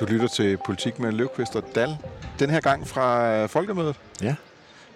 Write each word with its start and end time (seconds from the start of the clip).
Du 0.00 0.04
lytter 0.08 0.28
til 0.28 0.56
Politik 0.66 0.98
med 0.98 1.12
Løvqvist 1.12 1.56
og 1.56 1.64
Dal. 1.74 1.96
Den 2.38 2.50
her 2.50 2.60
gang 2.60 2.88
fra 2.88 3.34
øh, 3.36 3.48
Folkemødet. 3.48 3.96
Ja. 4.22 4.34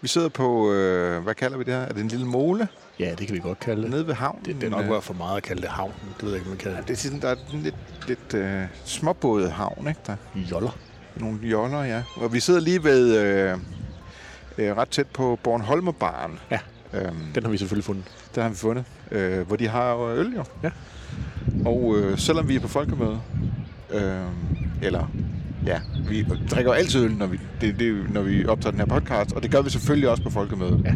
Vi 0.01 0.09
sidder 0.09 0.29
på, 0.29 0.73
øh, 0.73 1.23
hvad 1.23 1.35
kalder 1.35 1.59
vi 1.59 1.65
det 1.65 1.75
her? 1.75 1.81
Er 1.81 1.93
det 1.93 2.01
en 2.01 2.09
lille 2.09 2.27
mole 2.27 2.69
Ja, 2.99 3.15
det 3.19 3.27
kan 3.27 3.35
vi 3.37 3.41
godt 3.41 3.61
kalde 3.61 3.83
det. 3.83 3.91
nede 3.91 4.07
ved 4.07 4.15
havnen? 4.15 4.45
Det, 4.45 4.55
det 4.61 4.67
er 4.67 4.71
nok 4.71 4.85
Øh, 4.85 4.91
være 4.91 5.03
for 5.03 5.15
meget 5.15 5.37
at 5.37 5.43
kalde 5.43 5.63
det 5.63 5.71
havnen. 5.71 5.95
Det 6.17 6.23
ved 6.23 6.31
jeg 6.31 6.39
ikke, 6.39 6.49
man 6.49 6.59
kalder 6.59 6.77
Ja, 6.77 6.83
det 6.83 6.91
er 6.91 6.97
sådan, 6.97 7.21
der 7.21 7.29
er 7.29 7.37
en 7.53 7.61
lidt, 7.63 7.75
lidt 8.09 8.35
øh, 8.35 8.63
småbådet 8.85 9.53
havn, 9.53 9.89
ikke? 9.89 10.01
Der 10.07 10.17
det. 10.35 10.41
Joller. 10.51 10.71
nogle 11.17 11.39
joller, 11.43 11.83
ja. 11.83 12.03
Og 12.17 12.33
vi 12.33 12.41
sidder 12.41 12.61
lige 12.61 12.85
ved, 12.85 13.19
øh, 13.19 13.59
øh, 14.59 14.77
ret 14.77 14.89
tæt 14.89 15.07
på 15.07 15.39
Bornholmerbaren. 15.43 16.39
Ja. 16.51 16.59
Øhm, 16.95 17.17
Den 17.35 17.43
har 17.43 17.51
vi 17.51 17.59
selvfølgelig 17.59 17.85
fundet. 17.85 18.05
der 18.35 18.43
har 18.43 18.49
vi 18.49 18.57
fundet, 18.57 18.85
øh, 19.11 19.47
hvor 19.47 19.57
de 19.57 19.69
har 19.69 19.93
jo 19.93 20.11
øl, 20.11 20.35
jo. 20.37 20.45
Ja. 20.63 20.71
Og 21.65 21.95
øh, 21.99 22.19
selvom 22.19 22.49
vi 22.49 22.57
er 22.57 22.61
på 22.61 22.69
folkemøde, 22.69 23.19
øh, 23.95 24.01
eller 24.83 25.11
ja, 25.67 25.79
vi 26.09 26.27
drikker 26.51 26.73
altid 26.73 27.05
øl, 27.05 27.11
når 27.13 27.27
vi, 27.27 27.41
det, 27.61 27.75
det, 27.79 27.97
når 28.15 28.23
vi 28.23 28.47
optager 28.47 28.71
den 28.71 28.81
her 28.81 28.87
podcast, 28.87 29.33
og 29.33 29.43
det 29.43 29.51
gør 29.51 29.63
vi 29.63 29.71
selvfølgelig 29.71 30.09
også 30.09 30.23
på 30.23 30.31
folkemøde. 30.31 30.81
Ja. 30.85 30.95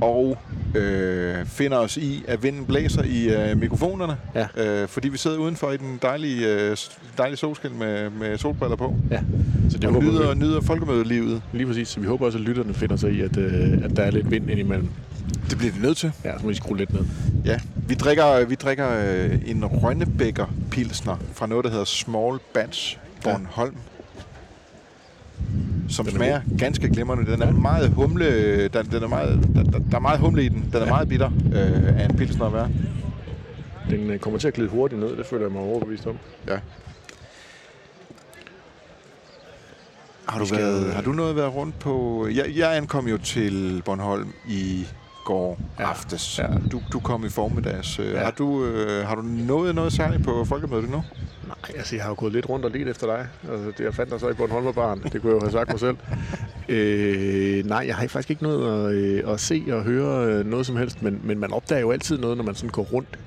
Og 0.00 0.38
øh, 0.74 1.46
finder 1.46 1.76
os 1.78 1.96
i, 1.96 2.24
at 2.28 2.42
vinden 2.42 2.64
blæser 2.66 3.02
i 3.02 3.50
øh, 3.50 3.58
mikrofonerne, 3.58 4.16
Ja. 4.34 4.46
øh, 4.82 4.88
fordi 4.88 5.08
vi 5.08 5.18
sidder 5.18 5.38
udenfor 5.38 5.70
i 5.70 5.76
den 5.76 5.98
dejlige, 6.02 6.48
øh, 6.70 6.76
dejlige 7.18 7.36
solskin 7.36 7.78
med, 7.78 8.10
med 8.10 8.38
solbriller 8.38 8.76
på. 8.76 8.96
Ja. 9.10 9.20
Så 9.70 9.78
det 9.78 9.84
Og 9.84 9.92
håber 9.92 10.06
nyder, 10.06 10.34
vi. 10.34 10.38
nyder 10.40 10.60
folkemødelivet. 10.60 11.42
Lige 11.52 11.66
præcis. 11.66 11.88
Så 11.88 12.00
vi 12.00 12.06
håber 12.06 12.26
også, 12.26 12.38
at 12.38 12.44
lytterne 12.44 12.74
finder 12.74 12.96
sig 12.96 13.12
i, 13.12 13.20
at, 13.20 13.36
øh, 13.36 13.72
at 13.84 13.96
der 13.96 14.02
er 14.02 14.10
lidt 14.10 14.30
vind 14.30 14.50
indimellem. 14.50 14.88
Det 15.50 15.58
bliver 15.58 15.72
vi 15.72 15.80
nødt 15.80 15.96
til. 15.96 16.12
Ja, 16.24 16.38
så 16.38 16.42
må 16.42 16.48
vi 16.48 16.54
skrue 16.54 16.76
lidt 16.76 16.92
ned. 16.92 17.04
Ja, 17.44 17.60
vi 17.76 17.94
drikker, 17.94 18.44
vi 18.44 18.54
drikker 18.54 18.88
øh, 18.90 19.38
en 19.46 19.64
Rønnebækker 19.64 20.46
Pilsner 20.70 21.16
fra 21.32 21.46
noget, 21.46 21.64
der 21.64 21.70
hedder 21.70 21.84
Small 21.84 22.38
Batch 22.54 22.98
Bornholm. 23.24 23.76
Som 25.88 26.04
Den 26.06 26.14
er 26.14 26.18
smager 26.18 26.40
ganske 26.58 26.88
glimrende. 26.88 27.32
Den 27.32 27.42
er 27.42 27.50
meget 27.52 27.90
humle, 27.90 28.68
den, 28.68 28.86
den 28.90 29.02
er 29.02 29.08
meget, 29.08 29.48
der, 29.54 29.62
der, 29.62 29.78
der 29.78 29.96
er 29.96 30.00
meget 30.00 30.18
humle 30.20 30.44
i 30.44 30.48
den. 30.48 30.64
Den 30.72 30.74
er 30.74 30.84
Ja. 30.84 30.90
meget 30.90 31.08
bitter 31.08 31.30
øh, 31.46 32.00
af 32.00 32.04
en 32.04 32.16
pilsner 32.16 32.46
at 32.46 32.52
være. 32.52 32.70
Den 33.90 34.10
øh, 34.10 34.18
kommer 34.18 34.38
til 34.38 34.48
at 34.48 34.54
glide 34.54 34.68
hurtigt 34.68 35.00
ned, 35.00 35.16
det 35.16 35.26
føler 35.26 35.44
jeg 35.44 35.52
mig 35.52 35.62
overbevist 35.62 36.06
om. 36.06 36.18
Ja. 36.48 36.56
Har 40.28 40.38
du, 40.38 40.46
skal- 40.46 40.58
været, 40.60 40.94
har 40.94 41.02
du 41.02 41.12
noget 41.12 41.36
været 41.36 41.54
rundt 41.54 41.78
på... 41.78 42.26
Jeg, 42.34 42.44
jeg 42.56 42.76
ankom 42.76 43.08
jo 43.08 43.18
til 43.18 43.82
Bornholm 43.84 44.32
i 44.48 44.86
går 45.24 45.58
Ja. 45.78 45.84
aftes. 45.90 46.38
Ja. 46.38 46.46
Du, 46.72 46.80
du 46.92 47.00
kom 47.00 47.24
i 47.24 47.28
formiddags. 47.28 47.98
Ja. 47.98 48.04
Ja. 48.10 48.18
Har, 48.24 48.30
du, 48.30 48.64
øh, 48.64 49.06
har 49.06 49.14
du 49.14 49.22
nået 49.22 49.74
noget 49.74 49.92
særligt 49.92 50.24
på 50.24 50.44
folkemødet 50.44 50.90
nu? 50.90 51.04
Nej, 51.46 51.76
altså 51.76 51.96
jeg 51.96 52.04
har 52.04 52.10
jo 52.10 52.14
gået 52.18 52.32
lidt 52.32 52.48
rundt 52.48 52.64
og 52.64 52.70
let 52.70 52.88
efter 52.88 53.06
dig. 53.06 53.26
Altså, 53.52 53.66
det, 53.78 53.84
jeg 53.84 53.94
fandt 53.94 54.12
dig 54.12 54.20
så 54.20 54.28
i 54.28 54.32
Bornholmerbaren. 54.34 55.00
Det 55.12 55.22
kunne 55.22 55.32
jeg 55.32 55.34
jo 55.34 55.40
have 55.40 55.52
sagt 55.52 55.70
mig 55.70 55.80
selv. 55.80 55.96
Øh, 56.68 57.66
nej, 57.66 57.84
jeg 57.86 57.96
har 57.96 58.06
faktisk 58.06 58.30
ikke 58.30 58.42
noget 58.42 58.88
at, 58.88 58.94
øh, 58.94 59.32
at 59.32 59.40
se 59.40 59.64
og 59.72 59.82
høre 59.82 60.26
øh, 60.26 60.46
noget 60.46 60.66
som 60.66 60.76
helst, 60.76 61.02
men, 61.02 61.20
men 61.24 61.38
man 61.38 61.52
opdager 61.52 61.80
jo 61.80 61.90
altid 61.90 62.18
noget, 62.18 62.36
når 62.36 62.44
man 62.44 62.54
sådan 62.54 62.70
går 62.70 62.82
rundt. 62.82 63.18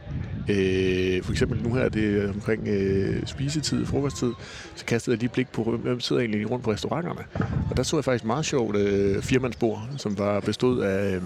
Øh, 0.49 1.23
for 1.23 1.31
eksempel 1.31 1.63
nu 1.63 1.73
her 1.73 1.81
er 1.83 1.89
det 1.89 2.29
omkring 2.29 2.67
øh, 2.67 3.25
spisetid, 3.25 3.85
frokosttid, 3.85 4.31
så 4.75 4.85
kastede 4.85 5.13
jeg 5.13 5.19
lige 5.19 5.29
blik 5.29 5.47
på, 5.51 5.63
hvem 5.83 5.99
sidder 5.99 6.21
egentlig 6.21 6.51
rundt 6.51 6.65
på 6.65 6.71
restauranterne. 6.71 7.21
Og 7.69 7.77
der 7.77 7.83
så 7.83 7.97
jeg 7.97 8.03
faktisk 8.05 8.25
meget 8.25 8.45
sjovt 8.45 8.75
øh, 8.75 9.21
firmandsbord, 9.21 9.81
som 9.97 10.17
var 10.17 10.39
bestået 10.39 10.83
af, 10.83 11.15
øh, 11.15 11.21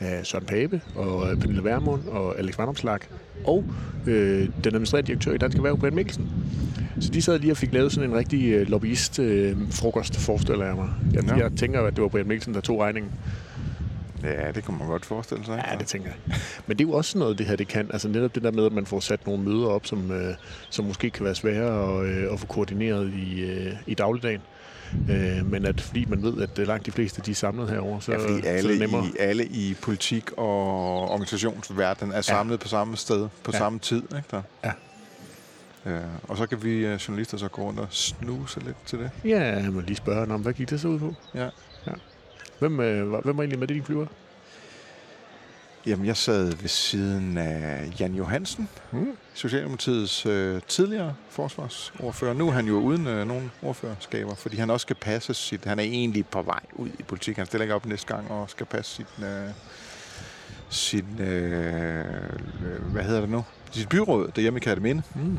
af 0.00 0.26
Søren 0.26 0.44
Pape 0.44 0.80
og 0.96 1.30
øh, 1.30 1.36
Pernille 1.38 1.64
Vermund 1.64 2.08
og 2.08 2.38
Alex 2.38 2.58
Vandomslag 2.58 2.98
og 3.44 3.64
øh, 4.06 4.48
den 4.64 4.74
administrerende 4.74 5.06
direktør 5.06 5.32
i 5.32 5.38
Dansk 5.38 5.56
Erhverv, 5.56 5.78
Brian 5.78 5.94
Mikkelsen. 5.94 6.30
Så 7.00 7.10
de 7.10 7.22
sad 7.22 7.38
lige 7.38 7.52
og 7.52 7.56
fik 7.56 7.72
lavet 7.72 7.92
sådan 7.92 8.10
en 8.10 8.16
rigtig 8.16 8.52
øh, 8.52 8.68
lobbyist-frokost, 8.68 10.16
forestiller 10.16 10.66
jeg 10.66 10.74
mig. 10.74 10.88
Jeg, 11.12 11.24
Ja. 11.24 11.34
jeg 11.36 11.52
tænker, 11.52 11.80
at 11.80 11.96
det 11.96 12.02
var 12.02 12.08
Brian 12.08 12.26
Mikkelsen, 12.28 12.54
der 12.54 12.60
tog 12.60 12.80
regningen. 12.80 13.12
Ja, 14.22 14.52
det 14.52 14.64
kunne 14.64 14.78
man 14.78 14.88
godt 14.88 15.06
forestille 15.06 15.44
sig. 15.44 15.64
Ja, 15.72 15.78
det 15.78 15.86
tænker 15.86 16.08
jeg. 16.08 16.36
Men 16.66 16.78
det 16.78 16.84
er 16.84 16.88
jo 16.88 16.94
også 16.94 17.18
noget, 17.18 17.38
det 17.38 17.46
her 17.46 17.56
det 17.56 17.68
kan. 17.68 17.90
Altså 17.92 18.08
netop 18.08 18.34
det 18.34 18.42
der 18.42 18.50
med, 18.52 18.66
at 18.66 18.72
man 18.72 18.86
får 18.86 19.00
sat 19.00 19.26
nogle 19.26 19.42
møder 19.44 19.66
op, 19.66 19.86
som, 19.86 20.10
øh, 20.10 20.34
som 20.70 20.84
måske 20.84 21.10
kan 21.10 21.24
være 21.24 21.34
svære 21.34 21.98
at, 22.00 22.06
øh, 22.06 22.32
at 22.32 22.40
få 22.40 22.46
koordineret 22.46 23.12
i, 23.12 23.40
øh, 23.40 23.72
i 23.86 23.94
dagligdagen. 23.94 24.40
Øh, 24.40 24.59
men 25.44 25.64
at 25.66 25.80
fordi 25.80 26.04
man 26.08 26.22
ved, 26.22 26.42
at 26.42 26.58
øh, 26.58 26.66
langt 26.66 26.86
de 26.86 26.92
fleste 26.92 27.22
de 27.26 27.30
er 27.30 27.34
samlet 27.34 27.68
herover, 27.70 28.00
så, 28.00 28.12
Ja, 28.12 28.18
fordi 28.18 28.42
så 28.42 28.48
er 28.48 28.52
alle 28.52 28.70
det 28.72 28.78
nemmere. 28.80 29.06
i, 29.06 29.12
alle 29.18 29.44
i 29.46 29.74
politik 29.82 30.30
og 30.36 31.10
organisationsverden 31.10 32.12
er 32.12 32.20
samlet 32.20 32.60
på 32.60 32.68
samme 32.68 32.96
sted 32.96 33.28
på 33.44 33.50
Ja. 33.54 33.58
samme 33.58 33.78
tid. 33.78 34.02
Ikke 34.02 34.24
der? 34.30 34.42
Ja. 34.64 34.72
Øh, 35.86 36.00
og 36.28 36.36
så 36.36 36.46
kan 36.46 36.62
vi 36.62 36.70
øh, 36.86 36.94
journalister 37.08 37.38
så 37.38 37.48
gå 37.48 37.62
rundt 37.62 37.80
og 37.80 37.86
snuse 37.90 38.60
lidt 38.60 38.76
til 38.86 38.98
det. 38.98 39.10
Ja, 39.24 39.70
må 39.70 39.80
lige 39.80 39.96
spørge 39.96 40.34
om, 40.34 40.40
hvad 40.40 40.52
gik 40.52 40.70
det 40.70 40.80
så 40.80 40.88
ud 40.88 40.98
på? 40.98 41.14
Ja. 41.34 41.44
ja. 41.86 41.92
Hvem, 42.58 42.80
øh, 42.80 43.08
hvem 43.24 43.36
var 43.36 43.42
egentlig 43.42 43.58
med 43.58 43.68
det, 43.68 43.74
din 43.74 43.84
flyver? 43.84 44.06
Jamen, 45.86 46.06
jeg 46.06 46.16
sad 46.16 46.44
ved 46.44 46.68
siden 46.68 47.38
af 47.38 47.92
Jan 48.00 48.14
Johansen, 48.14 48.68
Mm. 48.92 49.06
Socialdemokratiets 49.34 50.26
øh, 50.26 50.60
tidligere 50.68 51.14
forsvarsordfører. 51.28 52.34
Nu 52.34 52.48
er 52.48 52.52
han 52.52 52.66
jo 52.66 52.78
uden 52.80 53.06
øh, 53.06 53.26
nogen 53.26 53.50
ordførerskaber, 53.62 54.34
fordi 54.34 54.56
han 54.56 54.70
også 54.70 54.84
skal 54.84 54.96
passe 54.96 55.34
sit... 55.34 55.64
Han 55.64 55.78
er 55.78 55.82
egentlig 55.82 56.26
på 56.26 56.42
vej 56.42 56.60
ud 56.72 56.88
i 56.98 57.02
politik. 57.02 57.36
Han 57.36 57.46
stiller 57.46 57.62
ikke 57.62 57.74
op 57.74 57.86
næste 57.86 58.14
gang 58.14 58.30
og 58.30 58.50
skal 58.50 58.66
passe 58.66 58.94
sit... 58.94 59.06
Øh, 59.24 59.50
sin, 60.68 61.20
øh, 61.20 62.04
hvad 62.92 63.02
hedder 63.02 63.20
det 63.20 63.30
nu? 63.30 63.44
Sit 63.70 63.88
byråd 63.88 64.30
derhjemme 64.36 64.56
i 64.56 64.60
Kataminde. 64.60 65.02
Mm. 65.14 65.38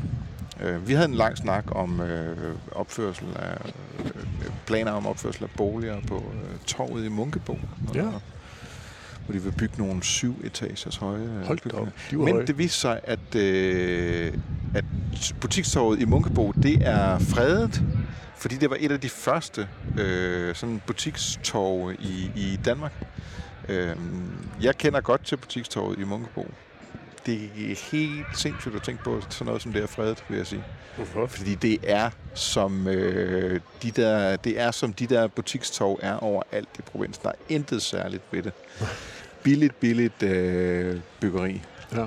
Øh, 0.60 0.88
vi 0.88 0.92
havde 0.92 1.08
en 1.08 1.14
lang 1.14 1.36
snak 1.36 1.64
om 1.70 2.00
øh, 2.00 2.54
opførsel 2.72 3.26
af 3.36 3.58
øh, 4.04 4.22
planer 4.66 4.92
om 4.92 5.06
opførsel 5.06 5.44
af 5.44 5.50
boliger 5.56 6.00
på 6.08 6.16
øh, 6.16 6.58
torvet 6.66 7.04
i 7.04 7.08
Munkebo. 7.08 7.58
Ja. 7.94 8.06
Og, 8.06 8.22
hvor 9.24 9.32
de 9.32 9.42
vil 9.42 9.52
bygge 9.52 9.74
nogle 9.78 10.02
syv 10.02 10.34
etagers 10.44 10.96
høje 10.96 11.22
øh, 11.22 11.46
Hold 11.46 11.58
bygninger. 11.62 11.86
op. 11.86 11.92
De 12.10 12.16
Men 12.16 12.28
høje. 12.34 12.46
det 12.46 12.58
viste 12.58 12.78
sig, 12.80 13.00
at, 13.04 13.34
øh, 13.34 14.32
at 14.74 14.84
butikstorvet 15.40 16.00
i 16.00 16.04
Munkebo, 16.04 16.52
det 16.62 16.78
er 16.88 17.18
fredet, 17.18 17.82
fordi 18.36 18.54
det 18.56 18.70
var 18.70 18.76
et 18.80 18.92
af 18.92 19.00
de 19.00 19.08
første 19.08 19.68
øh, 19.98 20.54
sådan 20.54 20.82
butikstorve 20.86 21.94
i, 21.94 22.30
i 22.36 22.58
Danmark. 22.64 22.92
Øh, 23.68 23.96
jeg 24.62 24.78
kender 24.78 25.00
godt 25.00 25.24
til 25.24 25.36
butikstorvet 25.36 25.98
i 25.98 26.04
Munkebo. 26.04 26.46
Det 27.26 27.44
er 27.44 27.90
helt 27.90 28.26
sindssygt 28.34 28.74
at 28.74 28.82
tænke 28.82 29.04
på 29.04 29.20
sådan 29.30 29.46
noget 29.46 29.62
som 29.62 29.72
det 29.72 29.82
er 29.82 29.86
fredet, 29.86 30.24
vil 30.28 30.36
jeg 30.36 30.46
sige. 30.46 30.64
Hvorfor? 30.96 31.26
Fordi 31.26 31.54
det 31.54 31.78
er 31.82 32.10
som 32.34 32.88
øh, 32.88 33.60
de 33.82 33.90
der, 33.90 34.36
det 34.36 34.60
er 34.60 34.70
som 34.70 34.92
de 34.92 35.06
der 35.06 35.26
butikstorv 35.26 35.98
er 36.02 36.16
overalt 36.16 36.68
i 36.78 36.82
provinsen. 36.82 37.22
Der 37.22 37.28
er 37.28 37.34
intet 37.48 37.82
særligt 37.82 38.22
ved 38.30 38.42
det. 38.42 38.52
Billigt, 39.42 39.80
billigt 39.80 40.22
øh, 40.22 41.00
byggeri. 41.20 41.62
Ja. 41.92 42.06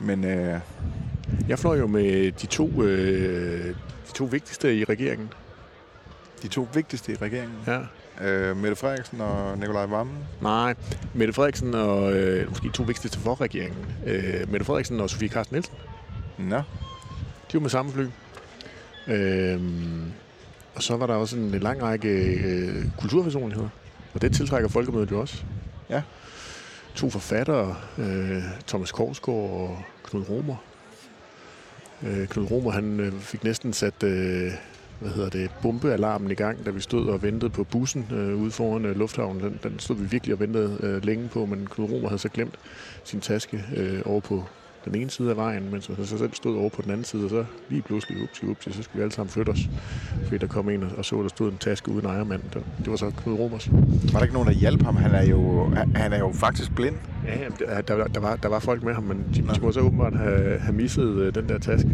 Men 0.00 0.24
øh, 0.24 0.60
Jeg 1.48 1.58
fløj 1.58 1.78
jo 1.78 1.86
med 1.86 2.32
de 2.32 2.46
to, 2.46 2.82
øh, 2.82 3.66
de 4.08 4.12
to 4.14 4.24
vigtigste 4.24 4.76
i 4.78 4.84
regeringen. 4.84 5.32
de 6.42 6.48
to 6.48 6.68
vigtigste 6.74 7.12
i 7.12 7.16
regeringen, 7.16 7.58
Ja. 7.66 7.80
Øh, 8.20 8.56
Mette 8.56 8.76
Frederiksen 8.76 9.20
og 9.20 9.58
Nikolaj 9.58 9.86
Vammen, 9.86 10.16
Nej, 10.40 10.74
Mette 11.14 11.32
Frederiksen 11.34 11.74
og 11.74 12.12
øh, 12.12 12.48
måske 12.48 12.70
to 12.74 12.82
vigtigste 12.82 13.18
for 13.18 13.40
regeringen. 13.40 13.86
Øh, 14.06 14.50
Mette 14.50 14.66
Frederiksen 14.66 15.00
og 15.00 15.10
Sofie 15.10 15.28
Carsten 15.28 15.54
Nielsen. 15.54 15.74
Nå, 16.38 16.56
De 16.56 17.54
var 17.54 17.60
med 17.60 17.70
samme 17.70 17.92
fly. 17.92 18.06
Øh, 19.06 19.60
og 20.74 20.82
så 20.82 20.96
var 20.96 21.06
der 21.06 21.14
også 21.14 21.36
en 21.36 21.50
lang 21.50 21.82
række 21.82 22.08
øh, 22.08 22.84
kulturpersonligheder. 23.00 23.68
Og 24.14 24.22
det 24.22 24.34
tiltrækker 24.34 24.68
folkemødet 24.68 25.10
jo 25.10 25.20
også. 25.20 25.44
Ja. 25.90 26.02
To 26.94 27.10
forfattere, 27.10 27.76
øh, 27.98 28.42
Thomas 28.66 28.92
Korsgaard 28.92 29.38
og 29.50 29.82
Knud 30.04 30.28
Romer. 30.28 30.56
Øh, 32.02 32.28
Knud 32.28 32.50
Romer, 32.50 32.70
han 32.70 33.00
øh, 33.00 33.20
fik 33.20 33.44
næsten 33.44 33.72
sat 33.72 34.02
øh, 34.02 34.52
hvad 35.00 35.10
hedder 35.10 35.30
det, 35.30 35.50
bombealarmen 35.62 36.30
i 36.30 36.34
gang, 36.34 36.66
da 36.66 36.70
vi 36.70 36.80
stod 36.80 37.08
og 37.08 37.22
ventede 37.22 37.50
på 37.50 37.64
bussen 37.64 38.06
øh, 38.12 38.42
ude 38.42 38.50
foran 38.50 38.84
øh, 38.84 38.96
lufthavnen. 38.96 39.42
Den, 39.42 39.60
den 39.62 39.78
stod 39.78 39.96
vi 39.96 40.04
virkelig 40.04 40.34
og 40.34 40.40
ventede 40.40 40.78
øh, 40.82 41.04
længe 41.04 41.28
på, 41.28 41.46
men 41.46 41.66
Knud 41.66 41.90
Romer 41.90 42.08
havde 42.08 42.18
så 42.18 42.28
glemt 42.28 42.54
sin 43.04 43.20
taske 43.20 43.64
øh, 43.76 44.02
over 44.04 44.20
på 44.20 44.44
den 44.84 44.94
ene 44.94 45.10
side 45.10 45.30
af 45.30 45.36
vejen, 45.36 45.68
mens 45.72 45.86
han 45.86 45.96
så 46.06 46.18
selv 46.18 46.30
stod 46.34 46.56
over 46.56 46.68
på 46.68 46.82
den 46.82 46.90
anden 46.90 47.04
side, 47.04 47.24
og 47.24 47.30
så 47.30 47.44
lige 47.68 47.82
pludselig, 47.82 48.22
ups, 48.22 48.42
ups, 48.44 48.64
så 48.76 48.82
skulle 48.82 48.96
vi 48.96 49.02
alle 49.02 49.12
sammen 49.12 49.30
flytte 49.30 49.50
os. 49.50 49.58
Fordi 50.24 50.38
der 50.38 50.46
kom 50.46 50.68
en 50.68 50.82
og- 50.98 51.04
så, 51.04 51.22
der 51.22 51.28
stod 51.28 51.52
en 51.52 51.58
taske 51.58 51.90
uden 51.90 52.06
ejermand. 52.06 52.42
Det, 52.54 52.62
det 52.78 52.90
var 52.90 52.96
så 52.96 53.10
Knud 53.22 53.38
Romers. 53.38 53.68
var 53.72 54.18
der 54.18 54.22
ikke 54.22 54.34
nogen, 54.34 54.48
der 54.48 54.54
hjalp 54.54 54.82
ham? 54.82 54.96
Han 54.96 55.10
er 55.14 55.22
jo, 55.24 55.70
han, 55.94 56.12
er 56.12 56.18
jo 56.18 56.32
faktisk 56.34 56.74
blind. 56.74 56.96
Ja, 57.26 57.80
der, 57.88 58.06
der, 58.06 58.20
var, 58.20 58.36
der 58.36 58.48
var 58.48 58.58
folk 58.58 58.82
med 58.82 58.94
ham, 58.94 59.02
men 59.02 59.24
de, 59.34 59.40
Nå. 59.40 59.52
de 59.52 59.60
må 59.60 59.72
så 59.72 59.80
åbenbart 59.80 60.16
have, 60.16 60.58
have 60.58 60.74
misset 60.74 61.14
øh, 61.14 61.34
den 61.34 61.48
der 61.48 61.58
taske. 61.58 61.88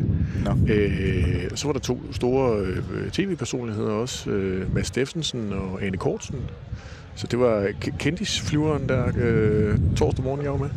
Nå. 0.45 0.73
Øh, 0.73 1.51
så 1.55 1.67
var 1.69 1.73
der 1.73 1.81
to 1.81 2.01
store 2.13 2.59
øh, 2.61 3.11
tv-personligheder 3.13 3.91
også. 3.91 4.31
Øh, 4.31 4.75
Mads 4.75 4.87
Steffensen 4.87 5.53
og 5.53 5.83
Ane 5.83 5.97
Kortsen. 5.97 6.37
Så 7.17 7.27
det 7.27 7.39
var 7.39 7.69
Kendis-flyveren 7.99 8.89
der 8.89 9.13
øh, 9.17 9.79
torsdag 9.97 10.25
morgen, 10.25 10.43
jeg 10.43 10.51
var 10.51 10.59
med. 10.59 10.69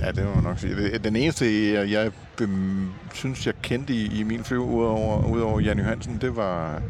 Ja, 0.00 0.10
det 0.10 0.24
må 0.24 0.34
man 0.34 0.44
nok 0.44 0.58
sige. 0.58 0.98
Den 0.98 1.16
eneste, 1.16 1.72
jeg, 1.72 1.90
jeg 1.90 2.10
bem, 2.36 2.86
synes, 3.14 3.46
jeg 3.46 3.54
kendte 3.62 3.94
i, 3.94 4.20
i 4.20 4.22
min 4.22 4.44
flyve, 4.44 4.60
udover, 4.60 5.26
udover 5.26 5.60
Jan 5.60 5.78
Johansen, 5.78 6.18
det 6.20 6.36
var 6.36 6.82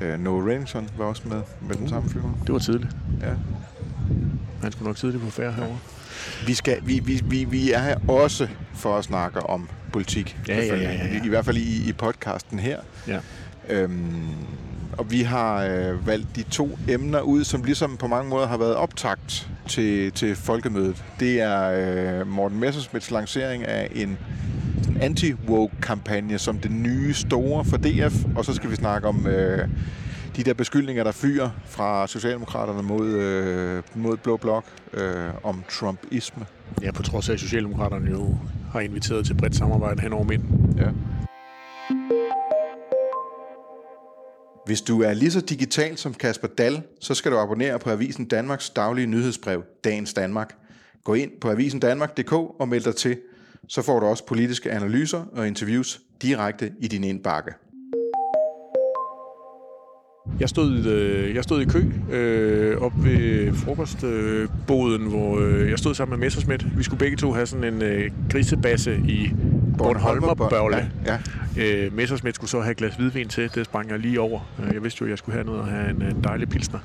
øh, 0.00 0.20
Noah 0.20 0.46
Reddington, 0.46 0.88
var 0.98 1.04
også 1.04 1.22
med 1.24 1.42
med 1.68 1.76
den 1.76 1.88
samme 1.88 2.10
flyver. 2.10 2.38
Det 2.46 2.52
var 2.52 2.58
tidligt. 2.58 2.96
Ja. 3.20 3.32
Han 4.62 4.72
skulle 4.72 4.86
nok 4.86 4.96
tidligt 4.96 5.22
på 5.24 5.30
færre 5.30 5.52
herovre. 5.52 5.78
Vi, 6.46 6.54
skal, 6.54 6.78
vi, 6.82 7.00
vi, 7.04 7.20
vi, 7.24 7.44
vi 7.44 7.72
er 7.72 7.78
her 7.78 7.96
også 8.08 8.48
for 8.74 8.96
at 8.96 9.04
snakke 9.04 9.40
om 9.40 9.68
politik. 9.92 10.38
Ja, 10.48 10.56
ja, 10.56 10.64
ja, 10.64 10.82
ja, 10.82 10.92
ja. 10.92 11.22
I, 11.22 11.26
I 11.26 11.28
hvert 11.28 11.44
fald 11.44 11.56
i, 11.56 11.88
i 11.88 11.92
podcasten 11.92 12.58
her. 12.58 12.78
Ja. 13.08 13.18
Øhm, 13.68 14.28
og 14.98 15.10
vi 15.10 15.22
har 15.22 15.64
øh, 15.64 16.06
valgt 16.06 16.36
de 16.36 16.42
to 16.42 16.78
emner 16.88 17.20
ud, 17.20 17.44
som 17.44 17.62
ligesom 17.64 17.96
på 17.96 18.06
mange 18.06 18.30
måder 18.30 18.46
har 18.46 18.56
været 18.56 18.74
optakt 18.74 19.50
til, 19.68 20.12
til 20.12 20.36
folkemødet. 20.36 21.04
Det 21.20 21.40
er 21.40 22.20
øh, 22.20 22.26
Morten 22.26 22.60
Messersmiths 22.60 23.10
lancering 23.10 23.64
af 23.64 23.88
en 23.94 24.18
anti-woke-kampagne 25.00 26.38
som 26.38 26.58
det 26.58 26.70
nye 26.70 27.14
store 27.14 27.64
for 27.64 27.76
DF, 27.76 28.24
og 28.36 28.44
så 28.44 28.54
skal 28.54 28.70
vi 28.70 28.76
snakke 28.76 29.08
om 29.08 29.26
øh, 29.26 29.68
de 30.36 30.42
der 30.42 30.54
beskyldninger, 30.54 31.04
der 31.04 31.12
fyrer 31.12 31.50
fra 31.66 32.06
Socialdemokraterne 32.06 32.82
mod, 32.82 33.08
øh, 33.08 33.82
mod 33.94 34.16
Blå 34.16 34.36
Blok 34.36 34.64
øh, 34.92 35.30
om 35.42 35.64
Trumpisme. 35.70 36.46
Ja, 36.82 36.92
på 36.92 37.02
trods 37.02 37.28
af, 37.28 37.32
at 37.32 37.40
Socialdemokraterne 37.40 38.10
jo 38.10 38.36
har 38.72 38.80
inviteret 38.80 39.26
til 39.26 39.34
bredt 39.34 39.56
samarbejde 39.56 40.02
hen 40.02 40.12
over 40.12 40.24
midten. 40.24 40.74
Ja. 40.78 40.88
Hvis 44.66 44.80
du 44.80 45.02
er 45.02 45.12
lige 45.12 45.30
så 45.30 45.40
digital 45.40 45.96
som 45.96 46.14
Kasper 46.14 46.48
Dal, 46.48 46.82
så 47.00 47.14
skal 47.14 47.32
du 47.32 47.38
abonnere 47.38 47.78
på 47.78 47.90
Avisen 47.90 48.24
Danmarks 48.24 48.70
daglige 48.70 49.06
nyhedsbrev, 49.06 49.62
Dagens 49.84 50.14
Danmark. 50.14 50.56
Gå 51.04 51.14
ind 51.14 51.30
på 51.40 51.50
avisendanmark.dk 51.50 52.32
og 52.32 52.68
meld 52.68 52.84
dig 52.84 52.96
til. 52.96 53.16
Så 53.68 53.82
får 53.82 54.00
du 54.00 54.06
også 54.06 54.26
politiske 54.26 54.70
analyser 54.70 55.24
og 55.32 55.46
interviews 55.46 56.00
direkte 56.22 56.72
i 56.80 56.88
din 56.88 57.04
indbakke. 57.04 57.52
Jeg 60.40 60.48
stod, 60.48 60.86
øh, 60.86 61.34
jeg 61.34 61.44
stod 61.44 61.62
i 61.62 61.64
kø 61.64 61.84
øh, 62.12 62.80
op 62.82 62.92
ved 63.04 63.52
frokostboden, 63.52 65.02
øh, 65.02 65.08
hvor 65.08 65.40
øh, 65.40 65.70
jeg 65.70 65.78
stod 65.78 65.94
sammen 65.94 66.18
med 66.18 66.26
Messersmith. 66.26 66.78
Vi 66.78 66.82
skulle 66.82 66.98
begge 66.98 67.16
to 67.16 67.32
have 67.32 67.46
sådan 67.46 67.74
en 67.74 67.82
øh, 67.82 68.10
grisebasse 68.30 68.96
i 69.08 69.32
Bornholmerbørle. 69.78 70.90
Ja, 71.06 71.18
ja. 71.56 71.84
Øh, 71.86 71.92
Messersmith 71.96 72.34
skulle 72.34 72.50
så 72.50 72.60
have 72.60 72.70
et 72.70 72.76
glas 72.76 72.94
hvidvin 72.94 73.28
til. 73.28 73.50
Det 73.54 73.64
sprang 73.64 73.90
jeg 73.90 73.98
lige 73.98 74.20
over. 74.20 74.40
Øh, 74.62 74.74
Jeg 74.74 74.82
vidste 74.82 74.98
jo, 75.00 75.06
at 75.06 75.10
jeg 75.10 75.18
skulle 75.18 75.34
have 75.34 75.44
noget 75.46 75.60
og 75.60 75.66
have 75.66 75.90
en, 75.90 76.02
en 76.02 76.24
dejlig 76.24 76.48
pilsner. 76.48 76.78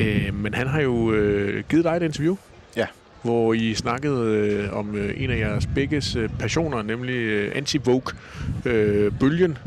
Øh, 0.00 0.34
men 0.34 0.54
han 0.54 0.66
har 0.66 0.80
jo 0.80 1.12
øh, 1.12 1.64
givet 1.68 1.84
dig 1.84 1.96
et 1.96 2.02
interview, 2.02 2.36
ja. 2.76 2.86
hvor 3.22 3.54
I 3.54 3.74
snakkede 3.74 4.36
øh, 4.36 4.72
om 4.78 4.96
øh, 4.96 5.14
en 5.16 5.30
af 5.30 5.38
jeres 5.38 5.68
begges 5.74 6.16
øh, 6.16 6.28
passioner, 6.38 6.82
nemlig 6.82 7.14
øh, 7.14 7.52
anti-vogue-bølgen. 7.54 9.58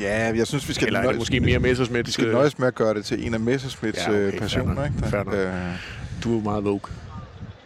Ja, 0.00 0.32
jeg 0.36 0.46
synes, 0.46 0.68
vi 0.68 0.74
skal 0.74 0.86
Eller 0.86 1.00
er 1.00 1.06
det 1.08 1.16
måske 1.18 1.40
mere 1.40 1.58
Messersmith? 1.58 2.06
Vi 2.06 2.12
skal 2.12 2.32
nøjes 2.32 2.58
med 2.58 2.66
at 2.68 2.74
gøre 2.74 2.94
det 2.94 3.04
til 3.04 3.26
en 3.26 3.34
af 3.34 3.40
Messersmiths 3.40 4.06
Ja, 4.06 4.10
okay, 4.12 4.28
okay, 4.28 4.38
passioner. 4.38 4.84
Ikke? 4.84 4.96
nok. 5.12 5.34
Øh, 5.34 5.48
Du 6.24 6.30
er 6.32 6.36
jo 6.36 6.40
meget 6.40 6.64
vogue. 6.64 6.80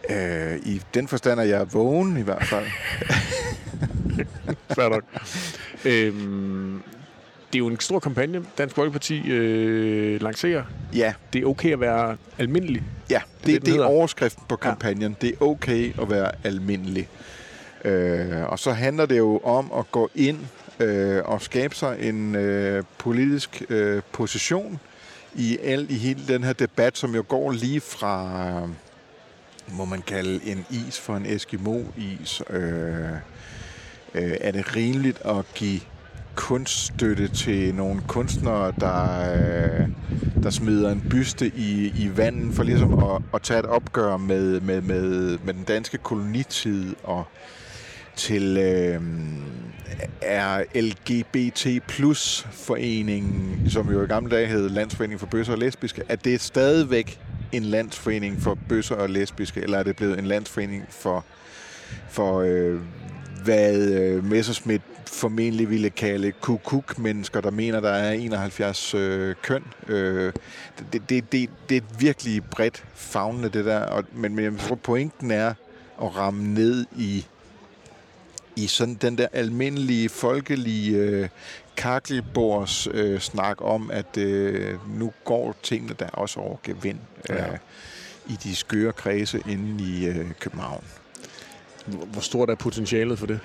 øh, 0.09 0.57
I 0.65 0.81
den 0.93 1.07
forstand 1.07 1.39
er 1.39 1.43
jeg 1.43 1.73
vågen 1.73 2.17
i 2.17 2.21
hvert 2.21 2.43
fald. 2.45 2.65
Fair 4.75 4.89
nok. 4.89 5.03
øhm, 5.85 6.81
det 7.53 7.55
er 7.55 7.59
jo 7.59 7.67
en 7.67 7.79
stor 7.79 7.99
kampagne, 7.99 8.45
Dansk 8.57 8.75
Folkeparti 8.75 9.31
øh, 9.31 10.21
lancerer. 10.21 10.63
ja, 10.93 11.13
Det 11.33 11.41
er 11.41 11.45
okay 11.45 11.73
at 11.73 11.79
være 11.79 12.17
almindelig. 12.37 12.83
Ja, 13.09 13.21
det, 13.39 13.45
det, 13.45 13.65
det, 13.65 13.73
det 13.73 13.81
er 13.81 13.85
overskriften 13.85 14.43
på 14.49 14.55
kampagnen. 14.55 15.01
Ja. 15.21 15.27
Det 15.27 15.35
er 15.41 15.45
okay 15.45 16.01
at 16.01 16.09
være 16.09 16.31
almindelig. 16.43 17.09
Øh, 17.85 18.43
og 18.43 18.59
så 18.59 18.71
handler 18.71 19.05
det 19.05 19.17
jo 19.17 19.37
om 19.37 19.71
at 19.77 19.91
gå 19.91 20.09
ind 20.15 20.39
øh, 20.79 21.21
og 21.25 21.41
skabe 21.41 21.75
sig 21.75 21.97
en 21.99 22.35
øh, 22.35 22.83
politisk 22.97 23.63
øh, 23.69 24.01
position 24.11 24.79
i, 25.35 25.57
al, 25.63 25.85
i 25.89 25.93
hele 25.93 26.21
den 26.27 26.43
her 26.43 26.53
debat, 26.53 26.97
som 26.97 27.15
jo 27.15 27.23
går 27.27 27.51
lige 27.51 27.81
fra, 27.81 28.41
øh, 28.49 28.69
må 29.77 29.85
man 29.85 30.01
kalde 30.01 30.39
en 30.45 30.65
is 30.69 30.99
for 30.99 31.15
en 31.15 31.25
Eskimo-is. 31.25 32.41
Øh, 32.49 33.05
øh, 34.17 34.37
er 34.41 34.51
det 34.51 34.75
rimeligt 34.75 35.21
at 35.25 35.45
give 35.55 35.79
kunststøtte 36.35 37.27
til 37.27 37.75
nogle 37.75 38.01
kunstnere, 38.07 38.73
der, 38.79 39.31
øh, 39.33 39.87
der 40.43 40.49
smider 40.49 40.91
en 40.91 41.07
byste 41.09 41.51
i, 41.55 41.93
i 41.97 42.11
vandet 42.15 42.55
for 42.55 42.63
ligesom 42.63 43.03
at, 43.03 43.21
at 43.33 43.41
tage 43.41 43.59
et 43.59 43.65
opgør 43.65 44.17
med, 44.17 44.61
med, 44.61 44.81
med, 44.81 45.37
med 45.45 45.53
den 45.53 45.63
danske 45.63 45.97
kolonitid 45.97 46.95
og 47.03 47.25
til 48.15 48.57
øh, 48.57 49.01
er 50.21 50.63
LGBT 50.81 51.87
plus 51.87 52.47
foreningen, 52.51 53.69
som 53.69 53.91
jo 53.91 54.03
i 54.03 54.07
gamle 54.07 54.35
dage 54.35 54.47
hed 54.47 54.69
Landsforening 54.69 55.19
for 55.19 55.27
Bøsser 55.27 55.53
og 55.53 55.59
Lesbiske, 55.59 56.03
er 56.09 56.15
det 56.15 56.41
stadigvæk 56.41 57.19
en 57.51 57.63
landsforening 57.63 58.41
for 58.41 58.57
bøsser 58.69 58.95
og 58.95 59.09
lesbiske, 59.09 59.61
eller 59.61 59.77
er 59.77 59.83
det 59.83 59.95
blevet 59.95 60.19
en 60.19 60.25
landsforening 60.25 60.85
for, 60.89 61.25
for 62.09 62.41
øh, 62.41 62.79
hvad 63.47 63.77
øh, 63.91 64.23
Messerschmidt 64.23 64.81
formentlig 65.05 65.69
ville 65.69 65.89
kalde 65.89 66.31
kukuk-mennesker, 66.31 67.41
der 67.41 67.51
mener, 67.51 67.79
der 67.79 67.89
er 67.89 68.11
71 68.11 68.93
øh, 68.93 69.35
køn. 69.43 69.63
Øh, 69.87 70.33
det, 70.93 71.09
det, 71.09 71.31
det, 71.31 71.49
det 71.69 71.77
er 71.77 71.81
virkelig 71.99 72.43
bredt 72.43 72.83
fagnende, 72.95 73.49
det 73.49 73.65
der. 73.65 73.79
Og, 73.79 74.03
men, 74.13 74.35
men 74.35 74.45
jeg 74.45 74.53
tror, 74.59 74.75
pointen 74.75 75.31
er 75.31 75.53
at 76.01 76.15
ramme 76.15 76.53
ned 76.53 76.85
i 76.97 77.25
i 78.55 78.67
sådan 78.67 78.93
den 78.95 79.17
der 79.17 79.27
almindelige, 79.33 80.09
folkelige 80.09 80.97
øh, 80.97 81.29
kakkelbords 81.77 82.87
øh, 82.91 83.19
snak 83.19 83.57
om, 83.61 83.91
at 83.91 84.17
øh, 84.17 84.75
nu 84.99 85.13
går 85.25 85.55
tingene 85.63 85.95
der 85.99 86.09
også 86.09 86.39
over 86.39 86.57
gevind 86.63 86.99
øh, 87.29 87.35
Ja. 87.35 87.45
i 88.29 88.37
de 88.43 88.55
skøre 88.55 88.93
kredse 88.93 89.41
inde 89.49 89.83
i 89.83 90.05
øh, 90.07 90.31
København. 90.39 90.83
Hvor 91.87 92.21
stort 92.21 92.49
er 92.49 92.55
potentialet 92.55 93.19
for 93.19 93.25
det? 93.25 93.39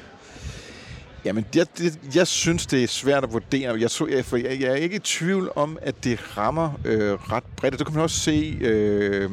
Jamen, 1.24 1.46
jeg, 1.54 1.66
det, 1.78 1.98
jeg 2.14 2.26
synes, 2.26 2.66
det 2.66 2.82
er 2.82 2.88
svært 2.88 3.24
at 3.24 3.32
vurdere. 3.32 3.80
Jeg, 3.80 3.90
så, 3.90 4.06
jeg, 4.06 4.24
for 4.24 4.36
jeg, 4.36 4.60
jeg 4.60 4.70
er 4.70 4.74
ikke 4.74 4.96
i 4.96 4.98
tvivl 4.98 5.50
om, 5.54 5.78
at 5.82 6.04
det 6.04 6.38
rammer 6.38 6.80
øh, 6.84 7.12
ret 7.12 7.44
bredt. 7.56 7.74
Og 7.74 7.78
det 7.78 7.86
kan 7.86 7.94
man 7.94 8.02
også 8.02 8.20
se, 8.20 8.58
øh, 8.60 9.30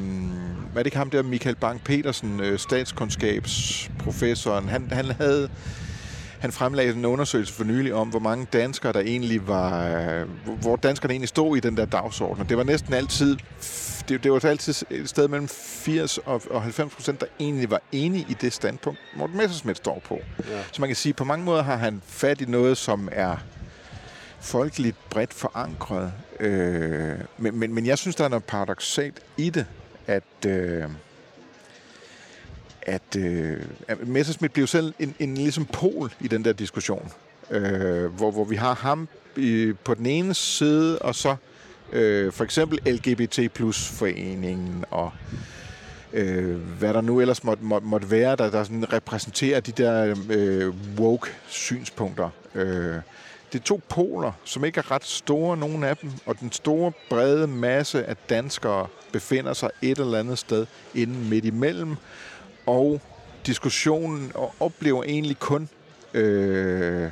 hvad 0.72 0.74
er 0.74 0.82
det 0.82 0.86
ikke 0.86 0.96
ham 0.96 1.10
der, 1.10 1.22
Michael 1.22 1.56
Bang-Petersen, 1.64 2.42
øh, 2.42 2.58
statskundskabsprofessoren, 2.58 4.68
han, 4.68 4.88
han 4.92 5.04
havde 5.04 5.48
han 6.40 6.52
fremlagde 6.52 6.92
en 6.92 7.04
undersøgelse 7.04 7.52
for 7.54 7.64
nylig 7.64 7.94
om, 7.94 8.08
hvor 8.08 8.18
mange 8.18 8.46
danskere, 8.52 8.92
der 8.92 9.00
egentlig 9.00 9.48
var, 9.48 9.88
øh, 9.88 10.28
hvor- 10.60 10.76
danskerne 10.76 11.12
egentlig 11.14 11.28
stod 11.28 11.56
i 11.56 11.60
den 11.60 11.76
der 11.76 11.84
dagsorden. 11.84 12.40
Og 12.40 12.48
det 12.48 12.56
var 12.56 12.62
næsten 12.64 12.94
altid, 12.94 13.36
det, 14.08 14.24
det 14.24 14.32
var 14.32 14.44
altid 14.44 14.74
et 14.90 15.08
sted 15.08 15.28
mellem 15.28 15.48
80 15.48 16.18
og, 16.18 16.42
og 16.50 16.62
90 16.62 16.94
procent, 16.94 17.20
der 17.20 17.26
egentlig 17.40 17.70
var 17.70 17.80
enige 17.92 18.26
i 18.28 18.34
det 18.34 18.52
standpunkt, 18.52 18.98
Morten 19.16 19.36
Messerschmidt 19.36 19.76
står 19.76 20.02
på. 20.04 20.18
Ja. 20.38 20.62
Så 20.72 20.80
man 20.82 20.88
kan 20.88 20.96
sige, 20.96 21.12
på 21.12 21.24
mange 21.24 21.44
måder 21.44 21.62
har 21.62 21.76
han 21.76 22.02
fat 22.06 22.40
i 22.40 22.44
noget, 22.44 22.76
som 22.76 23.08
er 23.12 23.36
folkeligt 24.40 24.96
bredt 25.10 25.34
forankret. 25.34 26.12
Øh, 26.40 27.14
men, 27.38 27.58
men, 27.58 27.74
men 27.74 27.86
jeg 27.86 27.98
synes, 27.98 28.16
der 28.16 28.24
er 28.24 28.28
noget 28.28 28.44
paradoxalt 28.44 29.20
i 29.36 29.50
det, 29.50 29.66
at, 30.06 30.22
øh, 30.46 30.84
at, 32.82 33.16
øh, 33.16 33.56
at 33.88 34.08
Messerschmidt 34.08 34.52
bliver 34.52 34.66
selv 34.66 34.94
en, 34.98 35.14
en 35.18 35.34
ligesom 35.34 35.64
pol 35.64 36.12
i 36.20 36.28
den 36.28 36.44
der 36.44 36.52
diskussion, 36.52 37.12
øh, 37.50 38.04
hvor, 38.04 38.30
hvor 38.30 38.44
vi 38.44 38.56
har 38.56 38.74
ham 38.74 39.08
i, 39.36 39.72
på 39.84 39.94
den 39.94 40.06
ene 40.06 40.34
side, 40.34 40.98
og 40.98 41.14
så 41.14 41.36
øh, 41.92 42.32
for 42.32 42.44
eksempel 42.44 42.78
LGBT 42.86 43.52
plus 43.52 43.88
foreningen 43.88 44.84
og 44.90 45.12
øh, 46.12 46.56
hvad 46.56 46.94
der 46.94 47.00
nu 47.00 47.20
ellers 47.20 47.44
måtte, 47.44 47.64
måtte, 47.64 47.86
måtte 47.86 48.10
være, 48.10 48.36
der, 48.36 48.50
der 48.50 48.64
sådan 48.64 48.92
repræsenterer 48.92 49.60
de 49.60 49.72
der 49.72 50.16
øh, 50.30 50.74
woke 50.98 51.30
synspunkter. 51.48 52.30
Øh, 52.54 52.96
det 53.52 53.60
er 53.60 53.64
to 53.64 53.80
poler, 53.88 54.32
som 54.44 54.64
ikke 54.64 54.78
er 54.78 54.90
ret 54.90 55.04
store, 55.04 55.56
nogen 55.56 55.84
af 55.84 55.96
dem, 55.96 56.10
og 56.26 56.40
den 56.40 56.52
store, 56.52 56.92
brede 57.10 57.46
masse 57.46 58.04
af 58.04 58.16
danskere 58.16 58.86
befinder 59.12 59.52
sig 59.52 59.70
et 59.82 59.98
eller 59.98 60.18
andet 60.18 60.38
sted 60.38 60.66
inden 60.94 61.28
midt 61.28 61.44
imellem, 61.44 61.96
og 62.70 63.00
diskussionen 63.46 64.32
og 64.34 64.54
oplever 64.60 65.04
egentlig 65.04 65.38
kun 65.38 65.68
øh, 66.14 67.10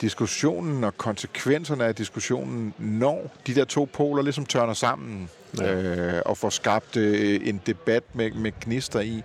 diskussionen 0.00 0.84
og 0.84 0.98
konsekvenserne 0.98 1.84
af 1.84 1.94
diskussionen, 1.94 2.74
når 2.78 3.30
de 3.46 3.54
der 3.54 3.64
to 3.64 3.88
poler 3.92 4.22
ligesom 4.22 4.46
tørner 4.46 4.74
sammen 4.74 5.30
Ja. 5.58 5.74
øh, 5.74 6.22
og 6.26 6.36
får 6.36 6.50
skabt 6.50 6.96
øh, 6.96 7.40
en 7.48 7.60
debat 7.66 8.02
med, 8.12 8.30
med 8.30 8.52
gnister 8.60 9.00
i. 9.00 9.14
Jeg 9.14 9.22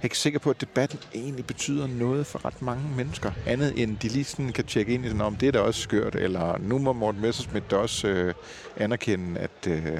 er 0.00 0.04
ikke 0.04 0.18
sikker 0.18 0.38
på, 0.38 0.50
at 0.50 0.60
debatten 0.60 0.98
egentlig 1.14 1.46
betyder 1.46 1.86
noget 1.86 2.26
for 2.26 2.44
ret 2.44 2.62
mange 2.62 2.82
mennesker. 2.96 3.32
Andet 3.46 3.82
end 3.82 3.96
de 3.98 4.08
lige 4.08 4.24
sådan 4.24 4.52
kan 4.52 4.64
tjekke 4.64 4.94
ind 4.94 5.04
i 5.04 5.08
sådan, 5.08 5.20
om 5.20 5.36
det 5.36 5.48
er 5.48 5.52
da 5.52 5.58
også 5.60 5.80
skørt, 5.80 6.14
eller 6.14 6.58
nu 6.58 6.78
må 6.78 6.92
Morten 6.92 7.20
Messersmith 7.20 7.74
også 7.74 8.08
øh, 8.08 8.34
anerkende, 8.76 9.40
at, 9.40 9.66
øh, 9.68 9.98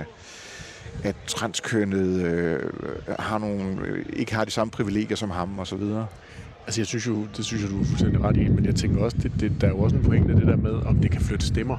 at 1.05 1.17
transkønnet 1.27 2.23
øh, 2.23 2.61
har 3.19 3.39
nogle, 3.39 3.87
øh, 3.87 4.07
ikke 4.13 4.35
har 4.35 4.45
de 4.45 4.51
samme 4.51 4.71
privilegier 4.71 5.17
som 5.17 5.31
ham 5.31 5.59
og 5.59 5.67
så 5.67 5.77
videre. 5.77 6.07
Altså, 6.67 6.81
jeg 6.81 6.87
synes 6.87 7.07
jo, 7.07 7.27
det 7.37 7.45
synes 7.45 7.63
jeg, 7.63 7.71
du 7.71 7.81
er 7.81 7.85
fuldstændig 7.85 8.21
ret 8.21 8.37
i, 8.37 8.49
men 8.49 8.65
jeg 8.65 8.75
tænker 8.75 9.01
også, 9.03 9.17
det, 9.23 9.33
det, 9.41 9.53
der 9.61 9.67
er 9.67 9.71
jo 9.71 9.79
også 9.79 9.97
en 9.97 10.03
pointe 10.03 10.35
det 10.35 10.47
der 10.47 10.57
med, 10.57 10.73
om 10.73 10.97
det 10.97 11.11
kan 11.11 11.21
flytte 11.21 11.47
stemmer. 11.47 11.79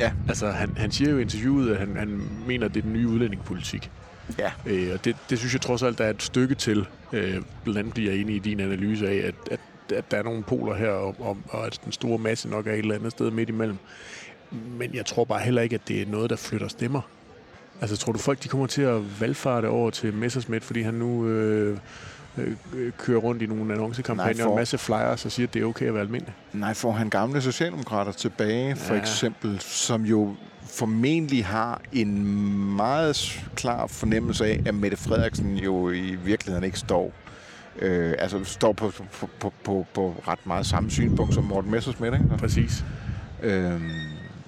Ja. 0.00 0.12
Altså, 0.28 0.50
han, 0.50 0.76
han 0.76 0.90
siger 0.90 1.10
jo 1.10 1.18
i 1.18 1.22
interviewet, 1.22 1.70
at 1.70 1.78
han, 1.78 1.96
han 1.96 2.22
mener, 2.46 2.66
at 2.66 2.74
det 2.74 2.80
er 2.80 2.84
den 2.84 2.92
nye 2.92 3.08
udlændingepolitik. 3.08 3.90
Ja. 4.38 4.50
Øh, 4.66 4.90
og 4.94 5.04
det, 5.04 5.16
det 5.30 5.38
synes 5.38 5.52
jeg 5.52 5.60
trods 5.60 5.82
alt, 5.82 5.98
der 5.98 6.04
er 6.04 6.10
et 6.10 6.22
stykke 6.22 6.54
til. 6.54 6.86
Øh, 7.12 7.42
blandt 7.64 7.78
andet 7.78 7.94
bliver 7.94 8.12
jeg 8.12 8.20
enig 8.20 8.36
i 8.36 8.38
din 8.38 8.60
analyse 8.60 9.08
af, 9.08 9.16
at, 9.16 9.34
at, 9.50 9.60
at 9.96 10.10
der 10.10 10.16
er 10.16 10.22
nogle 10.22 10.42
poler 10.42 10.74
her, 10.74 10.90
og, 10.90 11.16
og, 11.18 11.38
og 11.48 11.66
at 11.66 11.80
den 11.84 11.92
store 11.92 12.18
masse 12.18 12.48
nok 12.48 12.66
er 12.66 12.72
et 12.72 12.78
eller 12.78 12.94
andet 12.94 13.12
sted 13.12 13.30
midt 13.30 13.48
imellem. 13.48 13.76
Men 14.78 14.94
jeg 14.94 15.06
tror 15.06 15.24
bare 15.24 15.40
heller 15.40 15.62
ikke, 15.62 15.74
at 15.74 15.88
det 15.88 16.02
er 16.02 16.06
noget, 16.06 16.30
der 16.30 16.36
flytter 16.36 16.68
stemmer. 16.68 17.00
Altså, 17.82 17.96
tror 17.96 18.12
du 18.12 18.18
folk, 18.18 18.42
de 18.42 18.48
kommer 18.48 18.66
til 18.66 18.82
at 18.82 19.20
valgfarte 19.20 19.66
over 19.68 19.90
til 19.90 20.14
Messersmith, 20.14 20.66
fordi 20.66 20.82
han 20.82 20.94
nu 20.94 21.26
øh, 21.28 21.78
øh, 22.38 22.52
kører 22.98 23.18
rundt 23.18 23.42
i 23.42 23.46
nogle 23.46 23.72
annoncekampagner 23.74 24.34
Nej, 24.34 24.42
og 24.42 24.46
for- 24.46 24.52
en 24.52 24.56
masse 24.60 24.78
flyers 24.78 25.24
og 25.24 25.32
siger, 25.32 25.46
at 25.46 25.54
det 25.54 25.62
er 25.62 25.66
okay 25.66 25.86
at 25.86 25.94
være 25.94 26.02
almindelig? 26.02 26.34
Nej, 26.52 26.74
får 26.74 26.92
han 26.92 27.08
gamle 27.10 27.40
socialdemokrater 27.42 28.12
tilbage, 28.12 28.76
for 28.76 28.94
Ja. 28.94 29.00
eksempel, 29.00 29.60
som 29.60 30.02
jo 30.04 30.34
formentlig 30.66 31.46
har 31.46 31.80
en 31.92 32.24
meget 32.76 33.42
klar 33.56 33.86
fornemmelse 33.86 34.46
af, 34.46 34.60
at 34.66 34.74
Mette 34.74 34.96
Frederiksen 34.96 35.56
jo 35.58 35.90
i 35.90 36.16
virkeligheden 36.24 36.64
ikke 36.64 36.78
står 36.78 37.12
øh, 37.78 38.14
altså 38.18 38.44
står 38.44 38.72
på, 38.72 38.92
på, 39.12 39.28
på, 39.40 39.52
på, 39.64 39.86
på 39.94 40.22
ret 40.28 40.46
meget 40.46 40.66
samme 40.66 40.90
synspunkt 40.90 41.34
som 41.34 41.44
Morten 41.44 41.70
Messersmith, 41.70 42.14
ikke? 42.14 42.36
Præcis. 42.38 42.84
Øhm, 43.42 43.90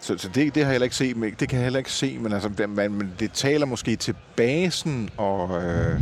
så, 0.04 0.18
så 0.18 0.28
det, 0.28 0.54
det 0.54 0.62
har 0.62 0.70
jeg 0.70 0.70
heller 0.70 0.84
ikke 0.84 0.96
set, 0.96 1.16
men 1.16 1.34
det 1.40 1.48
kan 1.48 1.58
jeg 1.58 1.64
heller 1.64 1.78
ikke 1.78 1.92
se, 1.92 2.18
men, 2.18 2.32
altså, 2.32 2.48
det, 2.48 2.70
man, 2.70 2.92
men 2.92 3.12
det 3.20 3.32
taler 3.32 3.66
måske 3.66 3.96
til 3.96 4.14
basen, 4.36 5.10
og 5.16 5.62
øh, 5.62 6.00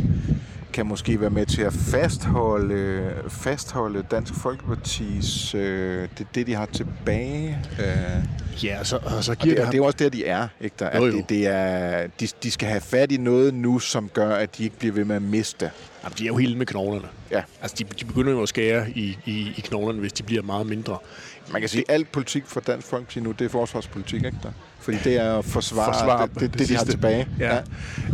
kan 0.73 0.85
måske 0.85 1.21
være 1.21 1.29
med 1.29 1.45
til 1.45 1.61
at 1.61 1.73
fastholde, 1.73 3.11
fastholde 3.29 4.03
Dansk 4.11 4.33
Folkepartis, 4.33 5.55
øh, 5.55 6.07
det, 6.17 6.27
det 6.35 6.47
de 6.47 6.53
har 6.53 6.65
tilbage. 6.65 7.57
Øh, 7.79 8.23
Ja, 8.63 8.79
og 8.79 8.85
så, 8.87 8.99
og 9.05 9.23
så 9.23 9.31
og 9.31 9.37
giver 9.37 9.55
det, 9.55 9.57
det, 9.57 9.65
og 9.65 9.71
det 9.71 9.77
er 9.77 9.81
jo 9.81 9.85
også 9.85 9.97
der, 9.97 10.09
de 10.09 10.25
er. 10.25 10.47
Ikke? 10.61 10.75
Der, 10.79 10.97
Jo, 10.97 11.05
at 11.05 11.11
jo. 11.13 11.17
det, 11.17 11.29
det 11.29 11.47
er, 11.47 12.07
de, 12.19 12.27
de 12.43 12.51
skal 12.51 12.69
have 12.69 12.81
fat 12.81 13.11
i 13.11 13.17
noget 13.17 13.53
nu, 13.53 13.79
som 13.79 14.09
gør, 14.09 14.35
at 14.35 14.57
de 14.57 14.63
ikke 14.63 14.77
bliver 14.79 14.93
ved 14.93 15.05
med 15.05 15.15
at 15.15 15.21
miste. 15.21 15.71
Jamen, 16.03 16.15
de 16.17 16.23
er 16.23 16.27
jo 16.27 16.35
helt 16.35 16.57
med 16.57 16.65
knoglerne. 16.65 17.07
Ja. 17.31 17.43
Altså, 17.61 17.75
de, 17.79 17.83
de 17.99 18.05
begynder 18.05 18.31
jo 18.31 18.41
at 18.41 18.49
skære 18.49 18.89
i, 18.89 19.17
i, 19.25 19.53
i 19.57 19.61
knoglerne, 19.61 19.99
hvis 19.99 20.13
de 20.13 20.23
bliver 20.23 20.41
meget 20.41 20.67
mindre. 20.67 20.97
Man 21.51 21.61
kan 21.61 21.69
sige, 21.69 21.83
at 21.87 21.93
alt 21.93 22.11
politik 22.11 22.45
for 22.45 22.59
Dansk 22.59 22.87
Folkeparti 22.87 23.19
nu, 23.19 23.31
det 23.31 23.45
er 23.45 23.49
forsvarspolitik, 23.49 24.23
ikke 24.23 24.37
der? 24.43 24.51
Fordi 24.83 24.97
det 25.03 25.15
er 25.21 25.37
at 25.37 25.45
forsvare, 25.45 25.93
Forsvare 25.93 26.27
det, 26.27 26.39
det, 26.39 26.53
det, 26.53 26.59
det 26.59 26.69
de 26.69 26.75
har 26.75 26.85
tilbage. 26.85 27.27
Ja. 27.39 27.57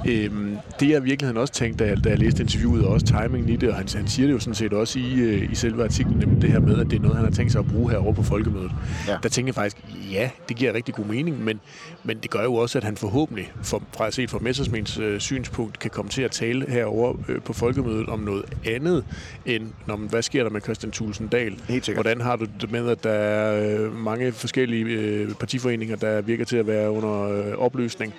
Øhm, 0.07 0.57
det 0.79 0.89
jeg 0.89 0.99
i 0.99 1.03
virkeligheden 1.03 1.38
også 1.38 1.53
tænkte, 1.53 1.83
da 1.83 1.89
jeg, 1.89 2.03
da 2.03 2.09
jeg 2.09 2.19
læste 2.19 2.41
interviewet, 2.41 2.85
og 2.85 2.93
også 2.93 3.05
timingen 3.05 3.49
i 3.49 3.55
det, 3.55 3.69
og 3.69 3.75
han, 3.75 3.88
han 3.95 4.07
siger 4.07 4.27
det 4.27 4.33
jo 4.33 4.39
sådan 4.39 4.55
set 4.55 4.73
også 4.73 4.99
i, 4.99 5.13
øh, 5.13 5.51
i 5.51 5.55
selve 5.55 5.83
artiklen, 5.83 6.17
nemlig 6.17 6.41
det 6.41 6.51
her 6.51 6.59
med, 6.59 6.79
at 6.79 6.88
det 6.89 6.95
er 6.97 7.01
noget, 7.01 7.15
han 7.15 7.25
har 7.25 7.31
tænkt 7.31 7.51
sig 7.51 7.59
at 7.59 7.67
bruge 7.67 7.91
herovre 7.91 8.13
på 8.13 8.23
folkemødet. 8.23 8.71
Ja. 9.07 9.17
Der 9.23 9.29
tænkte 9.29 9.47
jeg 9.47 9.55
faktisk, 9.55 9.77
ja, 10.11 10.29
det 10.49 10.57
giver 10.57 10.73
rigtig 10.73 10.95
god 10.95 11.05
mening, 11.05 11.43
men, 11.43 11.59
men 12.03 12.17
det 12.17 12.31
gør 12.31 12.43
jo 12.43 12.55
også, 12.55 12.77
at 12.77 12.83
han 12.83 12.97
forhåbentlig, 12.97 13.51
for, 13.63 13.83
fra 13.97 14.11
set 14.11 14.29
fra 14.29 14.39
Messersmiths 14.41 14.97
øh, 14.97 15.19
synspunkt, 15.19 15.79
kan 15.79 15.91
komme 15.91 16.09
til 16.09 16.21
at 16.21 16.31
tale 16.31 16.65
herover 16.69 17.13
øh, 17.29 17.41
på 17.41 17.53
folkemødet 17.53 18.07
om 18.07 18.19
noget 18.19 18.45
andet, 18.65 19.05
end, 19.45 19.67
når, 19.88 19.95
hvad 19.95 20.21
sker 20.21 20.43
der 20.43 20.49
med 20.49 20.61
Christian 20.61 20.91
Thulesen 20.91 21.27
Dahl? 21.27 21.57
Hvordan 21.93 22.21
har 22.21 22.35
du 22.35 22.45
det 22.61 22.71
med, 22.71 22.89
at 22.89 23.03
der 23.03 23.09
er 23.09 23.79
øh, 23.79 23.95
mange 23.95 24.31
forskellige 24.31 24.85
øh, 24.85 25.33
partiforeninger, 25.33 25.95
der 25.95 26.21
virker 26.21 26.45
til 26.45 26.57
at 26.60 26.68
være 26.68 26.92
under 26.92 27.22
øh, 27.22 27.54
opløsning? 27.58 28.13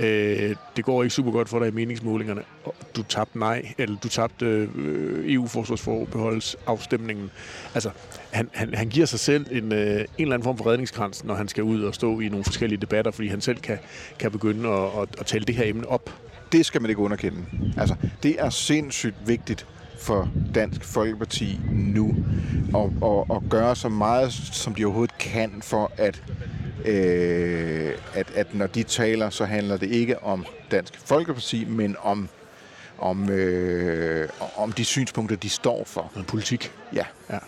Øh, 0.00 0.56
det 0.76 0.84
går 0.84 1.02
ikke 1.02 1.14
super 1.14 1.30
godt 1.30 1.48
for 1.48 1.58
dig 1.58 1.68
i 1.68 1.70
meningsmålingerne. 1.70 2.42
Du 2.96 3.02
tabte 3.02 3.38
nej, 3.38 3.74
eller 3.78 3.96
du 4.02 4.08
tabte 4.08 4.46
øh, 4.46 5.32
EU-forsvarsforbeholdsafstemningen. 5.32 7.30
Altså, 7.74 7.90
han, 8.30 8.50
han, 8.52 8.74
han 8.74 8.88
giver 8.88 9.06
sig 9.06 9.20
selv 9.20 9.46
en, 9.50 9.72
øh, 9.72 9.80
en 9.80 10.06
eller 10.18 10.34
anden 10.34 10.44
form 10.44 10.58
for 10.58 10.66
redningskrans, 10.66 11.24
når 11.24 11.34
han 11.34 11.48
skal 11.48 11.64
ud 11.64 11.82
og 11.82 11.94
stå 11.94 12.20
i 12.20 12.28
nogle 12.28 12.44
forskellige 12.44 12.80
debatter, 12.80 13.10
fordi 13.10 13.28
han 13.28 13.40
selv 13.40 13.58
kan, 13.58 13.78
kan 14.18 14.30
begynde 14.30 14.68
at, 14.68 14.88
at, 15.02 15.08
at 15.20 15.26
tale 15.26 15.44
det 15.44 15.54
her 15.54 15.64
emne 15.64 15.88
op. 15.88 16.10
det 16.52 16.66
skal 16.66 16.80
man 16.80 16.90
ikke 16.90 17.02
underkende. 17.02 17.38
Altså, 17.76 17.94
det 18.22 18.36
er 18.38 18.50
sindssygt 18.50 19.16
vigtigt 19.26 19.66
for 20.02 20.28
Dansk 20.54 20.84
Folkeparti 20.84 21.60
nu 21.72 22.14
at, 22.74 22.90
at, 23.04 23.36
at 23.36 23.50
gøre 23.50 23.76
så 23.76 23.88
meget, 23.88 24.32
som 24.32 24.74
de 24.74 24.84
overhovedet 24.84 25.18
kan 25.18 25.62
for, 25.62 25.92
at, 25.96 26.22
øh, 26.84 27.92
at, 28.14 28.30
at 28.34 28.54
når 28.54 28.66
de 28.66 28.82
taler, 28.82 29.30
så 29.30 29.44
handler 29.44 29.76
det 29.76 29.90
ikke 29.90 30.22
om 30.22 30.46
Dansk 30.70 31.00
Folkeparti, 31.04 31.64
men 31.64 31.96
om, 32.02 32.28
om, 32.98 33.30
øh, 33.30 34.28
om 34.56 34.72
de 34.72 34.84
synspunkter, 34.84 35.36
de 35.36 35.48
står 35.48 35.84
for. 35.86 36.10
Noget 36.14 36.26
politik. 36.26 36.72
Ja. 36.94 37.04
Ja. 37.30 37.38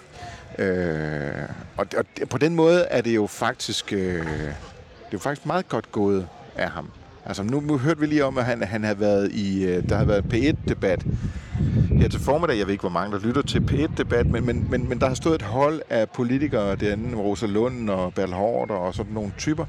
Øh, 0.64 1.49
og, 1.76 1.87
og 1.96 2.28
på 2.30 2.38
den 2.38 2.54
måde 2.54 2.82
er 2.82 3.00
det 3.00 3.14
jo 3.14 3.26
faktisk, 3.26 3.92
øh, 3.92 4.26
det 4.26 5.11
er 5.11 5.12
jo 5.12 5.18
faktisk 5.18 5.46
meget 5.46 5.68
godt 5.68 5.92
gået 5.92 6.28
af 6.56 6.70
ham. 6.70 6.90
Altså 7.26 7.42
nu, 7.42 7.61
nu 7.61 7.78
hørte 7.78 8.00
vi 8.00 8.06
lige 8.06 8.25
om, 8.25 8.38
at 8.38 8.44
han, 8.44 8.62
han 8.62 8.84
havde 8.84 9.00
været 9.00 9.32
i, 9.32 9.64
øh, 9.64 9.88
der 9.88 9.96
har 9.96 10.04
været 10.04 10.25
P1-debat 10.34 11.06
her 11.99 12.09
til 12.09 12.21
formiddag. 12.21 12.59
Jeg 12.59 12.66
ved 12.66 12.73
ikke, 12.73 12.83
hvor 12.83 12.90
mange 12.90 13.16
der 13.16 13.26
lytter 13.26 13.42
til 13.42 13.59
P1-debat, 13.59 14.26
men, 14.26 14.47
men, 14.47 14.66
men, 14.71 14.88
men 14.88 15.00
der 15.00 15.09
har 15.09 15.14
stået 15.14 15.35
et 15.35 15.42
hold 15.42 15.83
af 15.90 16.11
politikere 16.11 16.76
derinde, 16.76 17.16
Rosa 17.16 17.47
Lund 17.47 17.90
og 17.90 18.14
Bertel 18.14 18.35
Hård 18.35 18.71
og 18.71 18.94
sådan 18.94 19.12
nogle 19.12 19.33
typer. 19.38 19.64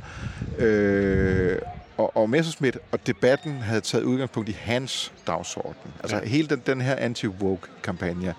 Øh, 0.60 1.58
og, 1.98 2.18
og 2.18 2.30
Messerschmidt, 2.30 2.78
og 2.92 3.08
debatten 3.08 3.54
havde 3.58 3.82
taget 3.82 4.04
udgangspunkt 4.04 4.50
i 4.50 4.56
hans 4.60 5.14
dagsorden. 5.28 5.92
Altså 6.04 6.16
Ja. 6.18 6.26
hele 6.26 6.48
den, 6.48 6.62
den 6.66 6.82
her 6.82 6.96
anti-woke-kampagne 6.96 8.34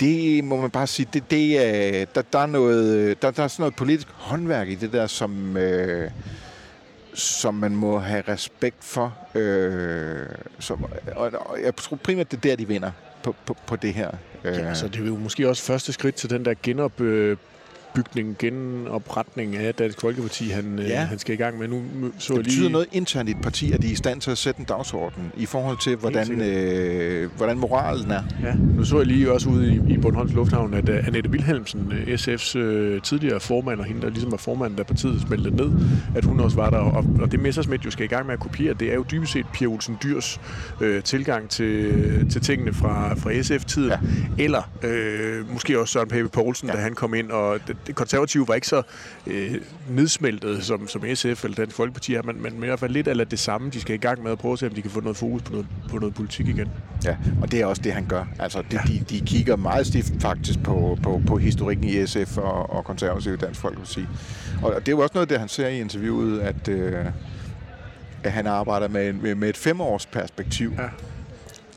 det 0.00 0.44
må 0.44 0.60
man 0.60 0.70
bare 0.70 0.86
sige, 0.86 1.08
det, 1.12 1.30
det 1.30 1.66
er, 1.66 2.04
der, 2.14 2.22
der, 2.32 2.38
er 2.38 2.46
noget, 2.46 3.22
der, 3.22 3.30
der 3.30 3.42
er 3.42 3.48
sådan 3.48 3.62
noget 3.62 3.74
politisk 3.76 4.08
håndværk 4.12 4.68
i 4.68 4.74
det 4.74 4.92
der, 4.92 5.06
som, 5.06 5.56
øh, 5.56 6.10
som 7.14 7.54
man 7.54 7.76
må 7.76 7.98
have 7.98 8.22
respekt 8.28 8.84
for. 8.84 9.14
Øh, 9.34 10.26
som, 10.58 10.84
og, 11.16 11.32
og 11.34 11.58
jeg 11.62 11.76
tror 11.76 11.96
primært, 11.96 12.30
det 12.30 12.36
er 12.36 12.40
der, 12.40 12.56
de 12.56 12.68
vinder 12.68 12.90
på, 13.22 13.34
på, 13.46 13.56
på 13.66 13.76
det 13.76 13.94
her. 13.94 14.10
Øh, 14.44 14.54
Ja, 14.54 14.74
så 14.74 14.88
det 14.88 15.00
er 15.00 15.06
jo 15.06 15.16
måske 15.16 15.48
også 15.48 15.62
første 15.62 15.92
skridt 15.92 16.14
til 16.14 16.30
den 16.30 16.44
der 16.44 16.54
genopbygning, 17.94 18.38
genopretning 18.38 19.56
af 19.56 19.74
Dansk 19.74 20.00
Folkeparti, 20.00 20.48
han, 20.48 20.78
ja. 20.78 20.88
Ja. 20.88 21.04
han 21.04 21.18
skal 21.18 21.34
i 21.34 21.36
gang 21.36 21.58
med. 21.58 21.68
Nu 21.68 21.82
så 22.18 22.34
det 22.34 22.44
betyder 22.44 22.62
lige... 22.62 22.72
noget 22.72 22.86
internt 22.92 23.28
i 23.28 23.32
et 23.32 23.42
parti, 23.42 23.72
at 23.72 23.82
de 23.82 23.86
er 23.86 23.92
i 23.92 23.94
stand 23.94 24.20
til 24.20 24.30
at 24.30 24.38
sætte 24.38 24.60
en 24.60 24.66
dagsorden 24.66 25.32
i 25.36 25.46
forhold 25.46 25.78
til, 25.78 25.96
hvordan, 25.96 26.40
øh, 26.40 27.30
hvordan 27.36 27.58
moralen 27.58 28.10
er. 28.10 28.22
Ja, 28.42 28.54
nu 28.76 28.84
så 28.84 28.96
jeg 28.96 29.06
lige 29.06 29.32
også 29.32 29.48
ude 29.48 29.74
i, 29.74 29.94
i 29.94 29.98
Bornholms 29.98 30.32
Lufthavn, 30.32 30.74
at 30.74 30.88
uh, 30.88 31.06
Annette 31.06 31.30
Wilhelmsen, 31.30 31.80
uh, 31.80 32.14
SF's 32.14 32.58
uh, 32.58 33.02
tidligere 33.02 33.40
formand, 33.40 33.80
og 33.80 33.84
hende, 33.84 34.02
der 34.02 34.10
ligesom 34.10 34.30
var 34.30 34.38
formand, 34.38 34.76
da 34.76 34.82
partiet 34.82 35.20
smeltede 35.20 35.56
ned, 35.56 35.70
at 36.16 36.24
hun 36.24 36.40
også 36.40 36.56
var 36.56 36.70
der. 36.70 36.78
Og, 36.78 37.04
og 37.20 37.32
det 37.32 37.40
Messersmith 37.40 37.84
jo 37.86 37.90
skal 37.90 38.04
i 38.04 38.08
gang 38.08 38.26
med 38.26 38.34
at 38.34 38.40
kopiere, 38.40 38.74
det 38.74 38.90
er 38.90 38.94
jo 38.94 39.04
dybest 39.10 39.32
set 39.32 39.46
Pia 39.54 39.66
Olsen 39.66 39.98
Dyrs 40.02 40.40
uh, 40.80 41.02
tilgang 41.04 41.48
til, 41.48 42.30
til 42.30 42.40
tingene 42.40 42.72
fra, 42.72 43.14
fra 43.14 43.42
SF-tiden. 43.42 43.90
Ja. 43.90 43.98
Eller 44.44 44.70
uh, 44.84 45.52
måske 45.52 45.80
også 45.80 45.92
Søren 45.92 46.08
Pape 46.08 46.28
Poulsen. 46.28 46.68
Ja. 46.68 46.74
da 46.74 46.80
han 46.80 46.94
kom 46.94 47.14
ind. 47.14 47.30
Og 47.30 47.60
det, 47.86 47.94
konservative 47.94 48.48
var 48.48 48.54
ikke 48.54 48.66
så 48.66 48.82
uh, 49.26 49.32
nedsmeltet, 49.90 50.64
som, 50.64 50.88
som 50.88 51.02
SF 51.14 51.44
eller 51.44 51.54
Dansk 51.54 51.76
Folkeparti 51.76 52.14
er, 52.14 52.22
men, 52.22 52.42
men 52.42 52.54
i 52.54 52.66
hvert 52.66 52.80
fald 52.80 52.92
lidt 52.92 53.08
af 53.08 53.28
det 53.28 53.38
samme. 53.38 53.70
De 53.70 53.80
skal 53.80 53.94
i 53.94 53.98
gang 53.98 54.22
med 54.22 54.32
at 54.32 54.38
prøve 54.38 54.52
at 54.52 54.58
se, 54.58 54.66
om 54.66 54.74
de 54.74 54.82
kan 54.82 54.90
få 54.90 55.00
noget 55.00 55.16
fokus 55.16 55.42
på 55.42 55.52
noget, 55.52 55.66
på 55.90 55.98
noget 55.98 56.14
politik 56.14 56.48
igen. 56.48 56.68
Ja, 57.04 57.16
og 57.42 57.52
det 57.52 57.60
er 57.60 57.66
også 57.66 57.82
det, 57.82 57.92
han 57.92 58.06
gør. 58.06 58.24
Altså, 58.38 58.62
det, 58.62 58.72
Ja. 58.72 58.80
de, 58.86 59.04
de 59.10 59.20
kigger 59.26 59.56
meget 59.56 59.86
stift 59.86 60.12
faktisk 60.20 60.62
på, 60.62 60.98
på, 61.02 61.22
på 61.26 61.36
historikken 61.36 61.84
i 61.84 62.06
SF 62.06 62.38
og, 62.38 62.70
og 62.70 62.84
konservative 62.84 63.36
Dansk 63.36 63.60
Folkeparti. 63.60 64.06
Og 64.62 64.74
det 64.80 64.88
er 64.88 64.92
jo 64.92 64.98
også 64.98 65.12
noget, 65.14 65.30
det 65.30 65.38
han 65.38 65.48
ser 65.48 65.68
i 65.68 65.80
interviewet, 65.80 66.40
at, 66.40 66.68
øh, 66.68 67.06
at 68.22 68.32
han 68.32 68.46
arbejder 68.46 68.88
med, 68.88 69.12
med, 69.12 69.34
med 69.34 69.48
et 69.48 69.56
femårs 69.56 70.06
perspektiv. 70.06 70.72
Ja. 70.78 70.88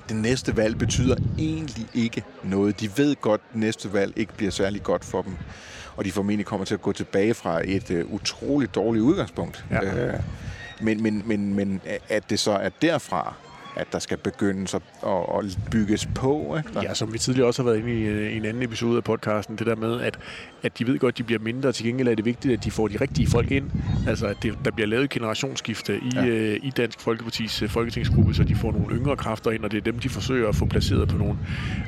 Det 0.10 0.16
næste 0.16 0.58
valg 0.58 0.78
betyder 0.78 1.16
egentlig 1.38 1.88
ikke 1.94 2.24
noget. 2.44 2.80
De 2.80 2.90
ved 2.98 3.16
godt, 3.22 3.42
at 3.54 3.60
næste 3.60 3.94
valg 3.94 4.14
ikke 4.16 4.34
bliver 4.38 4.52
særlig 4.52 4.84
godt 4.84 5.06
for 5.06 5.22
dem. 5.22 5.34
Og 5.98 6.06
de 6.06 6.12
formentlig 6.12 6.46
kommer 6.46 6.66
til 6.66 6.74
at 6.74 6.82
gå 6.82 6.92
tilbage 6.92 7.34
fra 7.34 7.62
et 7.66 7.92
øh, 7.92 8.14
utroligt 8.14 8.76
dårligt 8.76 9.04
udgangspunkt. 9.04 9.66
Ja. 9.72 10.08
Øh, 10.08 10.20
men, 10.82 11.04
men, 11.04 11.24
men, 11.26 11.54
men 11.54 11.82
at 12.10 12.30
det 12.30 12.40
så 12.40 12.52
er 12.52 12.70
derfra, 12.82 13.34
at 13.76 13.88
der 13.92 14.00
skal 14.00 14.18
begyndes 14.18 14.74
at, 14.74 14.82
at, 15.06 15.12
at 15.46 15.58
bygges 15.72 16.06
på. 16.16 16.58
Ikke? 16.58 16.82
Ja, 16.82 16.94
som 16.94 17.14
vi 17.14 17.18
tidligere 17.18 17.48
også 17.48 17.64
har 17.64 17.70
været 17.72 17.80
inde 17.80 17.94
i, 18.00 18.04
øh, 18.04 18.32
i 18.34 18.38
en 18.38 18.46
anden 18.46 18.64
episode 18.64 18.98
af 18.98 19.04
podcasten, 19.04 19.56
det 19.56 19.68
der 19.68 19.76
med, 19.76 20.02
at, 20.02 20.20
at 20.64 20.80
de 20.80 20.88
ved 20.88 21.00
godt, 21.00 21.14
at 21.14 21.18
de 21.18 21.24
bliver 21.24 21.40
mindre, 21.40 21.72
til 21.72 21.86
gengæld 21.86 22.08
er 22.08 22.16
det 22.16 22.26
vigtigt, 22.26 22.54
at 22.54 22.64
de 22.64 22.72
får 22.72 22.88
de 22.88 22.98
rigtige 23.02 23.28
folk 23.28 23.52
ind. 23.52 23.72
Altså, 24.08 24.28
at 24.28 24.38
det, 24.44 24.58
der 24.66 24.72
bliver 24.72 24.88
lavet 24.88 25.04
et 25.04 25.10
generationsskifte 25.10 25.98
i, 25.98 26.10
ja. 26.16 26.26
Øh, 26.26 26.60
i 26.64 26.70
Dansk 26.78 27.00
Folkepartis 27.00 27.62
øh, 27.62 27.70
folketingsgruppe, 27.70 28.34
så 28.34 28.44
de 28.44 28.56
får 28.56 28.72
nogle 28.72 28.96
yngre 28.96 29.16
kræfter 29.16 29.52
ind, 29.52 29.64
og 29.64 29.72
det 29.72 29.78
er 29.78 29.82
dem, 29.82 30.00
de 30.00 30.10
forsøger 30.10 30.50
at 30.50 30.56
få 30.56 30.66
placeret 30.66 31.08
på 31.08 31.18
nogle, 31.18 31.38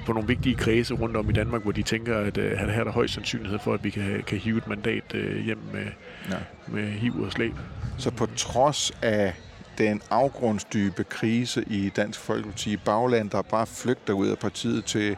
på 0.06 0.14
nogle 0.14 0.28
vigtige 0.28 0.56
kredse 0.56 0.94
rundt 0.94 1.18
om 1.18 1.30
i 1.30 1.34
Danmark, 1.34 1.64
hvor 1.64 1.72
de 1.72 1.82
tænker, 1.84 2.18
at 2.18 2.38
øh, 2.38 2.52
her 2.52 2.68
er 2.68 2.84
der 2.84 2.92
højst 2.92 3.14
sandsynlighed 3.14 3.60
for, 3.60 3.74
at 3.74 3.84
vi 3.84 3.90
kan, 3.90 4.24
kan 4.28 4.38
hive 4.38 4.58
et 4.58 4.68
mandat 4.68 5.04
øh, 5.14 5.46
hjem 5.46 5.60
med, 5.74 5.86
Ja. 6.32 6.36
med 6.68 6.92
hiv 6.92 7.14
og 7.26 7.32
slæb. 7.32 7.54
Så 7.98 8.12
på 8.12 8.26
trods 8.36 8.92
af 9.02 9.34
den 9.78 10.02
afgrundsdybe 10.10 11.04
krise 11.04 11.64
i 11.68 11.90
Dansk 11.90 12.20
Folkeparti. 12.20 12.78
Bagland, 12.78 13.30
der 13.30 13.42
bare 13.42 13.68
flygter 13.68 14.14
ud 14.14 14.28
af 14.28 14.38
partiet 14.38 14.86
til, 14.86 15.18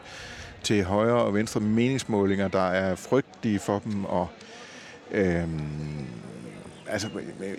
til 0.62 0.84
højre 0.84 1.22
og 1.22 1.34
venstre 1.34 1.60
meningsmålinger, 1.60 2.48
der 2.48 2.68
er 2.68 2.94
frygtelige 2.94 3.58
for 3.58 3.78
dem, 3.78 4.04
og 4.04 4.28
øhm, 5.10 6.06
altså, 6.90 7.08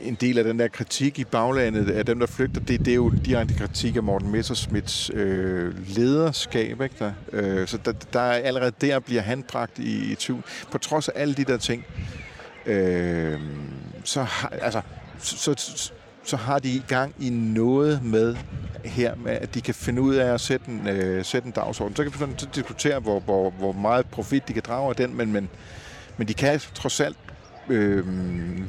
en 0.02 0.16
del 0.16 0.38
af 0.38 0.44
den 0.44 0.60
der 0.60 0.68
kritik 0.68 1.20
i 1.20 1.24
baglandet 1.24 1.90
af 1.90 2.06
dem, 2.06 2.20
der 2.20 2.28
flygter, 2.28 2.62
det, 2.62 2.80
det 2.80 2.88
er 2.88 2.96
jo 2.96 3.10
direkte 3.10 3.54
kritik 3.54 3.96
af 3.96 4.04
Morten 4.04 4.32
Messersmiths 4.32 5.12
øh, 5.14 5.96
lederskab. 5.98 6.82
Ikke 6.82 6.96
der? 7.00 7.14
Øh, 7.34 7.68
så 7.68 7.78
der, 7.86 7.92
der 8.14 8.20
er 8.20 8.34
allerede 8.34 8.72
der 8.82 9.00
bliver 9.00 9.22
han 9.22 9.44
bragt 9.44 9.80
i, 9.80 10.12
i 10.12 10.16
tvivl. 10.16 10.44
På 10.72 10.78
trods 10.78 11.10
af 11.10 11.14
alle 11.16 11.34
de 11.34 11.44
der 11.44 11.58
ting, 11.58 11.86
øh, 12.66 13.40
så, 14.04 14.24
har, 14.24 14.50
altså, 14.50 14.82
så, 15.20 15.54
så, 15.58 15.92
så 16.32 16.38
har 16.38 16.60
de 16.60 16.70
i 16.70 16.84
gang 16.88 17.16
i 17.20 17.30
noget 17.30 18.04
med 18.04 18.36
her, 18.86 19.16
med 19.16 19.32
at 19.32 19.54
de 19.54 19.62
kan 19.62 19.74
finde 19.74 20.02
ud 20.02 20.16
af 20.16 20.34
at 20.34 20.42
sætte 20.42 20.68
en, 20.68 20.88
øh, 20.88 21.26
sætte 21.26 21.46
en 21.46 21.52
dagsorden. 21.52 21.96
Så 21.96 22.04
kan 22.04 22.14
vi 22.14 22.18
sådan 22.18 22.36
diskutere, 22.56 23.00
hvor, 23.00 23.20
hvor, 23.20 23.50
hvor 23.50 23.72
meget 23.72 24.06
profit 24.06 24.48
de 24.48 24.54
kan 24.54 24.64
drage 24.68 24.90
af 24.90 24.96
den, 24.96 25.18
men, 25.18 25.32
men, 25.34 25.50
men 26.18 26.28
de 26.28 26.34
kan 26.34 26.60
trods 26.60 27.00
alt 27.00 27.18
øh, 27.70 28.06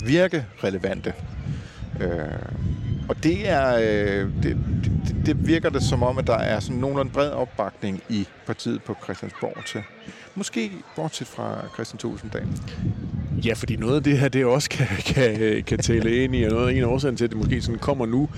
virke 0.06 0.46
relevante. 0.64 1.14
Øh, 2.00 2.08
og 3.08 3.22
det 3.22 3.48
er 3.48 3.76
øh, 3.76 4.42
det, 4.42 4.56
det, 5.06 5.16
det 5.26 5.46
virker 5.46 5.70
det 5.70 5.82
som 5.82 6.02
om, 6.02 6.18
at 6.18 6.26
der 6.26 6.38
er 6.38 6.60
sådan 6.60 6.76
nogenlunde 6.76 7.12
bred 7.12 7.30
opbakning 7.30 8.02
i 8.08 8.28
partiet 8.46 8.82
på 8.82 8.96
Christiansborg 9.04 9.64
til. 9.66 9.82
Måske 10.34 10.70
bortset 10.96 11.26
fra 11.26 11.64
Christian 11.74 11.98
Tulsendal. 11.98 12.48
Ja, 13.44 13.52
fordi 13.52 13.76
noget 13.76 13.96
af 13.96 14.02
det 14.02 14.18
her, 14.18 14.28
det 14.28 14.44
også 14.44 14.70
kan, 14.70 14.86
kan, 15.14 15.62
kan 15.66 15.78
tælle 15.78 16.24
ind 16.24 16.36
i, 16.36 16.42
og 16.42 16.52
noget 16.52 16.68
af 16.68 16.72
en 16.72 16.84
årsagen 16.84 17.16
til, 17.16 17.24
at 17.24 17.30
det 17.30 17.38
måske 17.38 17.62
sådan 17.62 17.78
kommer 17.78 18.06
nu, 18.06 18.28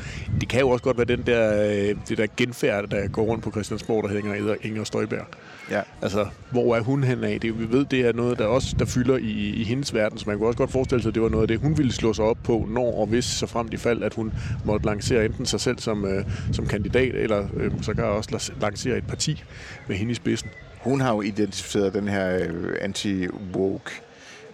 det 0.41 0.49
kan 0.49 0.61
jo 0.61 0.69
også 0.69 0.85
godt 0.85 0.97
være 0.97 1.17
den 1.17 1.23
der, 1.27 1.63
øh, 1.63 1.97
det 2.09 2.19
der 2.19 2.27
genfærd, 2.37 2.89
der 2.89 3.09
går 3.09 3.23
rundt 3.23 3.45
på 3.45 3.51
Christiansborg, 3.51 4.03
der 4.03 4.09
hedder 4.09 4.55
Inger 4.63 4.85
Støjberg. 4.85 5.27
Ja. 5.71 5.81
Altså, 6.03 6.27
hvor 6.51 6.77
er 6.77 6.81
hun 6.81 7.05
hen 7.05 7.25
af? 7.25 7.41
Det, 7.41 7.59
vi 7.59 7.73
ved, 7.73 7.85
det 7.85 8.01
er 8.01 8.13
noget, 8.13 8.39
der 8.39 8.47
også 8.47 8.77
der 8.79 8.85
fylder 8.85 9.17
i, 9.17 9.51
i 9.51 9.65
hendes 9.65 9.95
verden, 9.95 10.19
så 10.19 10.25
man 10.27 10.39
kunne 10.39 10.49
også 10.49 10.59
godt 10.59 10.71
forestille 10.73 11.03
sig, 11.03 11.09
at 11.09 11.15
det 11.15 11.23
var 11.23 11.29
noget 11.29 11.43
af 11.43 11.49
det, 11.49 11.61
hun 11.61 11.79
ville 11.79 11.93
slå 11.93 12.13
sig 12.13 12.25
op 12.25 12.39
på, 12.45 12.67
når 12.69 13.01
og 13.01 13.07
hvis 13.07 13.25
så 13.25 13.47
frem 13.47 13.69
de 13.69 13.79
fald, 13.79 14.03
at 14.03 14.15
hun 14.15 14.33
måtte 14.65 14.87
lancere 14.87 15.25
enten 15.25 15.47
sig 15.47 15.61
selv 15.61 15.79
som, 15.79 16.05
øh, 16.05 16.25
som 16.53 16.67
kandidat, 16.67 17.15
eller 17.15 17.47
øh, 17.57 17.73
så 17.83 17.95
kan 17.95 18.05
også 18.05 18.53
lancere 18.61 18.99
et 18.99 19.07
parti 19.07 19.43
med 19.89 19.97
hende 19.97 20.13
i 20.13 20.15
spidsen. 20.15 20.51
Hun 20.85 21.01
har 21.01 21.13
jo 21.15 21.23
identificeret 21.23 21.95
den 21.95 22.09
her 22.09 22.39
øh, 22.39 22.77
anti-woke 22.81 24.03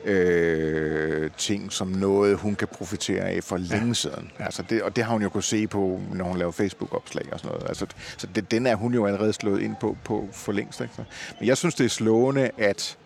øh, 0.04 1.30
ting 1.38 1.72
som 1.72 1.88
noget, 1.88 2.36
hun 2.36 2.54
kan 2.54 2.68
profitere 2.68 3.20
af 3.20 3.44
for 3.44 3.56
længe 3.56 3.86
ja. 3.86 3.92
siden. 3.92 4.30
Altså 4.38 4.62
det, 4.70 4.82
og 4.82 4.96
det 4.96 5.04
har 5.04 5.12
hun 5.12 5.22
jo 5.22 5.28
kunne 5.28 5.42
se 5.42 5.66
på, 5.66 6.00
når 6.12 6.24
hun 6.24 6.38
laver 6.38 6.52
Facebook-opslag 6.52 7.32
og 7.32 7.40
sådan 7.40 7.52
noget. 7.52 7.68
Altså, 7.68 7.86
så 8.16 8.26
det, 8.34 8.50
den 8.50 8.66
er 8.66 8.74
hun 8.74 8.94
jo 8.94 9.06
allerede 9.06 9.32
slået 9.32 9.62
ind 9.62 9.76
på, 9.80 9.96
på 10.04 10.28
for 10.32 10.52
længst. 10.52 10.80
Ikke? 10.80 10.94
Men 11.38 11.48
jeg 11.48 11.56
synes, 11.56 11.74
det 11.74 11.84
er 11.84 11.88
slående, 11.88 12.50
at 12.58 12.96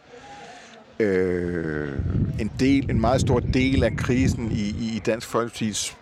øh, 0.98 1.98
en, 2.40 2.50
del, 2.60 2.90
en 2.90 3.00
meget 3.00 3.20
stor 3.20 3.40
del 3.40 3.84
af 3.84 3.96
krisen 3.96 4.52
i, 4.52 4.68
i 4.96 5.02
Dansk 5.06 5.26
Folkeparti 5.26 5.92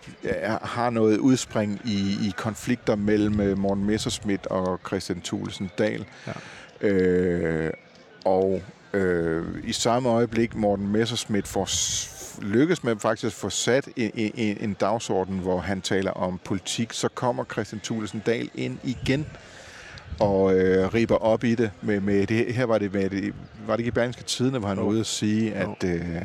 har 0.61 0.89
noget 0.89 1.17
udspring 1.17 1.81
i, 1.85 2.27
i 2.27 2.33
konflikter 2.37 2.95
mellem 2.95 3.39
øh, 3.39 3.57
Morten 3.57 3.85
Messerschmidt 3.85 4.47
og 4.47 4.79
Christian 4.87 5.21
Thulesen 5.21 5.69
Dahl. 5.77 6.05
Ja. 6.27 6.31
Øh, 6.83 7.71
og 8.25 8.61
øh, 8.93 9.45
i 9.63 9.73
samme 9.73 10.09
øjeblik 10.09 10.55
Morten 10.55 10.87
Messerschmidt 10.87 11.47
får 11.47 11.69
lykkes 12.41 12.83
med 12.83 12.95
faktisk 12.99 13.25
at 13.25 13.33
få 13.33 13.49
sat 13.49 13.89
en, 13.95 14.11
en, 14.15 14.57
en 14.61 14.73
dagsorden, 14.73 15.39
hvor 15.39 15.59
han 15.59 15.81
taler 15.81 16.11
om 16.11 16.39
politik, 16.45 16.93
så 16.93 17.09
kommer 17.09 17.43
Christian 17.43 17.81
Thulesen 17.83 18.23
Dahl 18.25 18.49
ind 18.55 18.77
igen 18.83 19.25
og 20.19 20.55
øh, 20.55 20.93
riber 20.93 21.15
op 21.15 21.43
i 21.43 21.55
det. 21.55 21.71
Med, 21.81 21.99
med 21.99 22.27
det 22.27 22.53
her 22.53 22.65
var 22.65 22.77
det, 22.77 22.93
med 22.93 23.09
det, 23.09 23.33
var 23.67 23.73
det 23.73 23.79
ikke 23.79 23.87
i 23.87 23.91
Berlingske 23.91 24.23
Tidene, 24.23 24.59
hvor 24.59 24.67
han 24.67 24.77
var 24.77 24.83
ude 24.83 24.99
at 24.99 25.05
sige, 25.05 25.53
at... 25.53 25.83
Øh, 25.85 26.21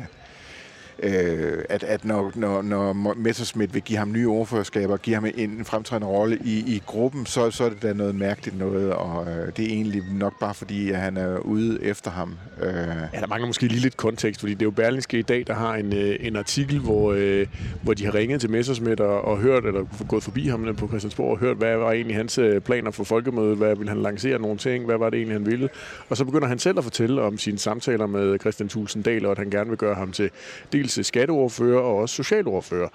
øh, 1.03 1.63
at, 1.69 1.83
at 1.83 2.05
når, 2.05 2.31
når, 2.35 2.61
når 2.61 3.13
Messerschmidt 3.17 3.73
vil 3.73 3.81
give 3.81 3.99
ham 3.99 4.11
nye 4.11 4.27
ordførerskaber, 4.27 4.97
give 4.97 5.13
ham 5.13 5.25
en, 5.25 5.33
en 5.37 5.65
fremtrædende 5.65 6.07
rolle 6.07 6.37
i, 6.45 6.75
i 6.75 6.83
gruppen, 6.85 7.25
så, 7.25 7.51
så 7.51 7.63
er 7.63 7.69
det 7.69 7.81
da 7.81 7.93
noget 7.93 8.15
mærkeligt 8.15 8.57
noget, 8.57 8.93
og 8.93 9.27
øh, 9.27 9.47
det 9.57 9.65
er 9.65 9.69
egentlig 9.69 10.03
nok 10.11 10.39
bare 10.39 10.53
fordi, 10.53 10.91
at 10.91 10.97
han 10.97 11.17
er 11.17 11.37
ude 11.37 11.83
efter 11.83 12.11
ham. 12.11 12.35
Øh. 12.61 12.73
Ja, 13.13 13.19
der 13.19 13.27
mangler 13.27 13.47
måske 13.47 13.67
lige 13.67 13.79
lidt 13.79 13.97
kontekst, 13.97 14.39
fordi 14.39 14.53
det 14.53 14.61
er 14.61 14.65
jo 14.65 14.71
Berlingske 14.71 15.19
i 15.19 15.21
dag, 15.21 15.43
der 15.47 15.53
har 15.53 15.75
en, 15.75 15.93
øh, 15.93 16.15
en 16.19 16.35
artikel, 16.35 16.79
hvor, 16.79 17.13
øh, 17.17 17.47
hvor 17.81 17.93
de 17.93 18.05
har 18.05 18.15
ringet 18.15 18.41
til 18.41 18.49
Messerschmidt 18.49 18.99
og, 18.99 19.21
og 19.21 19.37
hørt, 19.37 19.65
eller 19.65 20.05
gået 20.07 20.23
forbi 20.23 20.47
ham 20.47 20.75
på 20.75 20.87
Christiansborg 20.87 21.31
og 21.31 21.37
hørt, 21.37 21.57
hvad 21.57 21.77
var 21.77 21.91
egentlig 21.91 22.15
hans 22.15 22.37
øh, 22.37 22.61
planer 22.61 22.91
for 22.91 23.03
folkemødet, 23.03 23.57
hvad 23.57 23.75
ville 23.75 23.89
han 23.89 24.01
lancere 24.01 24.39
nogle 24.39 24.57
ting, 24.57 24.85
hvad 24.85 24.97
var 24.97 25.09
det 25.09 25.17
egentlig, 25.17 25.35
han 25.35 25.45
ville. 25.45 25.69
Og 26.09 26.17
så 26.17 26.25
begynder 26.25 26.47
han 26.47 26.59
selv 26.59 26.77
at 26.77 26.83
fortælle 26.83 27.21
om 27.21 27.37
sine 27.37 27.59
samtaler 27.59 28.05
med 28.05 28.39
Christian 28.39 28.69
Tulsendal, 28.69 29.25
og 29.25 29.31
at 29.31 29.37
han 29.37 29.49
gerne 29.49 29.69
vil 29.69 29.77
gøre 29.77 29.95
ham 29.95 30.11
til 30.11 30.29
dels 30.73 30.88
skatteordfører 30.89 31.79
og 31.79 31.95
også 31.95 32.15
socialordfører 32.15 32.87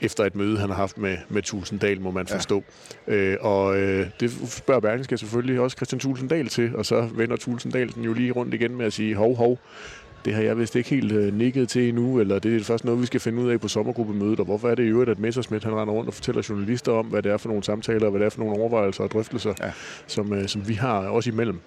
efter 0.00 0.24
et 0.24 0.36
møde, 0.36 0.58
han 0.58 0.68
har 0.68 0.76
haft 0.76 0.98
med, 0.98 1.16
med 1.28 1.42
Tulsendal, 1.42 2.00
må 2.00 2.10
man 2.10 2.26
forstå. 2.26 2.64
Ja. 3.06 3.14
Øh, 3.14 3.36
og 3.40 3.78
øh, 3.78 4.06
det 4.20 4.32
spørger 4.48 4.80
Berlingske 4.80 5.18
selvfølgelig 5.18 5.60
også 5.60 5.76
Christian 5.76 6.00
Tulsendal 6.00 6.48
til, 6.48 6.76
og 6.76 6.86
så 6.86 7.08
vender 7.14 7.36
Tulsendal 7.36 7.94
den 7.94 8.04
jo 8.04 8.12
lige 8.12 8.32
rundt 8.32 8.54
igen 8.54 8.76
med 8.76 8.86
at 8.86 8.92
sige, 8.92 9.14
hov, 9.14 9.36
hov, 9.36 9.58
det 10.24 10.34
har 10.34 10.42
jeg 10.42 10.58
vist 10.58 10.76
ikke 10.76 10.90
helt 10.90 11.12
øh, 11.12 11.34
nikket 11.34 11.68
til 11.68 11.88
endnu, 11.88 12.20
eller 12.20 12.38
det 12.38 12.56
er 12.56 12.64
først 12.64 12.84
noget, 12.84 13.00
vi 13.00 13.06
skal 13.06 13.20
finde 13.20 13.42
ud 13.42 13.50
af 13.50 13.60
på 13.60 13.68
sommergruppemødet, 13.68 14.40
og 14.40 14.44
hvorfor 14.44 14.68
er 14.68 14.74
det 14.74 14.82
i 14.82 14.86
øvrigt, 14.86 15.10
at 15.10 15.18
Messersmith 15.18 15.64
han 15.64 15.74
render 15.74 15.94
rundt 15.94 16.08
og 16.08 16.14
fortæller 16.14 16.42
journalister 16.48 16.92
om, 16.92 17.06
hvad 17.06 17.22
det 17.22 17.32
er 17.32 17.36
for 17.36 17.48
nogle 17.48 17.64
samtaler, 17.64 18.04
og 18.04 18.10
hvad 18.10 18.20
det 18.20 18.26
er 18.26 18.30
for 18.30 18.38
nogle 18.38 18.58
overvejelser 18.58 19.04
og 19.04 19.10
drøftelser, 19.10 19.54
ja. 19.60 19.72
som, 20.06 20.32
øh, 20.32 20.48
som 20.48 20.68
vi 20.68 20.74
har 20.74 20.98
også 20.98 21.30
imellem. 21.30 21.60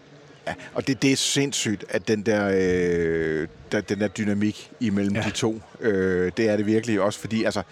Ja, 0.47 0.53
og 0.73 0.87
det, 0.87 1.01
det 1.01 1.11
er 1.11 1.15
sindssygt, 1.15 1.85
at 1.89 2.07
den 2.07 2.21
der, 2.21 2.51
øh, 2.53 3.47
der, 3.71 3.81
den 3.81 3.99
der 3.99 4.07
dynamik 4.07 4.71
imellem 4.79 5.15
ja. 5.15 5.21
de 5.21 5.31
to, 5.31 5.61
øh, 5.79 6.31
det 6.37 6.49
er 6.49 6.57
det 6.57 6.65
virkelig 6.65 7.01
også, 7.01 7.19
fordi 7.19 7.43
altså, 7.43 7.63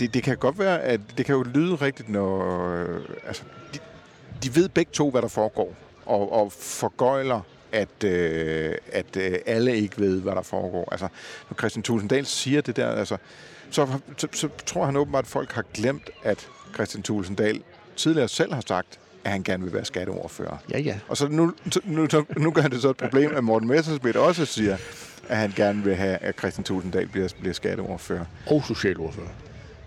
det, 0.00 0.14
det 0.14 0.22
kan 0.22 0.36
godt 0.36 0.58
være, 0.58 0.82
at 0.82 1.00
det 1.16 1.26
kan 1.26 1.34
jo 1.34 1.42
lyde 1.42 1.74
rigtigt, 1.74 2.08
når 2.08 2.72
øh, 2.74 3.00
altså, 3.26 3.42
de, 3.74 3.78
de 4.42 4.56
ved 4.56 4.68
begge 4.68 4.90
to, 4.92 5.10
hvad 5.10 5.22
der 5.22 5.28
foregår, 5.28 5.74
og, 6.06 6.32
og 6.32 6.52
forgøjler 6.52 7.40
at, 7.72 8.04
øh, 8.04 8.74
at 8.92 9.16
øh, 9.16 9.38
alle 9.46 9.76
ikke 9.76 10.00
ved, 10.00 10.20
hvad 10.20 10.34
der 10.34 10.42
foregår. 10.42 10.88
Altså, 10.92 11.08
når 11.50 11.56
Christian 11.58 11.82
Tulsendal 11.82 12.26
siger 12.26 12.60
det 12.60 12.76
der, 12.76 12.88
altså, 12.88 13.16
så, 13.70 13.88
så, 14.16 14.28
så 14.32 14.48
tror 14.66 14.84
han 14.84 14.96
åbenbart, 14.96 15.24
at 15.24 15.30
folk 15.30 15.52
har 15.52 15.64
glemt, 15.74 16.10
at 16.22 16.48
Christian 16.74 17.02
Tulsendal 17.02 17.62
tidligere 17.96 18.28
selv 18.28 18.52
har 18.52 18.62
sagt, 18.68 18.98
at 19.24 19.30
han 19.30 19.42
gerne 19.42 19.64
vil 19.64 19.72
være 19.72 19.84
skatteordfører. 19.84 20.56
Ja, 20.70 20.78
ja. 20.78 20.98
Og 21.08 21.16
så 21.16 21.28
nu, 21.28 21.52
nu, 21.84 22.06
nu 22.36 22.50
gør 22.50 22.62
det 22.62 22.82
så 22.82 22.90
et 22.90 22.96
problem, 22.96 23.36
at 23.36 23.44
Morten 23.44 23.68
Messersmith 23.68 24.18
også 24.18 24.44
siger, 24.44 24.76
at 25.28 25.36
han 25.36 25.52
gerne 25.56 25.84
vil 25.84 25.94
have, 25.94 26.16
at 26.16 26.38
Christian 26.38 26.64
Tulsendal 26.64 27.06
bliver, 27.06 27.28
bliver 27.40 27.54
skatteordfører. 27.54 28.24
Og 28.46 28.64
socialordfører. 28.66 29.28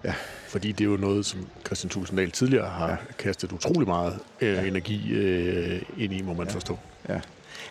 Ja. 0.04 0.14
Fordi 0.48 0.72
det 0.72 0.86
er 0.86 0.90
jo 0.90 0.98
noget, 0.98 1.26
som 1.26 1.48
Christian 1.66 1.90
Tulsendal 1.90 2.32
tidligere 2.32 2.70
har 2.70 2.90
ja. 2.90 2.96
kastet 3.20 3.52
utrolig 3.52 3.88
meget 3.88 4.20
øh, 4.42 4.54
ja. 4.54 4.64
energi 4.64 5.14
øh, 5.14 5.82
ind 5.98 6.14
i, 6.14 6.22
må 6.22 6.34
man 6.34 6.48
ja. 6.48 6.54
forstå. 6.54 6.80
Ja. 7.10 7.20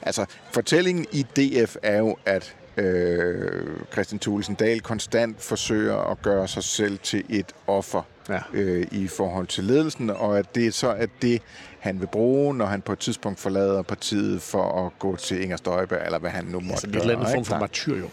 Altså, 0.03 0.27
fortællingen 0.53 1.07
i 1.13 1.23
DF 1.23 1.77
er 1.83 1.99
jo, 1.99 2.17
at 2.27 2.55
øh, 2.77 3.63
Christian 3.93 4.19
Thulesen 4.19 4.55
Dahl 4.55 4.81
konstant 4.81 5.43
forsøger 5.43 5.97
at 5.97 6.23
gøre 6.23 6.49
sig 6.49 6.65
selv 6.65 6.99
til 6.99 7.25
et 7.29 7.53
offer 7.67 8.03
ja. 8.29 8.41
øh, 8.53 8.87
i 8.91 9.09
forhold 9.09 9.47
til 9.47 9.65
ledelsen, 9.65 10.11
og 10.11 10.39
at 10.39 10.55
det 10.55 10.75
så 10.75 10.89
er 10.89 11.07
det, 11.23 11.43
han 11.79 12.01
vil 12.01 12.07
bruge, 12.07 12.55
når 12.55 12.67
han 12.67 12.83
på 12.83 12.93
et 12.93 12.99
tidspunkt 12.99 13.41
forlader 13.41 13.83
partiet 13.83 14.43
for 14.43 14.87
at 14.87 14.99
gå 14.99 15.17
til 15.17 15.43
Inger 15.43 15.57
Støjberg, 15.57 16.03
eller 16.05 16.19
hvad 16.19 16.31
han 16.31 16.45
nu 16.45 16.61
måtte 16.61 16.73
altså, 16.73 16.87
gøre. 16.87 16.95
Altså 16.95 17.13
en 17.13 17.19
eller 17.19 17.27
anden 17.27 17.45
form 17.45 17.45
for 17.45 17.59
martyrium. 17.59 18.11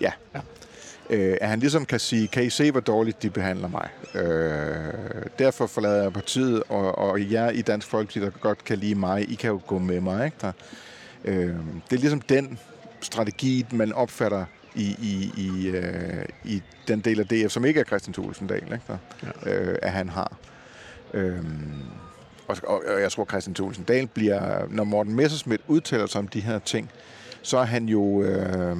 Ja. 0.00 0.12
ja. 0.34 0.40
Øh, 1.10 1.36
at 1.40 1.48
han 1.48 1.60
ligesom 1.60 1.84
kan 1.84 2.00
sige, 2.00 2.28
kan 2.28 2.44
I 2.44 2.50
se, 2.50 2.70
hvor 2.70 2.80
dårligt 2.80 3.22
de 3.22 3.30
behandler 3.30 3.68
mig? 3.68 3.88
Øh, 4.14 5.22
derfor 5.38 5.66
forlader 5.66 6.02
jeg 6.02 6.12
partiet, 6.12 6.62
og, 6.68 6.98
og 6.98 7.32
jer 7.32 7.50
i 7.50 7.62
Dansk 7.62 7.86
Folkeparti, 7.86 8.20
der 8.20 8.30
godt 8.30 8.64
kan 8.64 8.78
lide 8.78 8.94
mig, 8.94 9.30
I 9.30 9.34
kan 9.34 9.50
jo 9.50 9.60
gå 9.66 9.78
med 9.78 10.00
mig. 10.00 10.24
Ikke? 10.24 10.36
Der, 10.40 10.52
øh, 11.24 11.54
det 11.90 11.96
er 11.96 12.00
ligesom 12.00 12.20
den 12.20 12.58
strategi, 13.00 13.66
man 13.72 13.92
opfatter 13.92 14.44
i, 14.74 14.96
i, 15.02 15.32
i, 15.36 15.68
øh, 15.68 16.24
i 16.44 16.62
den 16.88 17.00
del 17.00 17.20
af 17.20 17.26
DF, 17.26 17.52
som 17.52 17.64
ikke 17.64 17.80
er 17.80 17.84
Christian 17.84 18.12
Thulesen 18.14 18.46
Dahl, 18.46 18.62
ikke, 18.62 18.84
der, 18.88 18.96
ja. 19.46 19.54
øh, 19.54 19.78
at 19.82 19.92
han 19.92 20.08
har. 20.08 20.36
Øhm, 21.14 21.72
og, 22.48 22.56
og, 22.66 22.82
og 22.94 23.00
jeg 23.00 23.12
tror, 23.12 23.24
Christian 23.24 23.54
Thulesen 23.54 23.84
Dahl 23.84 24.06
bliver, 24.06 24.66
når 24.70 24.84
Morten 24.84 25.14
Messerschmidt 25.14 25.60
udtaler 25.68 26.06
sig 26.06 26.18
om 26.18 26.28
de 26.28 26.40
her 26.40 26.58
ting, 26.58 26.90
så 27.42 27.58
er 27.58 27.64
han 27.64 27.88
jo... 27.88 28.22
Øh, 28.22 28.76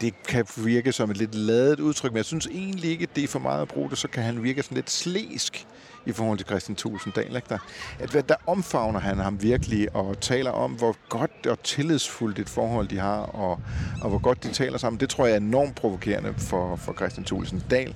det 0.00 0.22
kan 0.28 0.46
virke 0.56 0.92
som 0.92 1.10
et 1.10 1.16
lidt 1.16 1.34
ladet 1.34 1.80
udtryk, 1.80 2.10
men 2.10 2.16
jeg 2.16 2.24
synes 2.24 2.46
egentlig 2.46 2.90
ikke, 2.90 3.02
at 3.02 3.16
det 3.16 3.24
er 3.24 3.28
for 3.28 3.38
meget 3.38 3.62
at 3.62 3.68
bruge 3.68 3.90
det, 3.90 3.98
så 3.98 4.08
kan 4.08 4.22
han 4.22 4.42
virke 4.42 4.62
sådan 4.62 4.74
lidt 4.74 4.90
slæsk 4.90 5.66
i 6.06 6.12
forhold 6.12 6.38
til 6.38 6.46
Christian 6.46 6.76
Tulsendal. 6.76 7.36
Ikke? 7.36 7.48
Der, 7.48 7.58
at, 7.98 8.28
der 8.28 8.34
omfavner 8.46 9.00
han 9.00 9.18
ham 9.18 9.42
virkelig 9.42 9.96
og 9.96 10.20
taler 10.20 10.50
om, 10.50 10.72
hvor 10.72 10.96
godt 11.08 11.46
og 11.46 11.62
tillidsfuldt 11.62 12.38
et 12.38 12.48
forhold 12.48 12.88
de 12.88 12.98
har, 12.98 13.18
og, 13.18 13.60
og 14.02 14.08
hvor 14.08 14.18
godt 14.18 14.42
de 14.42 14.48
taler 14.48 14.78
sammen. 14.78 15.00
Det 15.00 15.08
tror 15.08 15.26
jeg 15.26 15.32
er 15.32 15.40
enormt 15.40 15.74
provokerende 15.74 16.34
for, 16.38 16.76
for 16.76 16.92
Christian 16.92 17.24
Tulsendal, 17.24 17.94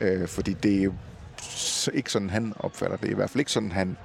øh, 0.00 0.28
fordi 0.28 0.52
det 0.52 0.84
er 0.84 0.90
ikke 1.94 2.12
sådan, 2.12 2.30
han 2.30 2.54
opfatter 2.58 2.96
det. 2.96 3.10
I 3.10 3.14
hvert 3.14 3.30
fald 3.30 3.40
ikke 3.40 3.52
sådan, 3.52 3.72
han 3.72 3.96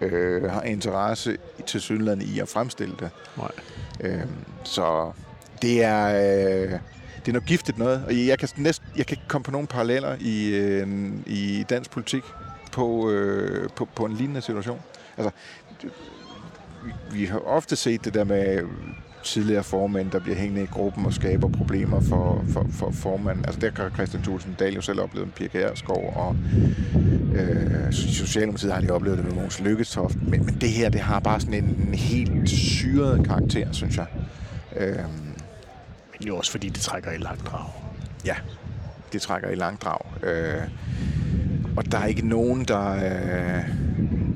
øh, 0.00 0.50
har 0.50 0.62
interesse 0.62 1.36
til 1.66 1.80
synligheden 1.80 2.22
i 2.22 2.38
at 2.38 2.48
fremstille 2.48 2.94
det. 3.00 3.10
Nej. 3.36 3.50
Øh, 4.00 4.26
så 4.64 5.12
det 5.62 5.84
er, 5.84 6.06
øh, 6.06 6.70
det 7.20 7.28
er 7.28 7.32
noget 7.32 7.48
giftigt 7.48 7.78
noget, 7.78 8.04
og 8.06 8.26
jeg 8.26 8.38
kan, 8.38 8.48
næst, 8.56 8.82
jeg 8.96 9.06
kan 9.06 9.14
ikke 9.14 9.28
komme 9.28 9.44
på 9.44 9.50
nogen 9.50 9.66
paralleller 9.66 10.16
i, 10.20 10.48
øh, 10.54 11.12
i 11.26 11.64
dansk 11.70 11.90
politik 11.90 12.22
på, 12.74 13.10
øh, 13.10 13.68
på, 13.76 13.88
på 13.96 14.04
en 14.04 14.12
lignende 14.12 14.40
situation. 14.40 14.80
Altså, 15.16 15.30
vi, 17.12 17.24
har 17.24 17.38
ofte 17.38 17.76
set 17.76 18.04
det 18.04 18.14
der 18.14 18.24
med 18.24 18.62
tidligere 19.24 19.62
formænd, 19.62 20.10
der 20.10 20.18
bliver 20.18 20.36
hængende 20.36 20.62
i 20.62 20.66
gruppen 20.66 21.06
og 21.06 21.12
skaber 21.12 21.48
problemer 21.48 22.00
for, 22.00 22.44
for, 22.52 22.66
for 22.72 22.90
formanden. 22.90 23.44
Altså 23.44 23.60
der 23.60 23.70
kan 23.70 23.90
Christian 23.90 24.22
Thulsen 24.22 24.56
Dahl 24.58 24.74
jo 24.74 24.80
selv 24.80 25.00
oplevet 25.00 25.28
med 25.28 25.34
Pia 25.34 25.46
Kjærsgaard, 25.46 26.12
og 26.16 26.36
øh, 27.34 27.92
Socialdemokratiet 27.92 28.72
har 28.72 28.80
lige 28.80 28.92
oplevet 28.92 29.18
det 29.18 29.26
med 29.26 29.34
Måns 29.34 29.60
Lykketoft. 29.60 30.16
Men, 30.22 30.46
men 30.46 30.54
det 30.60 30.68
her, 30.70 30.88
det 30.88 31.00
har 31.00 31.20
bare 31.20 31.40
sådan 31.40 31.54
en, 31.54 31.64
en 31.88 31.94
helt 31.94 32.48
syret 32.48 33.26
karakter, 33.26 33.72
synes 33.72 33.96
jeg. 33.96 34.06
Øh, 34.76 34.96
men 36.18 36.28
jo 36.28 36.36
også 36.36 36.50
fordi 36.50 36.68
det 36.68 36.80
trækker 36.80 37.10
i 37.10 37.18
langdrag. 37.18 37.70
Ja, 38.24 38.36
det 39.12 39.22
trækker 39.22 39.48
i 39.48 39.54
langdrag. 39.54 39.98
Øh, 40.22 40.62
og 41.76 41.92
der 41.92 41.98
er 41.98 42.06
ikke 42.06 42.28
nogen, 42.28 42.64
der... 42.64 42.94
Øh, 42.94 43.68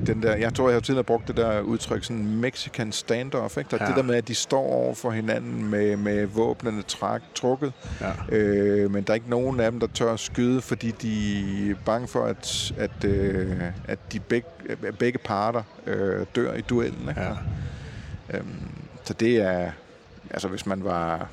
den 0.07 0.23
der, 0.23 0.35
jeg 0.35 0.53
tror, 0.53 0.69
jeg 0.69 0.75
har 0.75 0.81
tidligere 0.81 1.03
brugt 1.03 1.27
det 1.27 1.37
der 1.37 1.61
udtryk, 1.61 2.03
sådan 2.03 2.25
Mexican 2.25 2.91
standoff, 2.91 3.57
ikke? 3.57 3.69
Der, 3.71 3.77
ja. 3.81 3.87
Det 3.87 3.95
der 3.95 4.03
med, 4.03 4.15
at 4.15 4.27
de 4.27 4.35
står 4.35 4.63
over 4.63 4.95
for 4.95 5.11
hinanden 5.11 5.69
med, 5.69 5.97
med 5.97 6.25
våbnene 6.25 6.81
træk, 6.81 7.21
trukket, 7.35 7.73
ja. 8.01 8.35
øh, 8.37 8.91
men 8.91 9.03
der 9.03 9.11
er 9.11 9.15
ikke 9.15 9.29
nogen 9.29 9.59
af 9.59 9.71
dem, 9.71 9.79
der 9.79 9.87
tør 9.87 10.13
at 10.13 10.19
skyde, 10.19 10.61
fordi 10.61 10.91
de 10.91 11.71
er 11.71 11.75
bange 11.85 12.07
for, 12.07 12.25
at, 12.25 12.73
at, 12.77 13.03
øh, 13.05 13.61
at 13.87 13.99
de 14.13 14.19
begge, 14.19 14.47
begge 14.99 15.19
parter 15.19 15.63
øh, 15.85 16.25
dør 16.35 16.53
i 16.53 16.61
duellen. 16.61 17.09
Ikke? 17.09 17.21
Ja. 17.21 17.31
Øhm, 18.37 18.71
så 19.03 19.13
det 19.13 19.37
er, 19.37 19.71
altså 20.31 20.47
hvis 20.47 20.65
man 20.65 20.83
var 20.83 21.29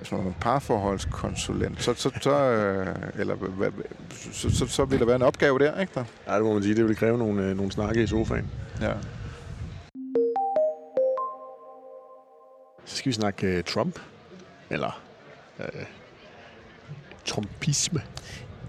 hvis 0.00 0.12
man 0.12 0.24
var 0.24 0.34
parforholdskonsulent, 0.40 1.82
så, 1.82 1.94
så, 1.94 2.10
så, 2.20 2.30
øh, 2.30 2.96
eller, 3.18 3.36
så, 4.32 4.50
så, 4.50 4.66
så 4.66 4.84
vil 4.84 4.98
der 4.98 5.06
være 5.06 5.16
en 5.16 5.22
opgave 5.22 5.58
der, 5.58 5.80
ikke 5.80 5.92
der? 5.94 6.04
Ja, 6.28 6.34
det 6.34 6.42
må 6.42 6.52
man 6.52 6.62
sige. 6.62 6.74
Det 6.74 6.88
vil 6.88 6.96
kræve 6.96 7.18
nogle, 7.18 7.42
øh, 7.42 7.56
nogle 7.56 7.72
snakke 7.72 8.02
i 8.02 8.06
sofaen. 8.06 8.50
Ja. 8.80 8.92
Så 12.84 12.96
skal 12.96 13.10
vi 13.10 13.14
snakke 13.14 13.58
uh, 13.58 13.64
Trump. 13.64 13.98
Eller 14.70 15.00
uh, 15.58 15.64
Trumpisme. 17.24 18.02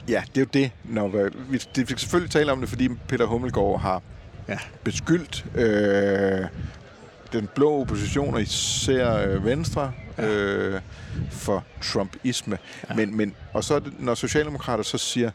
Ja, 0.07 0.23
det 0.35 0.37
er 0.37 0.41
jo 0.41 0.49
det. 0.53 0.71
Når 0.83 1.07
vi, 1.07 1.61
vi 1.75 1.85
fik 1.85 1.99
selvfølgelig 1.99 2.31
tale 2.31 2.51
om 2.51 2.59
det, 2.59 2.69
fordi 2.69 2.89
Peter 3.07 3.25
Hummelgaard 3.25 3.79
har 3.79 4.01
ja. 4.47 4.57
beskyldt 4.83 5.45
øh, 5.55 6.47
den 7.33 7.49
blå 7.55 7.81
opposition, 7.81 8.33
og 8.33 8.41
især 8.41 9.27
øh, 9.27 9.45
Venstre, 9.45 9.93
ja. 10.21 10.29
øh, 10.29 10.81
for 11.29 11.63
Trumpisme. 11.81 12.57
Ja. 12.89 12.95
Men, 12.95 13.17
men, 13.17 13.34
og 13.53 13.63
så 13.63 13.81
når 13.99 14.15
Socialdemokrater 14.15 14.84
så 14.84 14.97
siger, 14.97 15.31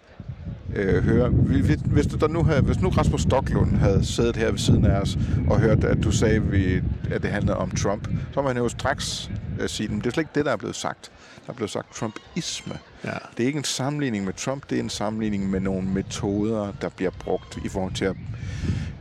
øh, 0.75 1.05
høre, 1.05 1.29
hvis, 1.29 2.07
du, 2.07 2.17
der 2.17 2.29
nu 2.29 2.43
havde, 2.43 2.61
hvis 2.61 2.81
nu 2.81 2.89
Rasmus 2.89 3.23
Stocklund 3.23 3.77
havde 3.77 4.05
siddet 4.05 4.37
her 4.37 4.51
ved 4.51 4.59
siden 4.59 4.85
af 4.85 5.01
os 5.01 5.19
og 5.51 5.61
hørt, 5.61 5.85
at 5.85 6.03
du 6.03 6.11
sagde, 6.11 6.83
at 7.11 7.23
det 7.23 7.31
handlede 7.31 7.57
om 7.57 7.71
Trump, 7.71 8.09
så 8.35 8.43
må 8.43 8.49
han 8.49 8.57
jo 8.57 8.69
straks 8.69 9.31
øh, 9.61 9.69
sige, 9.69 9.89
at 9.89 9.97
det 9.97 10.07
er 10.07 10.11
slet 10.11 10.23
ikke 10.23 10.31
det, 10.35 10.45
der 10.45 10.53
er 10.53 10.57
blevet 10.57 10.77
sagt. 10.77 11.11
Der 11.47 11.53
er 11.53 11.57
blevet 11.57 11.71
sagt 11.71 11.95
Trumpisme. 11.95 12.75
Ja. 13.05 13.11
Det 13.37 13.43
er 13.43 13.47
ikke 13.47 13.59
en 13.59 13.65
sammenligning 13.65 14.25
med 14.25 14.33
Trump, 14.33 14.71
det 14.71 14.79
er 14.79 14.83
en 14.83 14.91
sammenligning 14.91 15.51
med 15.51 15.61
nogle 15.61 15.89
metoder, 15.89 16.73
der 16.81 16.89
bliver 16.89 17.11
brugt 17.11 17.59
i 17.65 17.69
forhold 17.69 17.93
til 17.93 18.05
at 18.05 18.17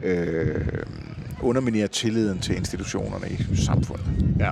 øh, 0.03 0.67
underminere 1.41 1.87
tilliden 1.87 2.39
til 2.39 2.55
institutionerne 2.55 3.29
i 3.29 3.55
samfundet. 3.55 4.05
Ja. 4.39 4.51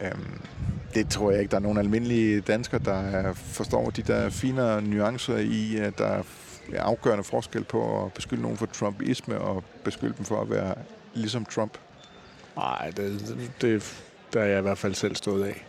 Øhm, 0.00 0.40
det 0.94 1.08
tror 1.08 1.30
jeg 1.30 1.40
ikke, 1.40 1.50
der 1.50 1.56
er 1.56 1.60
nogen 1.60 1.78
almindelige 1.78 2.40
danskere, 2.40 2.80
der 2.84 3.32
forstår 3.32 3.90
de 3.90 4.02
der 4.02 4.30
fine 4.30 4.82
nuancer 4.82 5.36
i, 5.36 5.76
at 5.76 5.98
der 5.98 6.06
er 6.06 6.22
afgørende 6.82 7.24
forskel 7.24 7.64
på 7.64 8.04
at 8.04 8.12
beskylde 8.12 8.42
nogen 8.42 8.56
for 8.56 8.66
trumpisme 8.66 9.38
og 9.38 9.64
beskylde 9.84 10.14
dem 10.16 10.24
for 10.24 10.40
at 10.40 10.50
være 10.50 10.74
ligesom 11.14 11.44
Trump. 11.44 11.78
Nej, 12.56 12.90
det, 12.96 13.36
det, 13.60 14.02
der 14.32 14.40
er 14.40 14.46
jeg 14.46 14.58
i 14.58 14.62
hvert 14.62 14.78
fald 14.78 14.94
selv 14.94 15.16
stået 15.16 15.44
af. 15.44 15.66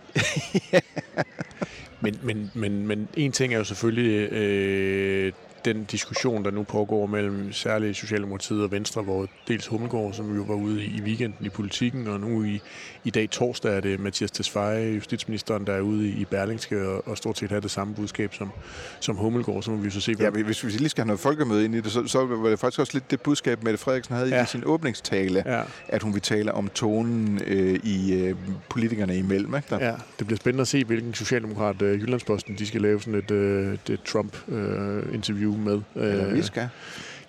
men, 2.01 2.19
men, 2.23 2.51
men, 2.53 2.87
men 2.87 3.07
en 3.13 3.31
ting 3.31 3.53
er 3.53 3.57
jo 3.57 3.63
selvfølgelig 3.63 4.31
øh, 4.31 5.33
den 5.65 5.83
diskussion, 5.83 6.45
der 6.45 6.51
nu 6.51 6.63
pågår 6.63 7.05
mellem 7.05 7.53
særligt 7.53 7.97
Socialdemokratiet 7.97 8.63
og 8.63 8.71
Venstre, 8.71 9.01
hvor 9.01 9.27
dels 9.47 9.67
Hummelgaard, 9.67 10.13
som 10.13 10.35
jo 10.35 10.41
var 10.41 10.55
ude 10.55 10.85
i 10.85 11.01
weekenden 11.01 11.45
i 11.45 11.49
politikken, 11.49 12.07
og 12.07 12.19
nu 12.19 12.43
i, 12.43 12.61
i 13.03 13.09
dag 13.09 13.29
torsdag 13.29 13.75
er 13.75 13.79
det 13.79 13.99
Mathias 13.99 14.31
Tesfaye, 14.31 14.95
justitsministeren, 14.95 15.67
der 15.67 15.73
er 15.73 15.81
ude 15.81 16.09
i 16.09 16.25
Berlingske 16.25 16.87
og, 16.87 17.07
og 17.07 17.17
stort 17.17 17.37
set 17.37 17.51
har 17.51 17.59
det 17.59 17.71
samme 17.71 17.95
budskab 17.95 18.33
som, 18.33 18.51
som 18.99 19.15
Hummelgaard. 19.15 19.63
Så 19.63 19.71
må 19.71 19.77
vi 19.77 19.89
så 19.89 20.01
se. 20.01 20.15
Ja, 20.19 20.29
hvis 20.29 20.65
vi 20.65 20.69
lige 20.69 20.89
skal 20.89 21.01
have 21.01 21.07
noget 21.07 21.19
folkemøde 21.19 21.65
ind 21.65 21.75
i 21.75 21.81
det, 21.81 21.91
så, 21.91 22.07
så 22.07 22.25
var 22.25 22.49
det 22.49 22.59
faktisk 22.59 22.79
også 22.79 22.93
lidt 22.93 23.11
det 23.11 23.21
budskab, 23.21 23.63
Mette 23.63 23.77
Frederiksen 23.77 24.15
havde 24.15 24.29
ja. 24.29 24.43
i 24.43 24.45
sin 24.45 24.63
åbningstale, 24.65 25.43
ja. 25.45 25.61
at 25.87 26.03
hun 26.03 26.13
vil 26.13 26.21
tale 26.21 26.53
om 26.53 26.69
tonen 26.69 27.41
øh, 27.47 27.79
i 27.83 28.13
øh, 28.13 28.35
politikerne 28.69 29.17
imellem. 29.17 29.55
Ikke? 29.55 29.67
Der. 29.69 29.85
Ja, 29.85 29.93
det 30.19 30.27
bliver 30.27 30.37
spændende 30.37 30.61
at 30.61 30.67
se, 30.67 30.83
hvilken 30.83 31.13
socialdemokrat 31.13 31.81
øh, 31.81 32.01
Jyllandsposten 32.01 32.55
de 32.57 32.67
skal 32.67 32.81
lave 32.81 33.01
sådan 33.01 33.15
et 33.15 33.31
øh, 33.31 33.77
det 33.87 33.99
Trump-interview 34.03 35.46
øh, 35.46 35.46
med. 35.51 35.81
Eller 35.95 36.33
vi 36.33 36.41
skal. 36.41 36.69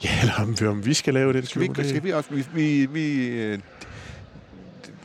Ja, 0.04 0.10
eller 0.20 0.68
om, 0.68 0.86
vi 0.86 0.94
skal 0.94 1.14
lave 1.14 1.32
det. 1.32 1.48
Skal 1.48 1.60
vi, 1.60 1.88
skal 1.88 2.04
vi 2.04 2.10
også? 2.12 2.30
Vi, 2.30 2.46
vi, 2.54 2.86
vi 2.86 3.26
øh, 3.26 3.58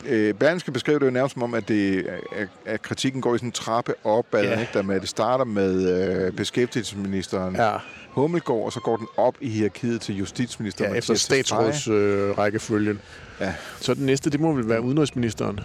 øh, 0.06 0.34
Berlingske 0.34 0.71
beskriver 0.71 0.99
det 0.99 1.06
jo 1.06 1.12
nærmest 1.12 1.34
som 1.34 1.43
om, 1.43 1.54
at, 1.54 1.67
det, 1.67 2.08
at, 2.36 2.47
at 2.65 2.82
kritikken 2.82 3.21
går 3.21 3.36
i 3.36 3.38
sådan 3.38 3.47
en 3.47 3.52
trappe 3.52 3.93
opad, 4.04 4.43
ja. 4.43 4.60
ikke? 4.60 4.71
Der 4.73 4.82
med, 4.82 4.95
at 4.95 5.02
det 5.02 5.10
starter 5.10 5.45
med 5.45 5.89
øh, 6.26 6.32
beskæftigelsesministeren 6.32 7.56
ja. 7.56 7.78
Hummelgaard, 8.10 8.65
og 8.65 8.73
så 8.73 8.80
går 8.80 8.97
den 8.97 9.08
op 9.17 9.36
i 9.41 9.49
hierarkiet 9.49 10.02
til 10.02 10.17
justitsministeren. 10.17 10.91
Ja, 10.91 10.97
efter 10.97 11.13
statsrådsrækkefølgen. 11.13 12.95
Øh, 13.41 13.47
ja. 13.47 13.54
Så 13.80 13.93
den 13.93 14.06
næste, 14.06 14.30
det 14.30 14.39
må 14.39 14.54
vel 14.54 14.69
være 14.69 14.82
udenrigsministeren? 14.82 15.60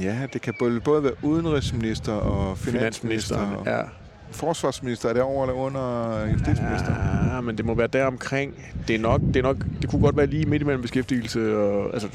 Ja, 0.00 0.26
det 0.32 0.40
kan 0.40 0.54
både 0.84 1.02
være 1.02 1.12
udenrigsminister 1.22 2.12
og 2.12 2.58
finansminister. 2.58 3.36
finansministeren, 3.36 3.78
ja 3.78 4.03
forsvarsminister? 4.30 5.08
Er 5.08 5.12
det 5.12 5.22
over 5.22 5.44
eller 5.44 5.54
under 5.54 6.26
justitsminister? 6.32 6.94
Ja, 7.34 7.40
men 7.40 7.56
det 7.56 7.64
må 7.64 7.74
være 7.74 7.86
der 7.86 8.04
omkring. 8.04 8.54
Det, 8.88 8.94
er 8.94 8.98
nok, 8.98 9.20
det, 9.20 9.36
er 9.36 9.42
nok, 9.42 9.56
det 9.82 9.90
kunne 9.90 10.02
godt 10.02 10.16
være 10.16 10.26
lige 10.26 10.46
midt 10.46 10.62
imellem 10.62 10.82
beskæftigelse, 10.82 11.56
og 11.56 11.94
altså, 11.94 12.08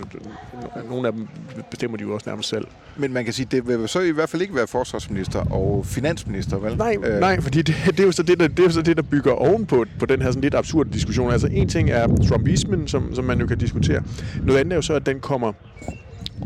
nogle 0.89 1.08
af 1.08 1.13
dem 1.13 1.28
bestemmer 1.72 1.98
de 1.98 2.04
jo 2.04 2.13
også 2.13 2.30
nærmest 2.30 2.50
selv. 2.50 2.67
Men 2.98 3.13
man 3.13 3.24
kan 3.24 3.34
sige, 3.34 3.48
det 3.52 3.67
vil 3.67 3.88
så 3.88 4.00
i 4.00 4.12
hvert 4.12 4.30
fald 4.30 4.41
ikke 4.41 4.56
være 4.56 4.67
forsvarsminister 4.67 5.39
og 5.39 5.86
finansminister, 5.86 6.58
vel? 6.58 6.78
Nej, 6.78 6.98
øh. 7.04 7.19
nej 7.19 7.41
fordi 7.41 7.62
det, 7.62 7.76
det, 7.86 8.00
er 8.00 8.04
jo 8.04 8.12
så 8.12 8.24
det, 8.24 8.39
der, 8.39 8.48
det 8.48 8.60
er 8.60 8.63
jo 8.63 8.72
så 8.72 8.82
det, 8.82 8.98
der 8.98 9.04
bygger 9.04 9.32
ovenpå 9.32 9.86
på 10.00 10.06
den 10.06 10.22
her 10.22 10.32
sådan 10.32 10.41
lidt 10.41 10.56
absurde 10.56 10.89
diskussion. 10.93 11.32
Altså 11.32 11.48
en 11.52 11.69
ting 11.69 11.89
er 11.89 12.08
Trumpismen, 12.28 12.88
som, 12.88 13.15
som 13.15 13.26
man 13.26 13.39
jo 13.39 13.48
kan 13.48 13.58
diskutere. 13.58 14.02
Noget 14.43 14.60
andet 14.60 14.72
er 14.72 14.76
jo 14.76 14.82
så, 14.82 14.93
at 14.93 15.06
den 15.06 15.19
kommer 15.19 15.54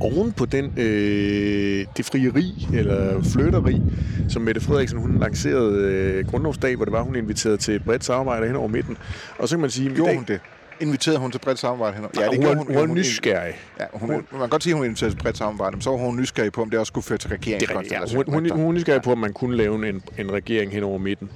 oven 0.01 0.31
på 0.31 0.45
den, 0.45 0.73
øh, 0.77 1.85
det 1.97 2.05
frieri, 2.05 2.67
eller 2.73 3.23
fløteri, 3.23 3.81
som 4.29 4.41
Mette 4.41 4.61
Frederiksen 4.61 4.99
hun 4.99 5.17
lancerede 5.19 5.77
øh, 5.77 6.27
grundlovsdag, 6.27 6.75
hvor 6.75 6.85
det 6.85 6.91
var, 6.91 7.01
hun 7.01 7.15
inviterede 7.15 7.57
til 7.57 7.75
et 7.75 7.83
bredt 7.83 8.03
samarbejde 8.03 8.47
hen 8.47 8.55
over 8.55 8.67
midten. 8.67 8.97
Og 9.37 9.49
så 9.49 9.55
kan 9.55 9.61
man 9.61 9.69
sige... 9.69 9.89
Gjorde 9.89 10.09
dag, 10.09 10.15
hun 10.15 10.25
det? 10.27 10.39
Inviterede 10.79 11.19
hun 11.19 11.31
til 11.31 11.39
bredt 11.39 11.59
samarbejde 11.59 11.95
hen? 11.95 12.05
Ja, 12.17 12.27
det 12.27 12.45
hun, 12.45 12.57
hun, 12.57 12.67
hun, 12.67 12.87
hun, 12.87 12.97
nysgerrig. 12.97 13.53
Ja, 13.79 13.85
hun, 13.93 14.09
hun, 14.09 14.23
man 14.31 14.39
kan 14.39 14.49
godt 14.49 14.63
sige, 14.63 14.73
at 14.73 14.77
hun 14.77 14.85
inviterede 14.85 15.15
til 15.15 15.21
bredt 15.21 15.37
samarbejde, 15.37 15.75
men 15.75 15.81
så 15.81 15.89
var 15.89 15.97
hun 15.97 16.17
nysgerrig 16.17 16.51
på, 16.51 16.61
om 16.61 16.69
det 16.69 16.79
også 16.79 16.89
skulle 16.89 17.03
føre 17.03 17.17
til 17.17 17.29
regeringskonstellation. 17.29 18.25
Ja, 18.27 18.31
hun, 18.31 18.43
hun, 18.43 18.51
hun, 18.51 18.65
hun 18.65 18.75
nysgerrig 18.75 19.01
på, 19.01 19.11
om 19.11 19.17
man 19.17 19.33
kunne 19.33 19.57
lave 19.57 19.89
en, 19.89 20.01
en 20.17 20.31
regering 20.31 20.71
hen 20.71 20.83
over 20.83 20.97
midten. 20.97 21.29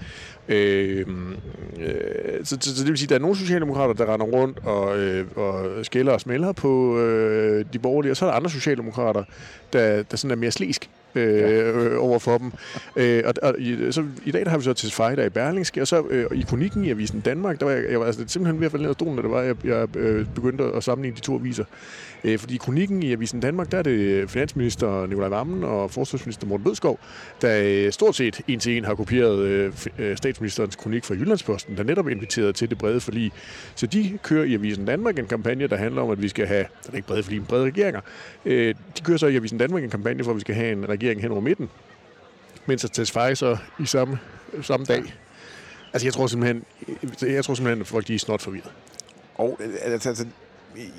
Øh, 0.49 1.05
øh, 1.79 2.45
så, 2.45 2.57
så, 2.61 2.75
så 2.75 2.83
det 2.83 2.89
vil 2.89 2.97
sige, 2.97 3.05
at 3.05 3.09
der 3.09 3.15
er 3.15 3.19
nogle 3.19 3.37
socialdemokrater, 3.37 3.93
der 3.93 4.13
render 4.13 4.25
rundt 4.25 4.59
og, 4.63 4.99
øh, 4.99 5.27
og 5.35 5.85
skælder 5.85 6.13
og 6.13 6.21
smælder 6.21 6.51
på 6.51 6.99
øh, 6.99 7.65
de 7.73 7.79
borgerlige, 7.79 8.11
og 8.11 8.17
så 8.17 8.25
er 8.25 8.29
der 8.29 8.35
andre 8.35 8.49
socialdemokrater, 8.49 9.23
der, 9.73 10.03
der 10.03 10.17
sådan 10.17 10.31
er 10.31 10.35
mere 10.35 10.51
slisk 10.51 10.89
øh, 11.15 11.37
ja. 11.37 11.71
øh, 11.71 12.03
over 12.03 12.19
for 12.19 12.37
dem. 12.37 12.51
Øh, 12.95 13.23
og, 13.25 13.33
og 13.43 13.55
i, 13.59 13.91
så, 13.91 14.05
I 14.25 14.31
dag 14.31 14.45
der 14.45 14.49
har 14.49 14.57
vi 14.57 14.63
så 14.63 14.73
til 14.73 14.91
Fejder 14.91 15.25
i 15.25 15.29
Berlingske, 15.29 15.81
og 15.81 15.87
så 15.87 16.03
øh, 16.09 16.25
i 16.35 16.45
kronikken 16.47 16.85
i 16.85 16.89
Avisen 16.89 17.19
Danmark, 17.19 17.59
der 17.59 17.65
var 17.65 17.73
jeg, 17.73 17.83
jeg 17.91 17.99
var 17.99 18.05
altså, 18.05 18.23
simpelthen 18.27 18.59
ved 18.59 18.65
at 18.65 18.71
falde 18.71 18.83
ned 18.83 18.89
af 18.89 18.95
stolen, 18.95 19.15
da 19.15 19.21
det 19.21 19.31
var, 19.31 19.41
jeg, 19.41 19.55
jeg 19.65 19.97
øh, 19.97 20.25
begyndte 20.35 20.63
at 20.63 20.83
sammenligne 20.83 21.15
de 21.15 21.21
to 21.21 21.35
aviser. 21.35 21.65
Øh, 22.23 22.39
fordi 22.39 22.55
i 22.55 22.57
kronikken 22.57 23.03
i 23.03 23.11
Avisen 23.11 23.39
Danmark, 23.39 23.71
der 23.71 23.77
er 23.77 23.81
det 23.81 24.29
finansminister 24.29 25.05
Nikolaj 25.05 25.29
Vammen 25.29 25.63
og 25.63 25.91
forsvarsminister 25.91 26.47
Morten 26.47 26.63
Bødskov, 26.63 26.99
der 27.41 27.61
øh, 27.63 27.91
stort 27.91 28.15
set 28.15 28.41
en 28.47 28.59
til 28.59 28.77
en 28.77 28.85
har 28.85 28.95
kopieret 28.95 29.39
øh, 29.39 29.73
øh, 29.99 30.17
statsministerens 30.17 30.75
kronik 30.75 31.05
fra 31.05 31.13
Jyllandsposten, 31.13 31.77
der 31.77 31.83
netop 31.83 32.09
inviteret 32.09 32.55
til 32.55 32.69
det 32.69 32.77
brede 32.77 32.99
forlig. 32.99 33.31
Så 33.75 33.87
de 33.87 34.17
kører 34.23 34.45
i 34.45 34.53
Avisen 34.53 34.85
Danmark 34.85 35.19
en 35.19 35.25
kampagne, 35.25 35.67
der 35.67 35.75
handler 35.75 36.01
om, 36.01 36.09
at 36.09 36.21
vi 36.21 36.27
skal 36.27 36.47
have, 36.47 36.65
der 36.83 36.91
er 36.91 36.95
ikke 36.95 37.07
brede 37.07 37.23
forlig, 37.23 37.39
men 37.39 37.47
brede 37.47 37.65
regeringer. 37.65 38.01
Øh, 38.45 38.75
de 38.97 39.03
kører 39.03 39.17
så 39.17 39.27
i 39.27 39.35
Avisen 39.35 39.57
Danmark 39.57 39.83
en 39.83 39.89
kampagne 39.89 40.23
for, 40.23 40.31
at 40.31 40.35
vi 40.35 40.41
skal 40.41 40.55
have 40.55 40.71
en 40.71 40.89
regering 40.97 41.21
hen 41.21 41.31
over 41.31 41.41
midten, 41.41 41.69
mens 42.65 42.83
at 42.83 42.91
Tesfaye 42.91 43.35
så 43.35 43.57
i 43.79 43.85
samme, 43.85 44.19
samme 44.61 44.85
dag 44.85 45.03
Altså, 45.93 46.07
jeg 46.07 46.13
tror 46.13 46.27
simpelthen, 46.27 46.63
jeg 47.21 47.45
tror 47.45 47.53
simpelthen 47.53 47.81
at 47.81 47.87
folk 47.87 48.07
de 48.07 48.15
er 48.15 48.19
snot 48.19 48.41
forvirret. 48.41 48.71
Og 49.35 49.59
altså, 49.81 50.09
altså 50.09 50.25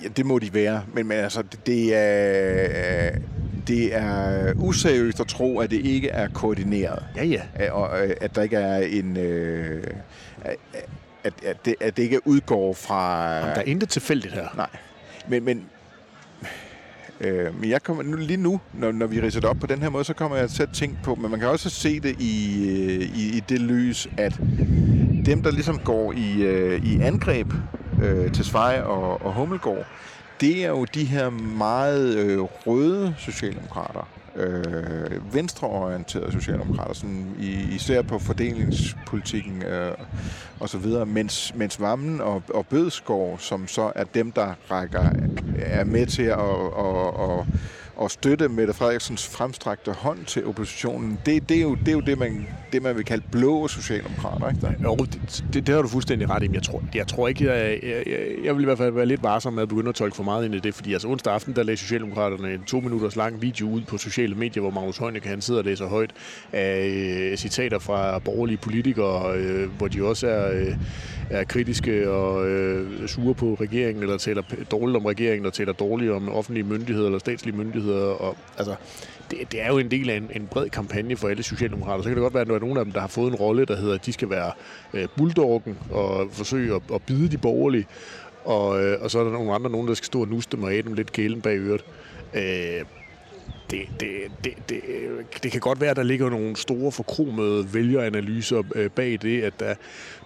ja, 0.03 0.09
det 0.09 0.27
må 0.27 0.39
de 0.39 0.55
være, 0.55 0.85
men, 0.95 1.07
men 1.07 1.19
altså, 1.19 1.43
det 1.67 1.95
er, 1.95 3.19
det 3.67 3.95
er 3.95 4.53
useriøst 4.57 5.21
at 5.21 5.27
tro, 5.27 5.59
at 5.59 5.71
det 5.71 5.87
ikke 5.87 6.09
er 6.09 6.29
koordineret. 6.29 7.05
Ja, 7.17 7.25
ja. 7.25 7.71
Og 7.73 7.99
at 8.01 8.35
der 8.35 8.43
ikke 8.43 8.57
er 8.57 8.79
en... 8.79 9.17
Øh, 9.17 9.85
at, 11.25 11.35
at, 11.45 11.65
det, 11.65 11.75
at 11.81 11.97
det 11.97 12.03
ikke 12.03 12.27
udgår 12.27 12.75
fra... 12.75 13.33
Jamen, 13.35 13.55
der 13.55 13.61
er 13.61 13.65
intet 13.65 13.89
tilfældigt 13.89 14.35
her. 14.35 14.49
Nej. 14.57 14.69
Men, 15.29 15.45
men, 15.45 15.65
øh, 17.21 17.61
men 17.61 17.71
jeg 17.71 17.83
kommer 17.83 18.03
nu, 18.03 18.17
lige 18.17 18.37
nu, 18.37 18.61
når, 18.75 18.93
når 18.93 19.07
vi 19.07 19.21
ridser 19.21 19.41
det 19.41 19.51
op 19.51 19.57
på 19.61 19.67
den 19.67 19.83
her 19.83 19.89
måde, 19.89 20.05
så 20.05 20.15
kommer 20.15 20.37
jeg 20.37 20.51
til 20.51 20.63
at 20.63 20.69
tænke 20.73 20.97
på, 21.03 21.15
men 21.15 21.31
man 21.31 21.41
kan 21.41 21.49
også 21.49 21.71
se 21.71 22.01
det 22.01 22.21
i, 22.21 22.67
øh, 22.69 23.19
i, 23.19 23.37
i 23.37 23.43
det 23.49 23.61
lys, 23.61 24.09
at 24.17 24.41
dem, 25.27 25.43
der 25.43 25.51
ligesom 25.51 25.79
går 25.79 26.13
i, 26.13 26.43
øh, 26.43 26.85
i 26.85 27.01
angreb 27.01 27.53
øh, 28.03 28.33
til 28.33 28.45
Svej 28.45 28.81
og, 28.81 29.27
og 29.27 29.35
Hummelgård, 29.35 29.87
det 30.41 30.65
er 30.65 30.69
jo 30.69 30.85
de 30.85 31.05
her 31.05 31.31
meget 31.31 32.17
øh, 32.17 32.39
røde 32.41 33.15
socialdemokrater, 33.19 34.09
øh, 34.39 35.35
venstreorienterede 35.35 36.33
socialdemokrater, 36.33 36.95
sådan 36.95 37.35
i, 37.41 37.75
især 37.75 38.03
på 38.03 38.19
fordelingspolitikken 38.19 39.63
øh, 39.63 39.95
og 40.61 40.69
så 40.69 40.79
videre, 40.79 41.07
mens, 41.07 41.55
mens 41.55 41.81
Vammen 41.81 42.21
og, 42.21 42.43
og 42.55 42.67
Bødskov, 42.67 43.39
som 43.39 43.69
så 43.69 43.93
er 43.95 44.05
dem, 44.05 44.33
der 44.33 44.55
rækker, 44.71 45.11
er 45.59 45.85
med 45.85 46.07
til 46.07 46.23
at, 46.23 46.39
at, 46.79 47.31
at, 47.31 47.47
at 48.05 48.11
støtte 48.11 48.49
Mette 48.49 48.75
Frederiksens 48.75 49.29
fremstrakte 49.29 49.93
hånd 49.93 50.25
til 50.25 50.47
oppositionen, 50.47 51.19
det, 51.27 51.49
det, 51.49 51.57
er, 51.57 51.63
jo, 51.63 51.75
det 51.75 51.89
er 51.89 51.93
jo 51.93 52.01
det, 52.01 52.19
man, 52.19 52.49
det, 52.73 52.83
man 52.83 52.97
vil 52.97 53.05
kalde 53.05 53.25
blå 53.33 53.69
socialdemokrater. 53.69 54.49
Ikke 54.49 54.61
der? 54.61 54.73
Jo, 54.83 54.95
det, 54.97 55.45
det, 55.53 55.67
det 55.67 55.75
har 55.75 55.83
du 55.83 55.89
fuldstændig 55.89 56.31
ret 56.31 56.43
i, 56.43 56.49
men 56.49 56.55
jeg 56.55 56.63
tror, 56.63 56.83
jeg 56.95 57.07
tror 57.07 57.29
ikke, 57.29 57.45
jeg, 57.45 57.79
jeg, 57.83 58.03
jeg, 58.07 58.19
jeg 58.45 58.55
vil 58.55 58.63
i 58.63 58.65
hvert 58.65 58.79
fald 58.79 58.93
være 58.93 59.07
lidt 59.07 59.23
varsom 59.23 59.53
med 59.53 59.63
at 59.63 59.69
begynde 59.69 59.89
at 59.89 59.95
tolke 59.95 60.17
for 60.17 60.23
meget 60.23 60.45
ind 60.45 60.55
i 60.55 60.59
det, 60.59 60.75
fordi 60.75 60.93
altså 60.93 61.09
onsdag 61.09 61.35
aften, 61.35 61.57
der 61.57 61.63
lagde 61.63 61.77
Socialdemokraterne 61.77 62.55
en 62.55 62.63
to 62.67 62.81
minutters 62.81 63.17
lang 63.17 63.43
video 63.43 63.69
ud 63.69 63.83
på 63.83 63.99
sociale 63.99 64.35
medier, 64.35 64.61
hvor 64.61 64.71
Magnus 64.71 64.99
Heunicke, 64.99 65.29
han 65.29 65.41
sidder 65.41 65.61
og 65.61 65.65
læser 65.65 65.87
højt 65.87 66.11
af 66.53 66.87
øh, 66.87 67.37
citater 67.37 67.79
fra 67.79 68.19
borgerlige 68.19 68.57
politikere, 68.57 69.37
øh, 69.37 69.71
hvor 69.71 69.89
de 69.89 70.05
også 70.05 70.27
er, 70.27 70.53
øh, 70.53 70.77
er 71.31 71.45
kritiske 71.45 72.11
og 72.11 72.49
øh, 72.49 73.09
sure 73.09 73.35
på 73.35 73.57
regeringen, 73.61 74.03
eller 74.03 74.17
taler 74.19 74.43
dårligt 74.71 74.97
om 74.97 75.07
regeringen, 75.07 75.47
og 75.47 75.53
taler 75.53 75.73
dårligt 75.73 76.13
om 76.13 76.29
offentlige 76.29 76.65
myndigheder 76.65 77.07
eller 77.07 77.19
statslige 77.19 77.57
myndigheder. 77.57 78.07
Og, 78.07 78.37
altså, 78.59 78.75
det, 79.31 79.53
det 79.53 79.63
er 79.63 79.69
jo 79.69 79.79
en 79.79 79.91
del 79.91 80.11
af 80.11 80.17
en, 80.17 80.31
en 80.35 80.47
bred 80.47 80.71
kampagne 80.71 81.17
for 81.17 81.29
alle 81.29 81.43
socialdemokrater. 81.43 82.03
Så 82.03 82.09
kan 82.09 82.17
det 82.17 82.23
godt 82.23 82.35
være, 82.35 82.41
at 82.41 82.49
der 82.49 82.55
er 82.55 82.59
nogen 82.59 82.77
af 82.77 82.85
dem, 82.85 82.93
der 82.93 83.01
har 83.01 83.09
fået 83.09 83.31
en 83.31 83.35
rolle, 83.35 83.65
der 83.65 83.77
hedder, 83.77 83.95
at 83.95 84.07
de 84.07 84.13
skal 84.13 84.31
være 84.31 84.53
øh, 84.95 85.09
bulldoggen 85.17 85.79
og 85.91 86.29
forsøge 86.33 86.75
at, 86.75 86.83
at 86.95 87.03
bide 87.03 87.29
de 87.29 87.39
borgerlige. 87.39 87.87
Og, 88.45 88.85
øh, 88.85 89.03
og 89.03 89.11
så 89.11 89.19
er 89.19 89.25
der 89.25 89.31
nogle 89.31 89.55
andre, 89.55 89.71
nogen, 89.71 89.89
der 89.89 89.95
skal 89.95 90.07
stå 90.07 90.21
og 90.21 90.29
nuste 90.29 90.57
dem 90.57 90.65
og 90.65 90.73
dem 90.73 90.93
lidt 90.93 91.13
kælen 91.13 91.41
bag 91.41 91.59
øret. 91.59 91.85
Øh, 92.35 92.85
det, 93.71 93.89
det, 94.01 94.11
det, 94.45 94.69
det, 94.69 94.83
det 95.43 95.53
kan 95.53 95.61
godt 95.61 95.81
være, 95.81 95.91
at 95.91 95.97
der 95.97 96.03
ligger 96.03 96.31
nogle 96.31 96.57
store 96.57 96.93
forkromede 96.93 97.75
vælgeranalyser 97.75 98.63
øh, 98.75 98.91
bag 98.91 99.19
det, 99.23 99.43
at 99.43 99.61
der, 99.61 99.75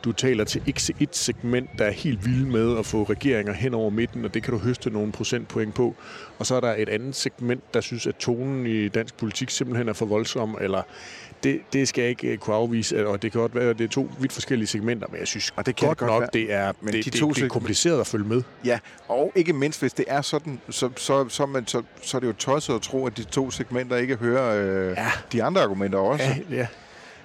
du 0.05 0.13
taler 0.13 0.45
til 0.45 0.63
et 1.01 1.17
segment, 1.17 1.71
der 1.79 1.85
er 1.85 1.91
helt 1.91 2.27
vild 2.27 2.47
med 2.47 2.79
at 2.79 2.87
få 2.87 3.03
regeringer 3.03 3.53
hen 3.53 3.75
over 3.75 3.91
midten, 3.91 4.25
og 4.25 4.35
det 4.35 4.43
kan 4.43 4.53
du 4.53 4.59
høste 4.59 4.91
nogle 4.91 5.13
procentpoint 5.13 5.75
på. 5.75 5.95
Og 6.39 6.47
så 6.47 6.55
er 6.55 6.61
der 6.61 6.75
et 6.79 6.89
andet 6.89 7.17
segment, 7.17 7.75
der 7.75 7.81
synes, 7.81 8.07
at 8.07 8.17
tonen 8.17 8.67
i 8.67 8.89
dansk 8.89 9.17
politik 9.17 9.51
simpelthen 9.51 9.89
er 9.89 9.93
for 9.93 10.07
voldsom, 10.07 10.59
eller 10.61 10.83
det, 11.43 11.61
det 11.73 11.89
skal 11.89 12.03
jeg 12.03 12.11
ikke 12.11 12.29
øh, 12.29 12.39
kunne 12.39 12.57
afvise, 12.57 13.07
og 13.07 13.23
det 13.23 13.33
kan 13.33 13.41
godt 13.41 13.55
være, 13.55 13.71
at 13.71 13.79
det 13.79 13.85
er 13.85 13.89
to 13.89 14.11
vidt 14.21 14.33
forskellige 14.33 14.67
segmenter, 14.67 15.07
men 15.11 15.19
jeg 15.21 15.27
synes 15.27 15.53
og 15.57 15.67
det 15.67 15.77
kan 15.77 15.89
godt, 15.89 16.01
det 16.01 16.09
godt 16.09 16.21
nok, 16.21 16.21
være. 16.21 16.31
det 16.33 16.53
er, 16.53 16.73
men 16.81 16.93
det, 16.93 17.05
de 17.05 17.11
to 17.11 17.29
det, 17.29 17.37
det 17.37 17.45
er 17.45 17.49
kompliceret 17.49 18.01
at 18.01 18.07
følge 18.07 18.25
med. 18.25 18.43
Ja, 18.65 18.79
og 19.09 19.33
ikke 19.35 19.53
mindst, 19.53 19.81
hvis 19.81 19.93
det 19.93 20.05
er 20.09 20.23
sådan, 20.23 20.61
så, 20.71 20.91
så, 20.97 21.29
så, 21.29 21.47
man, 21.47 21.67
så, 21.67 21.83
så 22.03 22.17
er 22.17 22.21
det 22.21 22.27
jo 22.27 22.33
tosset 22.33 22.75
at 22.75 22.83
tro, 22.83 23.07
at 23.07 23.17
de 23.17 23.25
to 23.33 23.51
segmenter 23.51 23.97
ikke 23.97 24.16
hører 24.16 24.64
øh, 24.64 24.95
ja. 24.97 25.11
de 25.33 25.42
andre 25.42 25.62
argumenter 25.62 25.99
også. 25.99 26.25
Ja, 26.25 26.57
ja. 26.57 26.66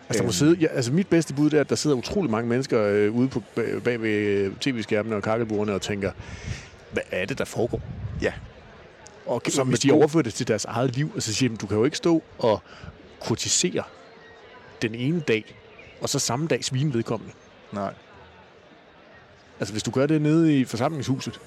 Altså, 0.09 0.21
der 0.21 0.27
må 0.27 0.31
sidde, 0.31 0.55
ja, 0.55 0.67
altså 0.67 0.93
mit 0.93 1.07
bedste 1.07 1.33
bud 1.33 1.51
er, 1.51 1.61
at 1.61 1.69
der 1.69 1.75
sidder 1.75 1.95
utrolig 1.95 2.31
mange 2.31 2.49
mennesker 2.49 2.81
øh, 2.83 3.15
ude 3.15 3.27
på, 3.27 3.43
bag 3.83 4.01
ved 4.01 4.09
øh, 4.09 4.55
tv-skærmene 4.55 5.15
og 5.15 5.23
kakkelbordene 5.23 5.73
og 5.73 5.81
tænker, 5.81 6.11
hvad 6.91 7.03
er 7.11 7.25
det, 7.25 7.37
der 7.37 7.45
foregår? 7.45 7.81
Ja. 8.21 8.33
Og 9.25 9.41
som 9.49 9.67
hvis 9.67 9.79
de 9.79 9.91
overfører 9.91 10.23
det 10.23 10.33
til 10.33 10.47
deres 10.47 10.65
eget 10.65 10.95
liv, 10.95 11.11
og 11.15 11.21
så 11.21 11.33
siger 11.33 11.49
de, 11.49 11.55
du 11.55 11.67
kan 11.67 11.77
jo 11.77 11.85
ikke 11.85 11.97
stå 11.97 12.23
og 12.37 12.61
kritisere 13.21 13.83
den 14.81 14.95
ene 14.95 15.19
dag, 15.19 15.55
og 16.01 16.09
så 16.09 16.19
samme 16.19 16.47
dag 16.47 16.63
svine 16.63 16.93
vedkommende. 16.93 17.33
Nej. 17.71 17.93
Altså, 19.59 19.73
hvis 19.73 19.83
du 19.83 19.91
gør 19.91 20.05
det 20.05 20.21
nede 20.21 20.59
i 20.59 20.65
forsamlingshuset, 20.65 21.39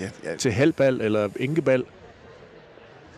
ja, 0.00 0.10
ja. 0.24 0.36
til 0.36 0.52
halvbal 0.52 1.00
eller 1.00 1.28
enkebal, 1.36 1.84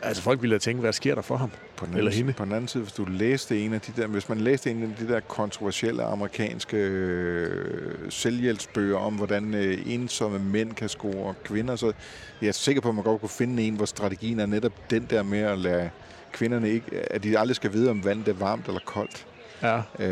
altså 0.03 0.23
folk 0.23 0.43
ville 0.43 0.59
tænke, 0.59 0.81
hvad 0.81 0.93
sker 0.93 1.15
der 1.15 1.23
for 1.23 1.37
ham? 1.37 1.51
På 1.77 1.87
den, 1.87 1.97
eller 1.97 2.11
hende. 2.11 2.33
på 2.33 2.45
den 2.45 2.53
anden 2.53 2.69
side, 2.69 2.83
hvis 2.83 2.93
du 2.93 3.05
læste 3.05 3.61
en 3.61 3.73
af 3.73 3.81
de 3.81 4.03
der, 4.03 4.07
hvis 4.07 4.29
man 4.29 4.39
læste 4.39 4.71
en 4.71 4.83
af 4.83 4.89
de 5.01 5.09
der 5.09 5.21
kontroversielle 5.21 6.03
amerikanske 6.03 6.77
øh, 6.77 7.95
selvhjælpsbøger 8.09 8.99
om, 8.99 9.15
hvordan 9.15 9.55
øh, 9.55 9.79
ensomme 9.87 10.39
mænd 10.39 10.73
kan 10.75 10.89
score 10.89 11.35
kvinder, 11.45 11.77
så 11.77 11.93
jeg 12.41 12.49
er 12.49 12.53
sikker 12.53 12.83
på, 12.83 12.89
at 12.89 12.95
man 12.95 13.05
godt 13.05 13.21
kunne 13.21 13.29
finde 13.29 13.63
en, 13.63 13.75
hvor 13.75 13.87
strategien 13.87 14.41
er 14.41 14.47
netop 14.47 14.73
den 14.91 15.07
der 15.11 15.23
med 15.23 15.41
at 15.41 15.59
lade 15.59 15.91
kvinderne 16.33 16.71
ikke, 16.71 17.13
at 17.13 17.23
de 17.23 17.39
aldrig 17.39 17.57
skal 17.57 17.73
vide, 17.73 17.91
om 17.91 18.05
vandet 18.05 18.29
er 18.29 18.33
varmt 18.33 18.67
eller 18.67 18.81
koldt. 18.85 19.27
Ja. 19.63 19.77
Øh, 19.77 20.09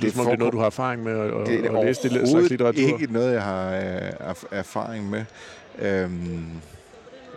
det, 0.00 0.04
er 0.04 0.10
som 0.10 0.20
om 0.20 0.26
det 0.26 0.32
er 0.32 0.36
noget, 0.36 0.52
du 0.52 0.58
har 0.58 0.66
erfaring 0.66 1.02
med 1.02 1.12
at, 1.12 1.46
det 1.46 1.66
er 1.66 1.78
at 1.78 1.86
læse 1.86 2.08
det 2.08 2.28
slags 2.28 2.48
litteratur. 2.48 2.80
ikke 2.80 3.12
noget, 3.12 3.32
jeg 3.32 3.42
har 3.42 3.74
øh, 3.74 4.34
erfaring 4.50 5.10
med. 5.10 5.24
Øhm, 5.78 6.46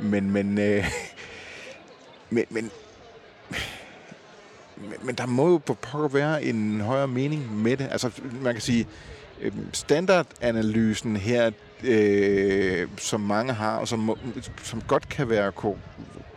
men, 0.02 0.32
men, 0.32 0.58
øh, 0.58 0.86
men, 2.34 2.46
men, 2.50 2.72
men, 5.04 5.16
der 5.16 5.26
må 5.26 5.50
jo 5.50 5.58
på 5.58 5.74
pokker 5.74 6.08
være 6.08 6.44
en 6.44 6.82
højere 6.82 7.08
mening 7.08 7.62
med 7.62 7.78
det. 7.78 7.88
Altså, 7.92 8.10
man 8.42 8.54
kan 8.54 8.62
sige, 8.62 8.88
øhm, 9.42 9.74
standardanalysen 9.74 11.18
her, 11.18 11.52
øh, 11.84 12.88
som 12.98 13.22
mange 13.22 13.54
har, 13.54 13.78
og 13.78 13.88
som, 13.88 14.18
som 14.64 14.82
godt 14.82 15.10
kan 15.10 15.30
være 15.30 15.52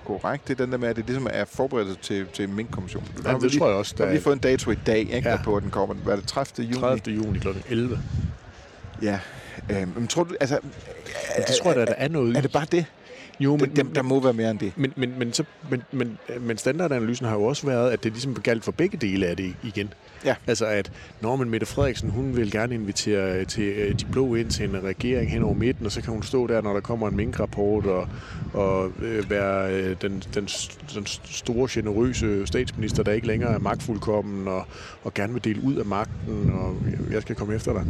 korrekt. 0.04 0.48
Det 0.48 0.60
er 0.60 0.64
den 0.64 0.72
der 0.72 0.78
med, 0.78 0.88
at 0.88 0.96
det 0.96 1.06
ligesom 1.06 1.26
er 1.30 1.44
forberedt 1.44 2.00
til, 2.00 2.26
til 2.32 2.48
Mink-kommissionen. 2.48 3.08
Ja, 3.24 3.32
det 3.32 3.42
lige, 3.42 3.58
tror 3.58 3.68
jeg 3.68 3.76
også. 3.76 3.94
Der 3.98 4.04
har 4.04 4.12
lige 4.12 4.22
fået 4.22 4.34
en 4.34 4.40
dato 4.40 4.70
i 4.70 4.78
dag, 4.86 4.98
ikke, 4.98 5.28
ja. 5.28 5.38
på, 5.44 5.56
at 5.56 5.62
den 5.62 5.70
kommer. 5.70 5.94
Hvad 5.94 6.12
er 6.12 6.16
det, 6.16 6.28
30. 6.28 6.66
juni? 6.66 6.80
30. 6.80 7.16
juni 7.16 7.38
kl. 7.38 7.48
11. 7.68 8.00
Ja. 9.02 9.18
Øh, 9.70 9.96
men 9.96 10.06
tror 10.08 10.24
du, 10.24 10.34
altså... 10.40 10.58
Men 10.62 11.44
det 11.46 11.56
tror 11.62 11.70
jeg, 11.70 11.78
der, 11.78 11.84
der 11.84 11.94
er 11.94 12.08
noget 12.08 12.36
Er 12.36 12.40
det 12.40 12.52
bare 12.52 12.66
det? 12.72 12.86
Jo, 13.40 13.56
men, 13.56 13.76
det, 13.76 13.94
der 13.94 14.02
må 14.02 14.20
være 14.20 14.32
mere 14.32 14.50
end 14.50 14.58
det. 14.58 14.72
Men, 14.76 14.92
men, 14.96 15.18
men, 15.18 15.32
så, 15.32 15.44
men, 15.70 15.82
men, 15.92 16.18
men 16.40 16.58
standardanalysen 16.58 17.26
har 17.26 17.34
jo 17.34 17.44
også 17.44 17.66
været, 17.66 17.90
at 17.90 18.04
det 18.04 18.12
ligesom 18.12 18.34
galt 18.34 18.64
for 18.64 18.72
begge 18.72 18.96
dele 18.96 19.26
af 19.26 19.36
det 19.36 19.54
igen. 19.62 19.92
Ja. 20.24 20.34
Altså 20.46 20.66
at, 20.66 20.92
når 21.20 21.36
man 21.36 21.50
Mette 21.50 21.66
Frederiksen, 21.66 22.10
hun 22.10 22.36
vil 22.36 22.50
gerne 22.50 22.74
invitere 22.74 23.44
til 23.44 23.62
øh, 23.62 23.98
de 24.00 24.04
blå 24.12 24.34
ind 24.34 24.50
til 24.50 24.64
en 24.64 24.84
regering 24.84 25.30
hen 25.30 25.42
over 25.42 25.54
midten, 25.54 25.86
og 25.86 25.92
så 25.92 26.02
kan 26.02 26.12
hun 26.12 26.22
stå 26.22 26.46
der, 26.46 26.62
når 26.62 26.72
der 26.72 26.80
kommer 26.80 27.08
en 27.08 27.16
minkrapport, 27.16 27.86
og, 27.86 28.08
og 28.52 28.92
øh, 29.02 29.30
være 29.30 29.74
øh, 29.74 29.96
den, 30.02 30.22
den, 30.34 30.48
den 30.94 31.06
store, 31.24 31.68
generøse 31.70 32.46
statsminister, 32.46 33.02
der 33.02 33.12
ikke 33.12 33.26
længere 33.26 33.54
er 33.54 33.58
magtfuldkommen, 33.58 34.48
og, 34.48 34.66
og 35.04 35.14
gerne 35.14 35.32
vil 35.32 35.44
dele 35.44 35.62
ud 35.62 35.74
af 35.74 35.84
magten, 35.84 36.50
og 36.52 36.76
jeg 37.10 37.22
skal 37.22 37.36
komme 37.36 37.54
efter 37.54 37.72
dig. 37.72 37.84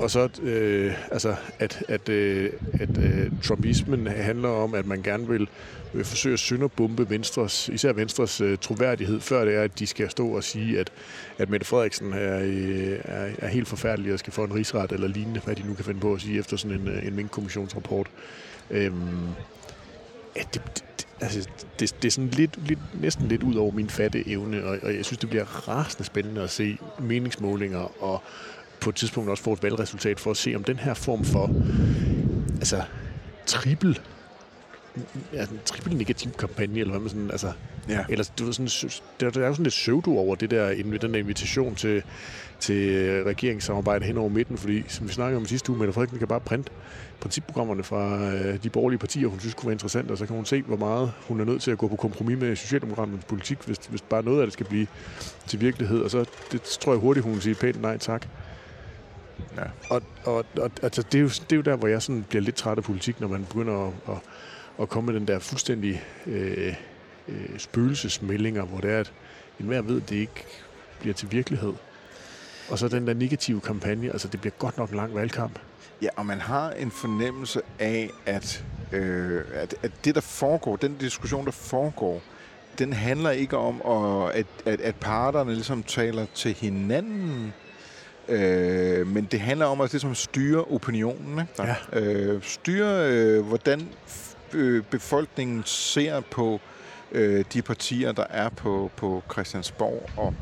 Og 0.00 0.10
så, 0.10 0.28
øh, 0.42 0.92
altså, 1.10 1.34
at, 1.58 1.82
at, 1.88 2.08
øh, 2.08 2.50
at 2.80 2.98
øh, 2.98 3.30
trumpismen 3.42 4.06
handler 4.06 4.48
om, 4.52 4.74
at 4.74 4.86
man 4.86 5.02
gerne 5.02 5.28
vil, 5.28 5.48
vil 5.92 6.04
forsøge 6.04 6.32
at 6.32 6.38
synderbombe 6.38 7.10
Venstres, 7.10 7.68
især 7.68 7.92
Venstres 7.92 8.40
øh, 8.40 8.58
troværdighed, 8.58 9.20
før 9.20 9.44
det 9.44 9.54
er, 9.54 9.62
at 9.62 9.78
de 9.78 9.86
skal 9.86 10.10
stå 10.10 10.28
og 10.28 10.44
sige, 10.44 10.80
at, 10.80 10.92
at 11.38 11.50
Mette 11.50 11.66
Frederiksen 11.66 12.12
er, 12.12 12.40
øh, 12.42 12.98
er, 13.04 13.30
er 13.38 13.48
helt 13.48 13.68
forfærdelig 13.68 14.12
og 14.12 14.18
skal 14.18 14.32
få 14.32 14.44
en 14.44 14.54
rigsret 14.54 14.92
eller 14.92 15.08
lignende, 15.08 15.40
hvad 15.40 15.56
de 15.56 15.62
nu 15.62 15.74
kan 15.74 15.84
finde 15.84 16.00
på 16.00 16.14
at 16.14 16.20
sige 16.20 16.38
efter 16.38 16.56
sådan 16.56 16.80
en, 16.80 16.88
øh, 16.88 17.06
en 17.06 17.16
minkkommissionsrapport. 17.16 18.06
Øhm, 18.70 19.28
ja, 20.36 20.42
det, 20.54 20.62
det, 20.76 21.06
altså, 21.20 21.48
det, 21.80 21.94
det 22.02 22.08
er 22.08 22.12
sådan 22.12 22.30
lidt, 22.30 22.66
lidt, 22.68 22.78
næsten 23.00 23.28
lidt 23.28 23.42
ud 23.42 23.54
over 23.54 23.72
min 23.72 23.90
fatte 23.90 24.28
evne, 24.28 24.64
og, 24.64 24.78
og 24.82 24.94
jeg 24.96 25.04
synes, 25.04 25.18
det 25.18 25.28
bliver 25.28 25.68
rasende 25.68 26.04
spændende 26.04 26.42
at 26.42 26.50
se 26.50 26.78
meningsmålinger 26.98 28.02
og 28.02 28.22
på 28.80 28.90
et 28.90 28.96
tidspunkt 28.96 29.30
også 29.30 29.42
få 29.42 29.52
et 29.52 29.62
valgresultat 29.62 30.20
for 30.20 30.30
at 30.30 30.36
se, 30.36 30.54
om 30.54 30.64
den 30.64 30.78
her 30.78 30.94
form 30.94 31.24
for 31.24 31.50
altså, 32.54 32.82
trippel 33.46 34.00
ja, 35.32 35.42
en 35.42 35.60
trippel 35.64 35.96
negativ 35.96 36.32
kampagne, 36.32 36.80
eller 36.80 36.90
hvad 36.90 37.00
man 37.00 37.08
sådan, 37.08 37.30
altså, 37.30 37.52
ja. 37.88 38.04
eller 38.08 38.30
du 38.38 38.44
ved, 38.44 38.52
sådan, 38.52 38.90
der, 39.20 39.30
der 39.30 39.42
er 39.42 39.46
jo 39.46 39.52
sådan 39.52 39.62
lidt 39.62 39.74
pseudo 39.74 40.18
over 40.18 40.34
det 40.34 40.50
der, 40.50 40.74
den 41.00 41.14
der 41.14 41.18
invitation 41.18 41.74
til, 41.74 42.02
til 42.60 42.88
øh, 42.88 43.26
regeringssamarbejde 43.26 44.04
hen 44.04 44.18
over 44.18 44.28
midten, 44.28 44.58
fordi 44.58 44.84
som 44.88 45.08
vi 45.08 45.12
snakkede 45.12 45.36
om 45.36 45.46
sidste 45.46 45.70
uge, 45.70 45.78
Mette 45.78 45.92
Frederiksen 45.92 46.18
kan 46.18 46.28
bare 46.28 46.40
printe 46.40 46.72
principprogrammerne 47.20 47.82
fra 47.82 48.32
øh, 48.32 48.62
de 48.62 48.70
borgerlige 48.70 48.98
partier, 48.98 49.28
hun 49.28 49.40
synes 49.40 49.54
kunne 49.54 49.66
være 49.66 49.74
interessant, 49.74 50.10
og 50.10 50.18
så 50.18 50.26
kan 50.26 50.36
hun 50.36 50.44
se, 50.44 50.62
hvor 50.62 50.76
meget 50.76 51.12
hun 51.28 51.40
er 51.40 51.44
nødt 51.44 51.62
til 51.62 51.70
at 51.70 51.78
gå 51.78 51.88
på 51.88 51.96
kompromis 51.96 52.38
med 52.38 52.56
Socialdemokraternes 52.56 53.24
politik, 53.24 53.58
hvis, 53.66 53.78
hvis 53.78 54.02
bare 54.02 54.22
noget 54.22 54.40
af 54.40 54.46
det 54.46 54.52
skal 54.52 54.66
blive 54.66 54.86
til 55.46 55.60
virkelighed, 55.60 56.00
og 56.00 56.10
så 56.10 56.24
det 56.52 56.62
tror 56.62 56.92
jeg 56.92 57.00
hurtigt, 57.00 57.24
hun 57.24 57.34
vil 57.34 57.42
sige 57.42 57.54
pænt 57.54 57.82
nej 57.82 57.98
tak. 57.98 58.26
Ja. 59.56 59.62
Og, 59.90 60.02
og, 60.24 60.44
og 60.58 60.70
altså, 60.82 61.02
det, 61.02 61.18
er 61.18 61.22
jo, 61.22 61.28
det 61.28 61.52
er 61.52 61.56
jo 61.56 61.62
der, 61.62 61.76
hvor 61.76 61.88
jeg 61.88 62.02
sådan 62.02 62.24
bliver 62.28 62.42
lidt 62.42 62.56
træt 62.56 62.78
af 62.78 62.84
politik, 62.84 63.20
når 63.20 63.28
man 63.28 63.44
begynder 63.44 63.86
at, 63.86 63.92
at, 64.08 64.16
at 64.80 64.88
komme 64.88 65.12
med 65.12 65.20
den 65.20 65.28
der 65.28 65.38
fuldstændig 65.38 66.02
øh, 66.26 66.74
øh, 67.28 67.58
spøgelsesmeldinger, 67.58 68.64
hvor 68.64 68.78
det 68.78 68.90
er, 68.90 69.00
at 69.00 69.12
enhver 69.60 69.82
ved, 69.82 70.02
at 70.02 70.08
det 70.08 70.16
ikke 70.16 70.46
bliver 71.00 71.14
til 71.14 71.32
virkelighed. 71.32 71.72
Og 72.70 72.78
så 72.78 72.88
den 72.88 73.06
der 73.06 73.14
negative 73.14 73.60
kampagne, 73.60 74.10
altså 74.10 74.28
det 74.28 74.40
bliver 74.40 74.54
godt 74.58 74.78
nok 74.78 74.90
en 74.90 74.96
lang 74.96 75.14
valgkamp. 75.14 75.58
Ja, 76.02 76.08
og 76.16 76.26
man 76.26 76.40
har 76.40 76.70
en 76.70 76.90
fornemmelse 76.90 77.60
af, 77.78 78.10
at, 78.26 78.64
øh, 78.92 79.44
at, 79.54 79.74
at 79.82 79.92
det, 80.04 80.14
der 80.14 80.20
foregår, 80.20 80.76
den 80.76 80.96
diskussion, 81.00 81.44
der 81.44 81.50
foregår, 81.50 82.22
den 82.78 82.92
handler 82.92 83.30
ikke 83.30 83.56
om, 83.56 83.82
at, 83.86 84.34
at, 84.34 84.46
at, 84.66 84.80
at 84.80 84.96
parterne 84.96 85.54
ligesom 85.54 85.82
taler 85.82 86.26
til 86.34 86.54
hinanden, 86.54 87.52
øh, 88.28 89.06
men 89.06 89.24
det 89.24 89.40
handler 89.40 89.66
om 89.66 89.80
at 89.80 89.92
ligesom 89.92 90.14
styre 90.14 90.64
opinionen. 90.64 91.38
Ikke? 91.40 91.74
Ja. 91.92 92.00
Øh, 92.00 92.42
styre, 92.42 93.10
øh, 93.10 93.46
hvordan 93.46 93.88
befolkningen 94.90 95.62
ser 95.64 96.20
på 96.20 96.60
øh, 97.12 97.44
de 97.52 97.62
partier, 97.62 98.12
der 98.12 98.24
er 98.30 98.48
på, 98.48 98.90
på 98.96 99.22
Christiansborg. 99.32 100.10
Og 100.16 100.34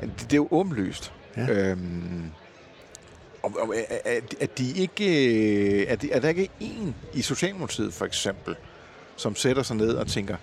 det, 0.00 0.20
det 0.20 0.32
er 0.32 0.36
jo 0.36 0.48
åbenlyst. 0.50 1.12
Ja. 1.36 1.70
Øhm, 1.70 2.30
og, 3.42 3.52
og, 3.60 3.74
at, 4.04 4.34
at, 4.40 4.58
de 4.58 4.72
ikke, 4.72 5.04
øh, 5.80 5.86
at, 5.88 6.04
at 6.04 6.22
der 6.22 6.28
ikke 6.28 6.44
er 6.44 6.48
en 6.60 6.94
i 7.14 7.22
Socialdemokratiet 7.22 7.94
for 7.94 8.04
eksempel, 8.04 8.56
som 9.16 9.36
sætter 9.36 9.62
sig 9.62 9.76
ned 9.76 9.94
og 9.94 10.06
tænker, 10.06 10.36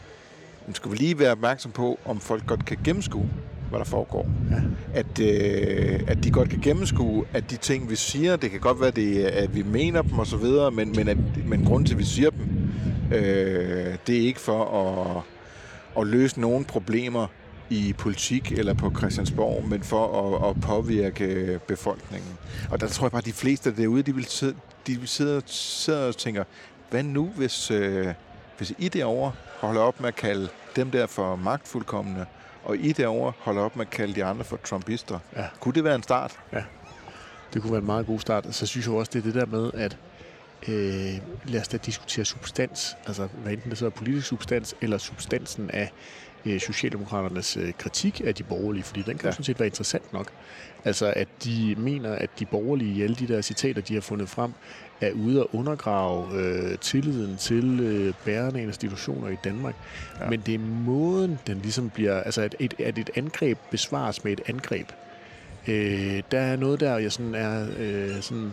nu 0.68 0.74
skal 0.74 0.92
vi 0.92 0.96
lige 0.96 1.20
være 1.20 1.32
opmærksom 1.32 1.72
på, 1.72 2.00
om 2.06 2.20
folk 2.20 2.48
godt 2.48 2.66
kan 2.66 2.78
gennemskue, 2.84 3.30
hvad 3.70 3.80
der 3.80 3.86
foregår. 3.86 4.30
Ja. 4.52 4.62
At, 4.94 5.20
øh, 5.20 6.00
at 6.08 6.24
de 6.24 6.32
godt 6.32 6.50
kan 6.50 6.60
gennemskue, 6.60 7.26
at 7.34 7.52
de 7.52 7.58
ting, 7.58 7.90
vi 7.90 7.96
siger, 7.96 8.36
det 8.36 8.52
kan 8.52 8.60
godt 8.60 8.82
være, 8.82 8.92
det, 8.92 9.26
er, 9.26 9.44
at 9.44 9.56
vi 9.56 9.64
mener 9.64 10.02
dem 10.02 10.20
osv., 10.20 10.46
men, 10.74 10.94
men, 10.96 11.08
at, 11.08 11.18
men 11.46 11.66
grunden 11.66 11.86
til, 11.86 11.94
at 11.94 12.00
vi 12.00 12.04
siger 12.04 12.30
dem, 12.30 12.59
øh, 13.12 13.98
det 14.08 14.18
er 14.18 14.22
ikke 14.28 14.40
for 14.40 14.66
at, 14.66 15.22
at 16.02 16.08
løse 16.08 16.42
nogle 16.42 16.66
problemer 16.66 17.28
i 17.70 17.94
politik 17.98 18.52
eller 18.52 18.74
på 18.74 18.94
Christiansborg, 18.98 19.68
men 19.68 19.84
for 19.84 20.36
at, 20.38 20.50
at 20.50 20.62
påvirke 20.62 21.60
befolkningen. 21.68 22.38
Og 22.72 22.82
der 22.82 22.88
tror 22.88 23.06
jeg 23.06 23.12
bare, 23.12 23.20
at 23.20 23.26
de 23.26 23.34
fleste 23.34 23.76
derude, 23.76 24.04
de 24.04 24.16
vil 24.16 24.26
sidde, 24.26 24.56
de 24.88 25.00
vil 25.00 25.08
sidde, 25.08 25.42
sidde 25.46 26.08
og 26.08 26.18
tænker, 26.18 26.44
hvad 26.90 27.04
nu, 27.04 27.26
hvis, 27.36 27.72
øh, 27.72 28.08
hvis 28.58 28.74
I 28.78 28.90
derovre 28.90 29.32
holder 29.60 29.82
op 29.82 30.00
med 30.00 30.08
at 30.08 30.16
kalde 30.16 30.48
dem 30.76 30.92
der 30.92 31.08
for 31.08 31.36
magtfuldkommende, 31.36 32.26
og 32.64 32.78
I 32.78 32.92
derovre 32.92 33.34
holder 33.40 33.62
op 33.62 33.76
med 33.76 33.86
at 33.86 33.92
kalde 33.92 34.16
de 34.16 34.24
andre 34.24 34.44
for 34.44 34.58
trumpister. 34.64 35.20
Ja. 35.36 35.46
Kunne 35.60 35.74
det 35.74 35.84
være 35.84 35.96
en 35.96 36.04
start? 36.04 36.40
Det 37.54 37.62
kunne 37.62 37.72
være 37.72 37.80
en 37.80 37.86
meget 37.86 38.06
god 38.06 38.20
start. 38.20 38.48
Så 38.52 38.66
synes 38.66 38.88
jeg 38.88 38.96
også, 38.96 39.12
det 39.14 39.20
er 39.20 39.24
det 39.24 39.34
der 39.34 39.46
med, 39.46 39.72
at 39.74 39.98
øh, 40.68 41.14
lad 41.46 41.62
os 41.62 41.68
da 41.68 41.78
diskutere 41.78 42.26
substans. 42.26 42.98
Altså, 43.08 43.28
hvad 43.44 43.54
enten 43.54 43.70
det 43.70 43.78
så 43.78 43.86
er 43.86 43.90
politisk 43.90 44.28
substans, 44.28 44.76
eller 44.82 44.98
substansen 44.98 45.70
af 45.70 45.92
øh, 46.46 46.60
Socialdemokraternes 46.60 47.58
øh, 47.58 47.74
kritik 47.78 48.22
af 48.26 48.36
de 48.36 48.44
borgerlige, 48.44 48.84
fordi 48.84 49.02
den 49.02 49.18
kan 49.18 49.26
ja. 49.26 49.32
Sådan 49.32 49.44
set 49.44 49.60
være 49.60 49.68
interessant 49.68 50.14
nok. 50.14 50.32
Altså, 50.86 51.14
at 51.16 51.28
de 51.44 51.76
mener, 51.78 52.12
at 52.12 52.30
de 52.40 52.46
borgerlige 52.46 52.94
i 52.96 53.02
alle 53.04 53.16
de 53.16 53.28
der 53.28 53.42
citater, 53.42 53.82
de 53.82 53.94
har 53.94 54.02
fundet 54.02 54.30
frem, 54.30 54.52
er 55.02 55.12
ude 55.12 55.40
at 55.40 55.46
undergrave 55.54 56.42
øh, 56.42 56.78
tilliden 56.78 57.38
til 57.38 57.80
øh, 57.80 58.14
bærende 58.26 58.62
institutioner 58.64 59.30
i 59.30 59.36
Danmark. 59.44 59.76
Ja. 60.20 60.30
Men 60.30 60.42
det 60.46 60.56
er 60.56 60.60
måden, 60.60 61.40
den 61.48 61.60
ligesom 61.62 61.90
bliver... 61.90 62.22
Altså, 62.22 62.42
at 62.42 62.56
et, 62.60 62.74
at 62.80 62.98
et 62.98 63.10
angreb 63.16 63.58
besvares 63.72 64.24
med 64.24 64.32
et 64.32 64.42
angreb. 64.48 64.88
Øh, 65.68 66.24
der 66.32 66.40
er 66.40 66.56
noget 66.56 66.80
der, 66.80 66.98
jeg 66.98 67.12
sådan 67.12 67.36
er 67.36 67.68
øh, 67.78 68.22
sådan, 68.22 68.52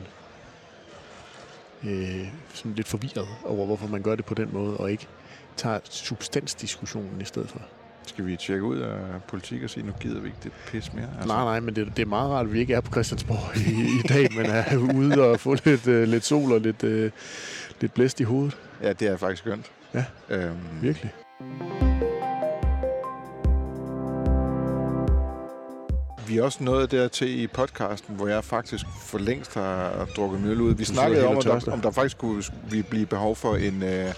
øh, 1.84 2.28
sådan 2.54 2.72
lidt 2.74 2.88
forvirret 2.88 3.28
over, 3.44 3.66
hvorfor 3.66 3.86
man 3.86 4.02
gør 4.02 4.14
det 4.14 4.24
på 4.24 4.34
den 4.34 4.48
måde, 4.52 4.76
og 4.76 4.90
ikke 4.90 5.06
tager 5.56 5.78
substansdiskussionen 5.84 7.20
i 7.20 7.24
stedet 7.24 7.48
for. 7.48 7.60
Skal 8.06 8.26
vi 8.26 8.36
tjekke 8.36 8.64
ud 8.64 8.78
af 8.78 8.98
politik 9.28 9.62
og 9.62 9.70
sige, 9.70 9.86
nu 9.86 9.92
gider 10.00 10.20
vi 10.20 10.26
ikke 10.26 10.38
det 10.42 10.52
pis 10.66 10.92
mere? 10.92 11.08
Altså. 11.14 11.28
Nej, 11.28 11.44
nej, 11.44 11.60
men 11.60 11.76
det, 11.76 11.96
det 11.96 12.02
er 12.02 12.06
meget 12.06 12.30
rart, 12.30 12.46
at 12.46 12.52
vi 12.52 12.60
ikke 12.60 12.74
er 12.74 12.80
på 12.80 12.90
Christiansborg 12.90 13.56
i, 13.56 13.98
i 13.98 14.08
dag, 14.08 14.28
men 14.36 14.46
er 14.46 14.76
ude 14.98 15.30
og 15.30 15.40
få 15.40 15.56
lidt, 15.64 15.88
øh, 15.88 16.08
lidt 16.08 16.24
sol 16.24 16.52
og 16.52 16.60
lidt, 16.60 16.84
øh, 16.84 17.10
lidt 17.80 17.94
blæst 17.94 18.20
i 18.20 18.22
hovedet. 18.22 18.56
Ja, 18.82 18.92
det 18.92 19.08
er 19.08 19.16
faktisk 19.16 19.42
skønt. 19.42 19.70
Ja. 19.94 20.04
Øhm, 20.28 20.56
Virkelig. 20.82 21.12
Vi 26.26 26.38
er 26.38 26.42
også 26.42 26.64
nået 26.64 26.90
dertil 26.90 27.40
i 27.42 27.46
podcasten, 27.46 28.14
hvor 28.16 28.28
jeg 28.28 28.44
faktisk 28.44 28.84
for 29.06 29.18
længst 29.18 29.54
har 29.54 30.08
drukket 30.16 30.40
møl 30.40 30.60
ud. 30.60 30.74
Vi 30.74 30.84
sidder 30.84 31.00
snakkede 31.00 31.26
om, 31.26 31.30
og 31.36 31.36
om 31.36 31.60
der, 31.60 31.72
om 31.72 31.80
der 31.80 31.90
faktisk 31.90 32.18
kunne 32.18 32.42
vi 32.70 32.82
blive 32.82 33.06
behov 33.06 33.36
for 33.36 33.56
en... 33.56 33.82
Øh, 33.82 34.12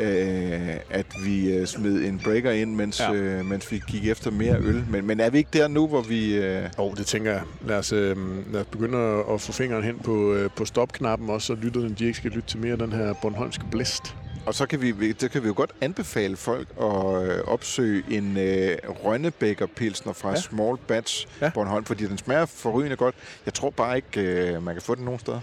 øh, 0.00 0.76
at 0.90 1.06
vi 1.24 1.52
øh, 1.52 1.66
smed 1.66 2.04
en 2.04 2.20
breaker 2.24 2.50
ind, 2.50 2.74
mens, 2.74 3.00
Ja. 3.00 3.12
øh, 3.12 3.44
mens 3.44 3.72
vi 3.72 3.82
gik 3.88 4.08
efter 4.08 4.30
mere 4.30 4.56
øl. 4.60 4.84
Men, 4.90 5.06
men 5.06 5.20
er 5.20 5.30
vi 5.30 5.38
ikke 5.38 5.50
der 5.52 5.68
nu, 5.68 5.86
hvor 5.86 6.00
vi... 6.02 6.34
Øh, 6.34 6.62
Og 6.78 6.94
det 6.96 7.06
tænker 7.06 7.32
jeg. 7.32 7.42
Lad 7.66 7.78
os, 7.78 7.92
øh, 7.92 8.16
lad 8.52 8.60
os 8.60 8.66
begynde 8.66 8.98
at, 8.98 9.24
at 9.34 9.40
få 9.40 9.52
fingeren 9.52 9.84
hen 9.84 9.98
på, 9.98 10.32
øh, 10.34 10.50
på 10.56 10.64
stopknappen 10.64 11.30
også, 11.30 11.46
så 11.46 11.54
lytterne 11.54 11.94
de 11.98 12.04
ikke 12.06 12.16
skal 12.18 12.30
lytte 12.30 12.48
til 12.48 12.58
mere 12.58 12.76
den 12.76 12.92
her 12.92 13.14
Bornholmske 13.22 13.64
blæst. 13.70 14.14
Og 14.46 14.54
så 14.54 14.66
kan 14.66 14.82
vi, 14.82 15.12
det 15.12 15.30
kan 15.30 15.42
vi 15.42 15.48
jo 15.48 15.54
godt 15.56 15.70
anbefale 15.80 16.36
folk 16.36 16.68
at 16.80 17.22
øh, 17.22 17.44
opsøge 17.46 18.02
en 18.10 18.36
øh, 18.36 18.76
Rønnebækker 19.04 19.66
Pilsner 19.66 20.12
fra 20.12 20.30
Ja. 20.30 20.36
Small 20.36 20.78
Batch 20.88 21.26
Ja. 21.40 21.50
Bornholm, 21.54 21.84
fordi 21.84 22.06
den 22.06 22.18
smager 22.18 22.46
forrygende 22.46 22.96
godt. 22.96 23.14
Jeg 23.46 23.54
tror 23.54 23.70
bare 23.70 23.96
ikke, 23.96 24.20
øh, 24.20 24.62
man 24.62 24.74
kan 24.74 24.82
få 24.82 24.94
den 24.94 25.04
nogen 25.04 25.20
steder. 25.20 25.40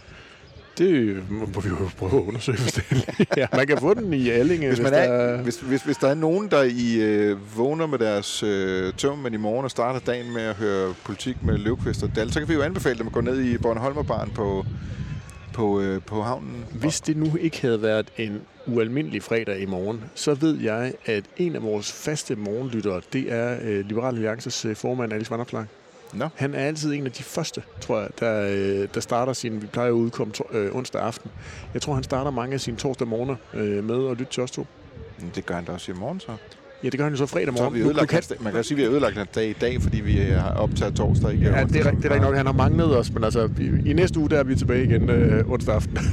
Det 0.77 1.23
må 1.29 1.59
vi 1.59 1.69
jo 1.69 1.75
prøve 1.97 2.21
at 2.21 2.27
undersøge, 2.27 2.57
hvis 2.57 2.77
er. 2.77 3.25
ja, 3.37 3.47
man 3.53 3.67
kan 3.67 3.77
få 3.77 3.93
den 3.93 4.13
i 4.13 4.29
Allinge, 4.29 4.67
Hvis, 4.67 4.79
man 4.79 4.93
der 4.93 4.97
er, 4.99 5.41
hvis, 5.41 5.59
hvis, 5.59 5.81
hvis 5.81 5.97
der 5.97 6.07
er 6.07 6.13
nogen, 6.13 6.51
der 6.51 6.63
i 6.63 7.01
øh, 7.01 7.57
vågner 7.57 7.85
med 7.87 7.99
deres 7.99 8.43
øh, 8.43 8.93
tømmermænd 8.93 9.35
i 9.35 9.37
morgen 9.37 9.63
og 9.63 9.71
starter 9.71 9.99
dagen 9.99 10.33
med 10.33 10.41
at 10.41 10.55
høre 10.55 10.93
politik 11.03 11.43
med 11.43 11.57
Løvqvist 11.57 12.03
og 12.03 12.09
Dal, 12.15 12.33
så 12.33 12.39
kan 12.39 12.49
vi 12.49 12.53
jo 12.53 12.61
anbefale 12.61 12.97
dem 12.99 13.07
at 13.07 13.13
gå 13.13 13.21
ned 13.21 13.41
i 13.41 13.57
Bornholmerbaren 13.57 14.29
på, 14.29 14.65
på, 15.53 15.81
øh, 15.81 16.01
på 16.01 16.21
havnen. 16.21 16.65
Hvis 16.71 17.01
det 17.01 17.17
nu 17.17 17.35
ikke 17.39 17.61
havde 17.61 17.81
været 17.81 18.11
en 18.17 18.41
ualmindelig 18.67 19.23
fredag 19.23 19.59
i 19.59 19.65
morgen, 19.65 20.03
så 20.15 20.33
ved 20.33 20.57
jeg, 20.59 20.93
at 21.05 21.23
en 21.37 21.55
af 21.55 21.63
vores 21.63 21.91
faste 21.91 22.35
morgenlyttere, 22.35 23.01
det 23.13 23.31
er 23.31 23.57
øh, 23.61 23.85
Liberal 23.85 24.15
Alliances 24.15 24.65
øh, 24.65 24.75
formand, 24.75 25.13
Alice 25.13 25.31
Vanderplank. 25.31 25.67
Nå. 26.13 26.27
Han 26.35 26.53
er 26.53 26.59
altid 26.59 26.93
en 26.93 27.05
af 27.05 27.11
de 27.11 27.23
første, 27.23 27.63
tror 27.81 27.99
jeg, 27.99 28.09
der, 28.19 28.47
øh, 28.49 28.87
der 28.93 28.99
starter 28.99 29.33
sin... 29.33 29.61
Vi 29.61 29.67
plejer 29.67 29.89
at 29.89 29.93
udkomme 29.93 30.33
to, 30.33 30.47
øh, 30.51 30.75
onsdag 30.75 31.01
aften. 31.01 31.31
Jeg 31.73 31.81
tror, 31.81 31.93
han 31.93 32.03
starter 32.03 32.31
mange 32.31 32.53
af 32.53 32.61
sine 32.61 32.77
torsdag 32.77 33.07
morgener 33.07 33.35
øh, 33.53 33.83
med 33.83 34.09
at 34.09 34.17
lytte 34.17 34.33
til 34.33 34.43
os 34.43 34.51
to. 34.51 34.67
Det 35.35 35.45
gør 35.45 35.55
han 35.55 35.65
da 35.65 35.71
også 35.71 35.91
i 35.91 35.95
morgen, 35.95 36.19
så. 36.19 36.31
Ja, 36.83 36.89
det 36.89 36.97
gør 36.97 37.03
han 37.03 37.13
jo 37.13 37.17
så 37.17 37.25
fredag 37.25 37.53
så 37.57 37.63
morgen. 37.63 37.73
vi 37.73 37.79
Nu- 37.79 37.85
nu 37.85 37.89
ødelagt 37.91 38.09
kan-. 38.09 38.23
Man 38.39 38.53
kan 38.53 38.63
sige, 38.63 38.75
at 38.75 38.77
vi 38.77 38.83
har 38.83 38.91
ødelagt 38.91 39.17
hans 39.17 39.29
dag 39.35 39.49
i 39.49 39.53
dag, 39.61 39.81
fordi 39.81 39.99
vi 40.01 40.21
øh, 40.21 40.33
har 40.33 40.49
optaget 40.53 40.95
torsdag. 40.95 41.31
Ikke 41.33 41.45
Ja, 41.45 41.51
det 41.51 41.57
er, 41.59 41.65
det 41.65 41.85
er 41.85 41.85
rigtigt 41.91 42.21
nok, 42.21 42.35
han 42.35 42.45
har 42.45 42.53
manglet 42.53 42.97
os, 42.97 43.13
men 43.13 43.23
altså, 43.23 43.49
i, 43.59 43.89
i 43.89 43.93
næste 43.93 44.19
uge, 44.19 44.29
der 44.29 44.39
er 44.39 44.43
vi 44.43 44.55
tilbage 44.55 44.83
igen 44.83 45.09
øh, 45.09 45.51
onsdag 45.51 45.75
aften. 45.75 45.97